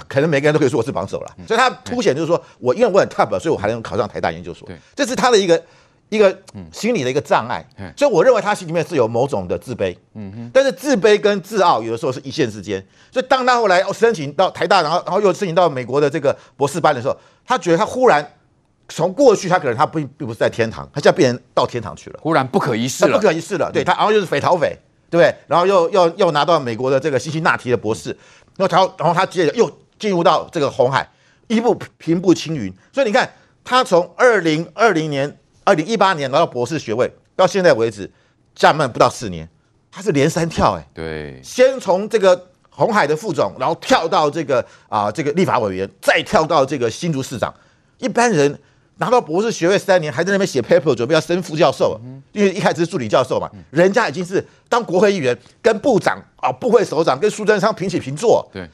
[0.09, 1.37] 可能每个人都可以说我是榜首了。
[1.47, 4.69] 所以他凸显就是说我因为我很 top，所以我还能考上台大研究所。
[4.95, 5.63] 这是他的一个。
[6.09, 6.33] 一个
[6.73, 7.67] 心理的一个障碍，
[7.97, 12.81] 所以我认为他心里面是有某种的自卑，嗯但是自卑跟自傲有的时候是一线之间，
[13.11, 18.25] 所以当他后来申请到台大，然后然后又申请到美国的这个博士班的时候，他觉得他忽然
[18.89, 24.79] 从过去他可能他并并不是在天堂，他现在变成到天堂去了，忽然不可一世了，不可一世了，对他，然后又是匪逃匪，
[25.11, 25.35] 对不对？
[25.47, 28.11] 然后又又又拿到美国的这个辛辛那提的博士，
[28.57, 31.09] 然后他然后他接着又进入到这个红海，
[31.49, 33.31] 一步平步青云，所以你看
[33.65, 35.39] 他从二零二零年。
[35.69, 38.09] 二零一八年拿到博士学位，到现在为止，
[38.55, 39.49] 将满不到四年，
[39.91, 47.53] 他是连三跳哎、欸，对，先从这个红海的副总，然后跳到这个啊、呃、这个立法委员，再跳到这个新竹市长。
[47.99, 48.57] 一般人
[48.99, 52.01] 拿到博士学位三年，还在那边写 paper，准备要升副教授，
[52.33, 58.69] 因为一开始是助理教授嘛，人家已经是当国会议员，跟部长啊、部会首长跟苏贞昌平起平坐，对，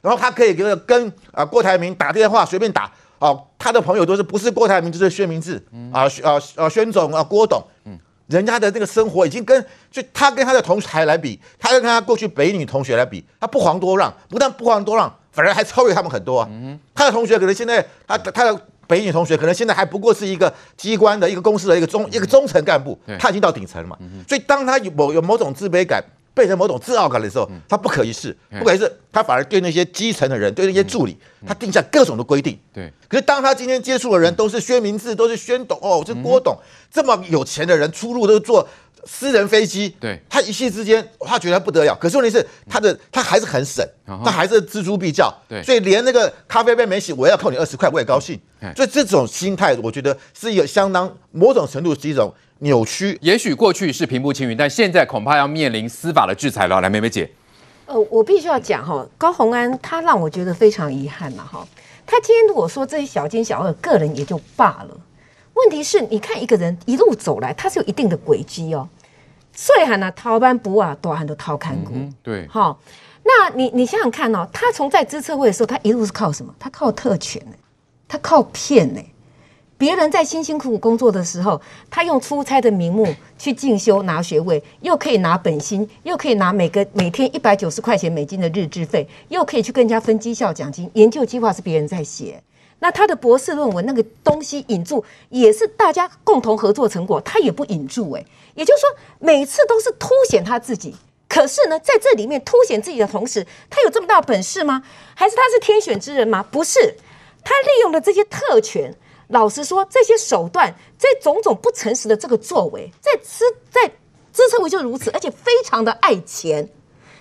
[0.00, 2.90] 然后他可以跟跟啊郭台铭打电话随便打。
[3.20, 5.60] 哦，他的朋友都是不是郭台铭就是薛明志，
[5.92, 7.98] 啊啊啊，宣总啊，郭董，嗯，
[8.28, 9.60] 人家的这个生活已经跟
[9.90, 16.48] 就他跟他的同学来比，他跟他过去北女同学来比，他不遑多让，不但不遑多让，反而还超越他们很多啊。
[16.94, 23.96] 他的同学可能现在他他的北影同学可能现在还不过是一个机关的一个公司的一个中一个中层干部，他已经到顶层了嘛。
[24.26, 26.02] 所以当他有某有某种自卑感。
[26.34, 32.56] 变成某种自傲感的时候，他不可一世，不可一世，他反而对那些基层的人，对那些助理，他定下各种的规定。
[32.72, 32.92] 对。
[33.08, 36.56] 可是当他今天接触的人都是薛明志，都是宣董哦，这郭董
[36.92, 38.68] 这么有钱的人，出入都是坐
[39.10, 39.88] 私人飞机。
[39.98, 40.20] 对。
[40.28, 41.96] 他一夕之间，他觉得不得了。
[41.98, 43.82] 可是问题是，他的他还是很省，
[44.24, 45.32] 他还是锱铢必较。
[45.48, 45.62] 对。
[45.62, 48.38] 所以连那个咖啡杯没洗，我要扣你二十块，我也高兴。
[48.76, 52.32] 所以这种心态，我觉得是有相当某种程度是一种。
[52.60, 56.80] 扭曲，也许过去是平步青云，但现在恐怕要面临司法的制裁了。
[56.80, 57.30] 来，梅梅姐，
[57.86, 61.64] 呃，我必须要讲哈，高虹安他让我觉得非常遗憾嘛哈。
[62.04, 65.00] 他今天如果说这些小奸小恶个人也就罢了，
[65.54, 68.88] 问题是你看一个人一路走来，他是有一定的轨迹哦。
[69.60, 71.92] 岁寒呢，逃班不啊，多寒都逃看过。
[72.22, 72.78] 对，好，
[73.24, 76.54] 那你你想想看哦，他从在资策会的时候，他一路是靠什么？
[76.60, 77.56] 他靠特权呢，
[78.06, 79.00] 他靠骗呢。
[79.76, 81.60] 别人在辛辛苦苦工作的时候，
[81.90, 90.88] 他用出差的名目去进修拿学位，又可以拿本薪，又可以拿每个每天一百九十块钱美金的日志费，又可以去跟人家分绩效奖金。
[90.94, 92.40] 研究计划是别人在写，
[92.78, 98.24] 那他的博士论文那个东西引注也是大家共同合作成果，他也不引注诶，
[98.58, 98.90] 也就是说
[99.20, 100.96] 每次都是凸显他自己。
[101.28, 104.82] 可是呢，在这里面凸显自己的同时，他有这么大本事吗？
[105.14, 106.42] 还是他是天选之人吗？
[106.42, 106.96] 不是，
[107.44, 108.96] 他利用了这些特权。
[109.28, 113.86] 老实说，这些手段，这种种不诚实的这个作为，在支在
[114.32, 116.68] 支撑为就如此，而且非常的爱钱。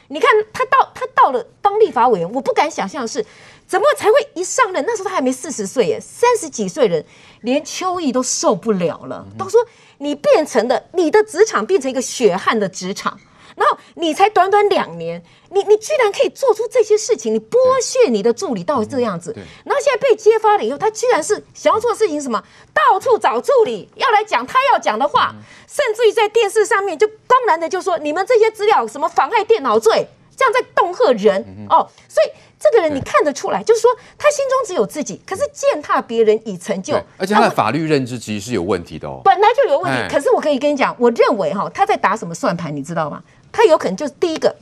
[0.08, 3.26] 你看他到他到了当立法委员，我不敢想象的是，
[3.68, 4.86] 怎么才会一上任？
[4.88, 7.06] 那时候他还没四十岁耶，三十几岁人，
[7.42, 9.60] 连邱毅都受不了了，都说
[10.00, 13.20] 你变成了你的职场变成一个血汗的职场。
[13.56, 19.34] 然后你才短短两年，你你居然可以做出这些事情，你剥削你的助理到这样子，
[19.66, 22.44] 然后现在被揭发了以后，他居然是想要做的事情什么？
[22.72, 25.34] 到处找助理要来讲他要讲的话，
[25.68, 30.08] 甚至于在电视上面就公然的就说你们这些资料什么妨害电脑罪，
[30.38, 31.90] 这样在恫吓人哦。
[32.08, 32.28] 所以
[32.60, 40.14] 这个人你看得出来，就是说他心中只有自己，可是践踏别人以成就，而且他的法律认知其实是有问题的哦，本来就有问题。
[40.14, 43.22] 可是我可以跟你讲，我认为哈，他在打什么算盘，你知道吗？
[43.52, 44.56] 他有可能就是第一个，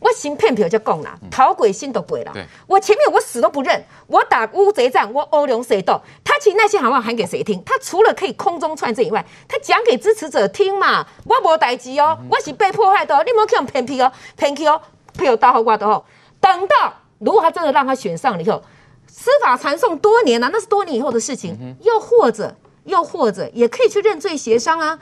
[0.00, 2.32] 我行骗票就够了，讨鬼心都鬼了。
[2.66, 6.00] 我前面我死都不认，我打乌贼战，我欧龙谁斗？
[6.24, 7.62] 他其实那些喊话喊给谁听？
[7.64, 11.06] 他除了可以空中串证以外，他讲给支持者听嘛。
[11.24, 14.82] 我无代志哦，我是被迫害的，哦你莫去用骗票哦，骗票哦，
[15.16, 16.04] 票到好挂的哦。
[16.40, 18.62] 等到如果他真的让他选上了以后，
[19.06, 21.76] 司法传送多年了，啊，那是多年以后的事情。
[21.82, 24.98] 又或者，又或者也可以去认罪协商啊。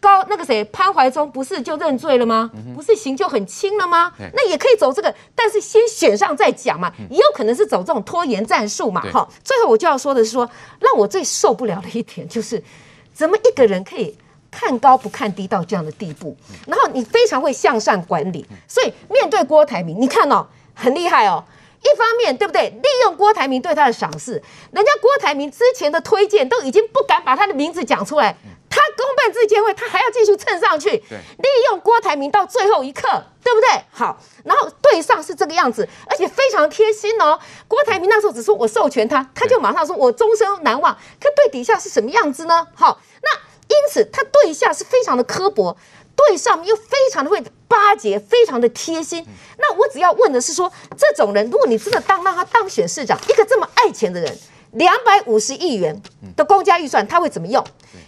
[0.00, 2.48] 高那个谁潘怀忠不是就认罪了吗？
[2.72, 4.12] 不是刑就很轻了吗？
[4.32, 9.02] 那也可以走这个，但是先选上再讲嘛，也有可能是走这种拖延战术嘛。
[9.10, 10.48] 好，最后我就要说的是说，
[10.78, 12.62] 让我最受不了的一点就是，
[13.12, 14.16] 怎么一个人可以
[14.52, 16.36] 看高不看低到这样的地步？
[16.68, 20.46] 然后你非常会向善管理，所以面对郭台铭，你看哦，
[20.78, 21.44] 很厉害哦。
[21.80, 22.68] 一方面对不对？
[22.70, 24.32] 利用郭台铭对他的赏识，
[24.72, 28.36] 人家郭台铭之前的推荐都已经不敢把他的名字讲出来。
[28.70, 33.02] 他公办自荐会，他还要这继续蹭上去，利用郭台铭到最后一刻，
[33.42, 33.68] 对不对？
[33.90, 37.38] 好，然后对上是这个样子，而且非常贴心哦。
[37.66, 40.92] 郭台铭那时候只说我授权他，他就马上说我终身难忘。
[41.20, 42.66] 可对底下是什么样子呢？
[42.74, 43.30] 好，那
[43.68, 45.76] 因此他对下是非常的刻薄，
[46.26, 49.24] 对上面又非常的会巴结，非常的贴心。
[49.58, 54.36] 那我只要问的是说，这种人，如果你真的当让他当选市长，一个这么爱钱的人。
[54.72, 56.02] 两百五十亿元
[56.36, 57.64] 的公家预算，他会怎么用？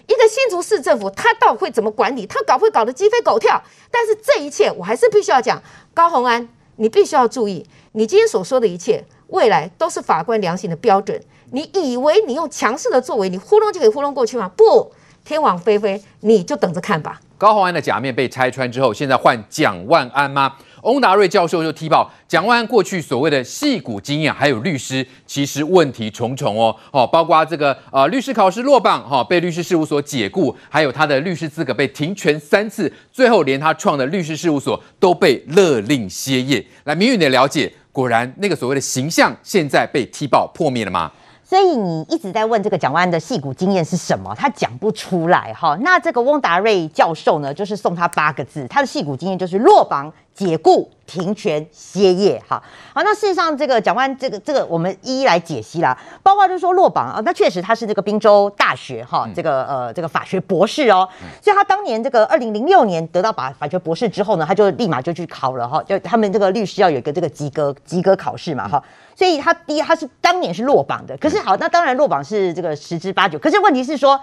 [0.06, 2.26] 一个新竹市政府，他到底会怎么管理？
[2.26, 3.62] 他搞会搞得鸡飞狗跳。
[3.90, 5.62] 但是这一切，我还是必须要讲，
[5.94, 6.46] 高虹安，
[6.76, 11.22] 你必须要注意，你今天所说的一切，未来都是法官量刑的标准。
[11.52, 14.50] 你以为你用强势的作为，你糊弄就可以糊弄过去吗？
[14.54, 14.92] 不，
[15.24, 17.22] 天网恢恢，你就等着看吧。
[17.40, 20.52] 高虹安的假面被拆穿之后，现在换蒋万安吗？
[20.82, 36.62] 翁达瑞教授就踢爆，蒋万安过去所谓的戏骨经验，还有律师，其实问题重重哦，哦，包括这个呃律师考试落榜，哈、被律师事务所解雇，还有他的律师资格被停权三次，最后连他创的律师事务所都被勒令歇业。
[36.84, 41.10] 来，明宇你的了解，果然那个所谓的形象，现在被踢爆破灭了吗？
[41.50, 44.32] 所以你一直在问这个蒋万安的戏骨经验是什么？
[44.36, 45.76] 他讲不出来哈。
[45.80, 52.42] 那这个翁达瑞教授呢，就是送他八个字，他的戏骨经验就是落榜、解雇、停权、歇业。
[52.48, 52.62] 哈，
[52.94, 55.94] 好，那事实上这个蒋万安这个这个我们一一来解析啦。
[56.22, 61.06] 包括就是说落榜啊，那确实他是这个宾州大学哈这个呃这个法学博士哦。
[61.42, 68.82] 所以他当年这个二零零六年得到法法学博士之后呢，他就立马就去考了哈，就他们这个律师要有一个这个及格及格考试嘛哈。
[69.14, 73.38] 所以他第一，他是当年是落榜的，可是好，那当然落榜是这个十之八九。
[73.38, 74.18] 可是问题是说，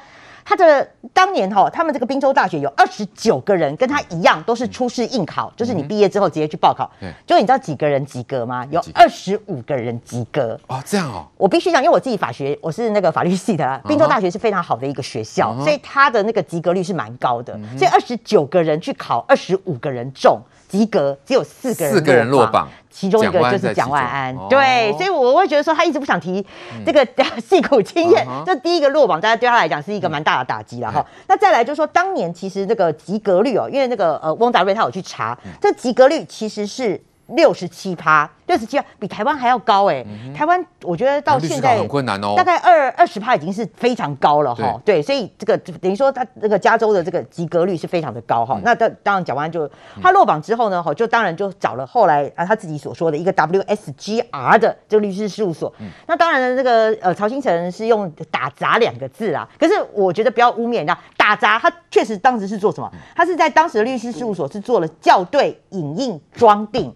[0.49, 6.90] 他的当年哈，他们这个宾州大学有二十九个人跟他一样，都是初试应考，就是你毕业之后直接去报考。
[7.02, 8.65] 对，就你知道几个人及格吗？
[8.72, 10.57] 有二十五个人及格。
[10.68, 11.28] 哦，这样哦。
[11.36, 13.82] 我必须讲，因为我自己法学，我是那个法律系的啦。
[13.86, 17.60] 宾州大学是非常好的一个学校，所以他的那个及格率是蛮高的。
[17.78, 20.40] 所以二十九个人去考，二十五个人中。
[20.68, 24.35] 及格只有四个人，四个人落榜，其中一个就是蒋万安。
[24.49, 26.45] 对，所以我会觉得说他一直不想提
[26.85, 27.07] 这个
[27.41, 31.06] 戏骨经验，这第一个落榜，大家对他来讲是一个蛮大的打击了哈。
[31.27, 37.02] 那再来就是说，当年其实这个及格率哦，因为那个呃翁达瑞他有去查，这及格率其实是。
[37.28, 40.08] 六十七趴，六十七趴比台湾还要高哎、欸！
[40.08, 44.80] 嗯、台湾我觉得到现在很困难哦，大概二二十趴已经是非常高了哈。
[44.86, 48.56] 对，所以这个等于说他这个加州的这个及格率是非常的高哈。
[48.58, 49.70] 嗯、那当当然讲完就
[50.02, 55.74] 他落榜之后呢，哈就当然就找了后来啊他自己所说的一个 WSGR 的这个律师事务所。
[55.80, 62.90] 嗯、那当然呢，这个呃曹兴诚是用打杂两个字啊，可是我觉得不要污蔑人家打杂，他确实当时是做什么？
[63.14, 66.94] 他是在当时的律师事务所是做了校对、影印、装订。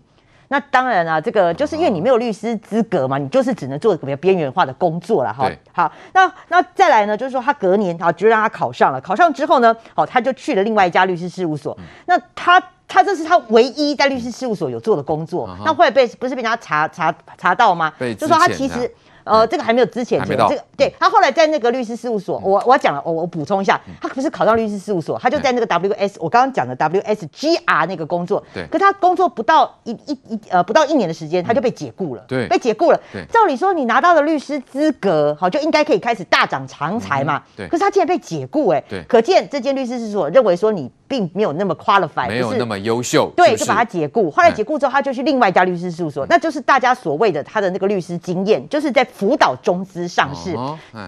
[0.52, 5.50] 那当然啊，这个就是因为你没有律师资格嘛，你就是只能做比较边缘化的工作了哈。
[5.72, 11.74] 好，那那再来呢，就是说他隔年啊，就让他考上了，考上之后呢，好，他就去了另外一家律师事务所。
[11.80, 15.48] 嗯、那他他这是他唯一在律师事务所有做的工作。
[15.48, 17.94] 嗯、那后来被不是被人家查查查到吗？
[18.20, 18.94] 就说他其实。
[19.24, 33.00] 呃，这个还没有之前，这个对他后来在那个律师事务所，我我讲了，我我补充一下，他不是考上律师事务所，他就在那个 W S，我刚刚讲的 W S G R 那个工作，对，可他工作不到一一一呃不到一年的时间，他就被解雇了，对，被解雇了。
[33.14, 44.32] 对，照理说你拿到了律师资格，好就应该可以开始大涨长财嘛，对，可是他竟然被解雇，哎，对，可见这间律师事务所认为说你并没有那么 qualified，没有那么优秀，对，就把他解雇。
[44.32, 49.08] 后来解雇之后，他就去另外一家律师事务所，那就是大家所谓的他的那个律师经验，就是在。
[49.14, 50.56] 辅导中资上市，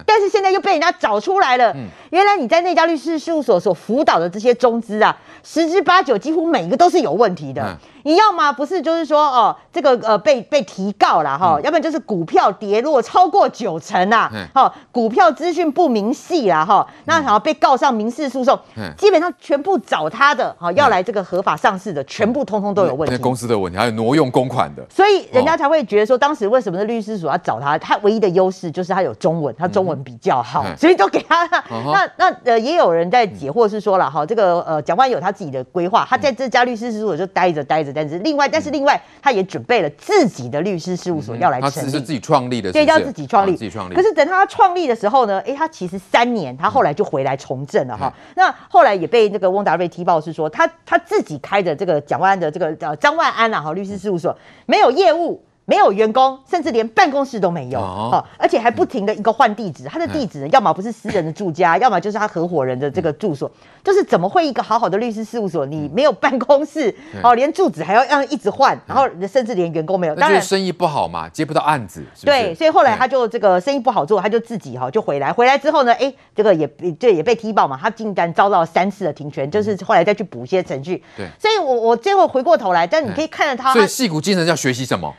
[0.06, 1.74] 但是现在又被人家找出来了。
[2.10, 7.78] 原来你在那家律师事务所所辅导的这些中资啊，十之八九几乎每一个都是有问题的。
[8.04, 18.58] 你要么不是就是说哦，这个呃被被提告了哈，要不然就是股票跌落超过九成啊，哈，股票资讯不明细啦哈，那好被告上民事诉讼，
[18.96, 23.16] 基本上全部找他的哈，要来这个合法上市的，全部通通都有问题。
[23.16, 27.78] 公司的问题，还有挪用公款的，所以人家才会觉得说，当时为什么是律师所要找他？
[27.78, 31.46] 他唯一的优势就是他有中文，他中文比较好，所以都给他。
[31.70, 37.93] 那那呃，也有人在解惑是说了哈，这个呃，蒋万有他自己的规划，他在这家律师事务所就待着待着。
[37.94, 43.94] 但是另外，但是另外，他也准备了自己的律师事务所要来成立，他是自己创立的，对，要自己创立，自己创立。
[43.94, 48.12] 可是等他创立的时候呢，哎，他其实三年，他后来就回来从政了哈。
[48.34, 55.40] 那后来也被那个翁达瑞踢爆是说，他他自己开的这个蒋万安的这个呃张万安啊哈律师事务所没有业务。
[55.66, 63.50] 没有员工，甚至连办公室都没有，哦，哦，而且还不停的一个换地址，他的地址要么不是私人的住家，要么就是他合伙人的这个住所，
[63.82, 72.26] 就是怎么会一个好好的律师事务所，你没有办公室，哦，连住址还要让一直换，然后甚至连员工没有，当然生意不好嘛，接不到案子，是是？
[72.26, 76.68] 对，所以后来他就这个生意不好做，他就自己哈就回来，回来之后呢，哎，这个也
[77.00, 85.14] 这也被踢爆嘛，他竟然遭到三次的停权，就是后来再去补一些程序，对，所以我我最后回过头来，但你可以看到他，所以戏骨精神要学习什么？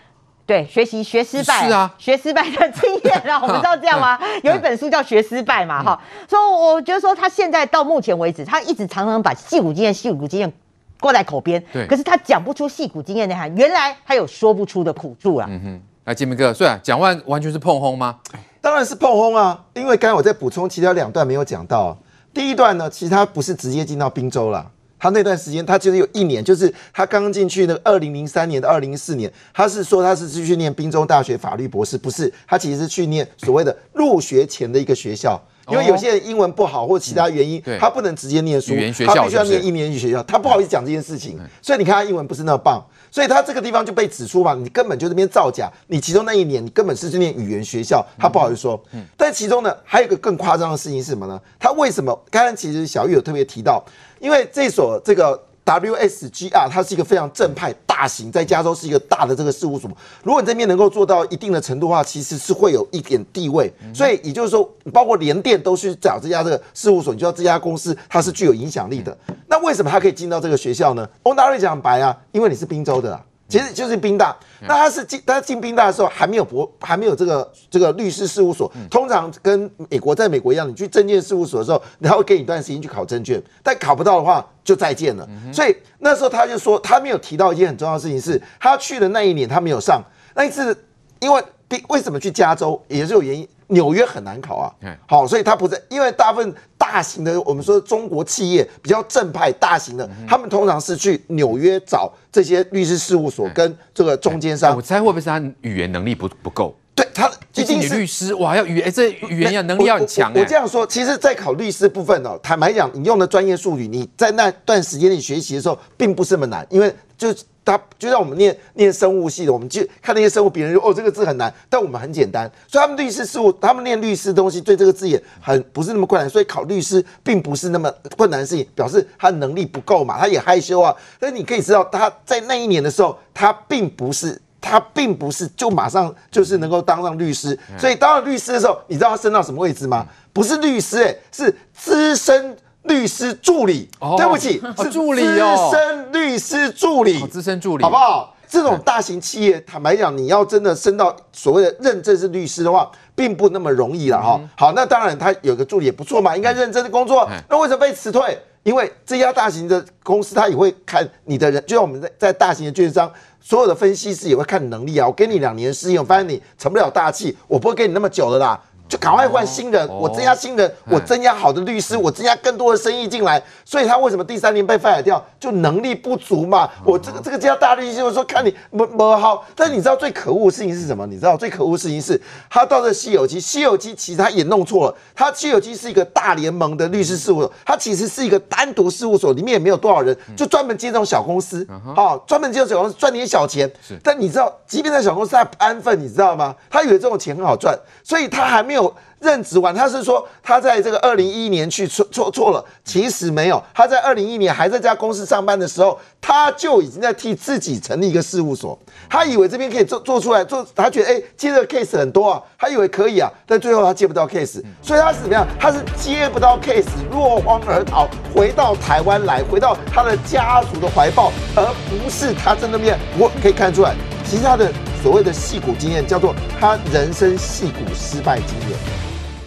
[0.46, 4.20] 对，学习学失败，是啊，学失败的经验啊，我们知道这样吗？
[4.44, 10.54] 有一本书叫《学失败》嘛，哈、嗯，所以我觉得说他现在到目前为止，他一直常常把戏骨经验、戏骨经验
[11.00, 15.48] 挂在口边，对，可是他讲不出戏骨经验内涵，原来他有说不出的苦处啊。
[15.50, 18.18] 嗯哼，来金明哥，虽然讲完完全是碰轰吗？
[18.62, 21.98] 当然是碰轰啊，因为刚才我在补充，其他两段没有讲到。
[22.34, 24.70] 第一段呢，其实他不是直接进到滨州了。
[25.06, 38.74] 他那段时间，他其实有一年，就是他刚刚进去那个二零零三年到二零一四年，他是说他是去念宾州大学法律博士，不是，他其实是去念所谓的入学前的一个学校，因为有些人英文不好或其他原因，他不能直接念书，
[39.06, 48.82] 他必须要念一年级学校，他不好意思讲这件事情，所以你看他英文不是那么棒，所以他这个地方就被指出嘛，你根本就这边造假，你其中那一年你根本是去念语言学校，他不好意思说，
[49.18, 51.40] 但其中呢还有一个更夸张的事情是什么呢？
[51.60, 52.18] 他为什么？
[52.30, 53.84] 刚刚其实小玉有特别提到。
[54.18, 59.90] 因为这所这个 WSGR 它是一个非常正派、大型，在加州是一个大的这个事务所。
[60.24, 63.74] 如果你这边能够做到一定的程度的话，其实是会有一点地位。
[63.94, 64.64] 所以也就是说，
[64.94, 69.18] 包括联电都去找这家这个事务所，你知道这家公司它是具有影响力的。
[69.48, 71.10] 那为什么它可以进到这个学校呢？
[71.24, 73.26] 翁达瑞讲白啊，因为你是宾州的啊。
[73.48, 78.72] 其实就是宾大，那他是进他进宾大的时候还没有博，还没有这个这个律师事务所。
[78.90, 85.28] 通常跟美国在美国一样，你去证券事务所的时候，他会给你一段时间去考证券，但考不到的话就再见了。
[85.54, 90.02] 所以那时候他就说，他没有提到一件很重要的事情，是他去的那一年他没有上
[90.36, 90.76] 那一次，
[91.20, 91.44] 因为
[91.90, 93.48] 为什么去加州也是有原因。
[93.68, 94.72] 纽约很难考啊，
[95.08, 104.76] 好，所以他不在，因为大部分大型的我们说中国企业比较正派、大型的，他们通常是去纽约找这些律师事务所跟这个中间商。
[104.76, 106.76] 我猜会不会是他语言能力不不够？
[106.94, 110.32] 对他，毕竟律师哇，要语哎，这语言要能力要很强。
[110.34, 117.34] 我这样说，其实，在考律师部分哦，坦白讲，你用的专业术语，你在那段时间里学习的时候，并不是那么难，因为就。
[117.66, 122.50] 他就像我们念念生物系的，我们就看那些生物，别人就哦这个字很难，但我们很简单。
[122.68, 126.30] 所以他们律师事务，他们念律师的东西，对这个字也很不是那么困难。
[126.30, 130.96] 所以考律师并不是那么困难的事情，表示他能力不够嘛，他也害羞啊。
[131.20, 137.58] 但是你可以知道，他在那一年的时候，他并不是他并不是就马上就是能够当上律师。
[137.80, 140.06] 所以当了律师的时候，你知道他升到什么位置吗？
[140.32, 142.56] 不是律师、欸，哎，是资深。
[142.86, 148.36] 律师助理，哦、对不起，是助理哦，资深律师助理，资深助理，好不好？
[148.48, 154.40] 这种大型企业，坦白讲，你要真的升到所谓的认证是律师的话，并不那么容易了哈。
[154.56, 157.28] 好，那当然他有个助理也不错嘛，应该认真的工作。
[157.50, 158.38] 那为什么被辞退？
[158.64, 165.06] 因为这家大型的公司，他也会看你的人，就像我们在在大型的券商，所有的分析师也会看你能力啊。
[165.06, 168.60] 我给你两年时间，我发现你成不了大器，我不会给你那么久的啦。
[168.88, 173.42] 就赶快换新人，我增加新人，我增加好的律师，我增加更多的生意进来。
[173.66, 175.24] 所以他为什么第三年被 fire 掉？
[175.40, 176.70] 就能力不足嘛。
[176.84, 179.44] 我这个这个叫大律师，我说看你不不好。
[179.56, 181.06] 但你知道最可恶的事情是什么？
[181.08, 184.96] 你知道最可恶的事情是，他到这西游记，西游记其实他也弄错了。
[185.16, 193.70] 他西游记是一个大联盟的律师事务所，他其实是一个单独事务所，里面也没有多少人，就专门接这种小公司，好，专门接这种小公司赚点小钱。
[194.04, 196.56] 但你知道，即便在小公司，他不安分，你知道吗？
[196.70, 198.75] 他以为这种钱很好赚，所以他还没有。
[198.76, 198.94] 没有
[199.26, 203.62] 任职完，他是说他在这个二零一一年去错错错了，其实没有。
[203.74, 208.78] 他在二零一一年还在这家公司上班的时候，他就已经在替自己成立一个事务所。
[209.10, 215.46] 他以为这边可以做做出来，做他觉得哎接的 case 很多啊，他以为可以啊，但最后他接不到 case，所以他是怎么样？
[215.60, 222.96] 他是接不到 case，落荒而逃，回到台湾来，回到他的家族的怀抱，而不是他在那边。
[223.18, 224.72] 我可以看出来，其实他的
[225.02, 229.15] 所谓的戏骨经验，叫做他人生戏骨失败经验。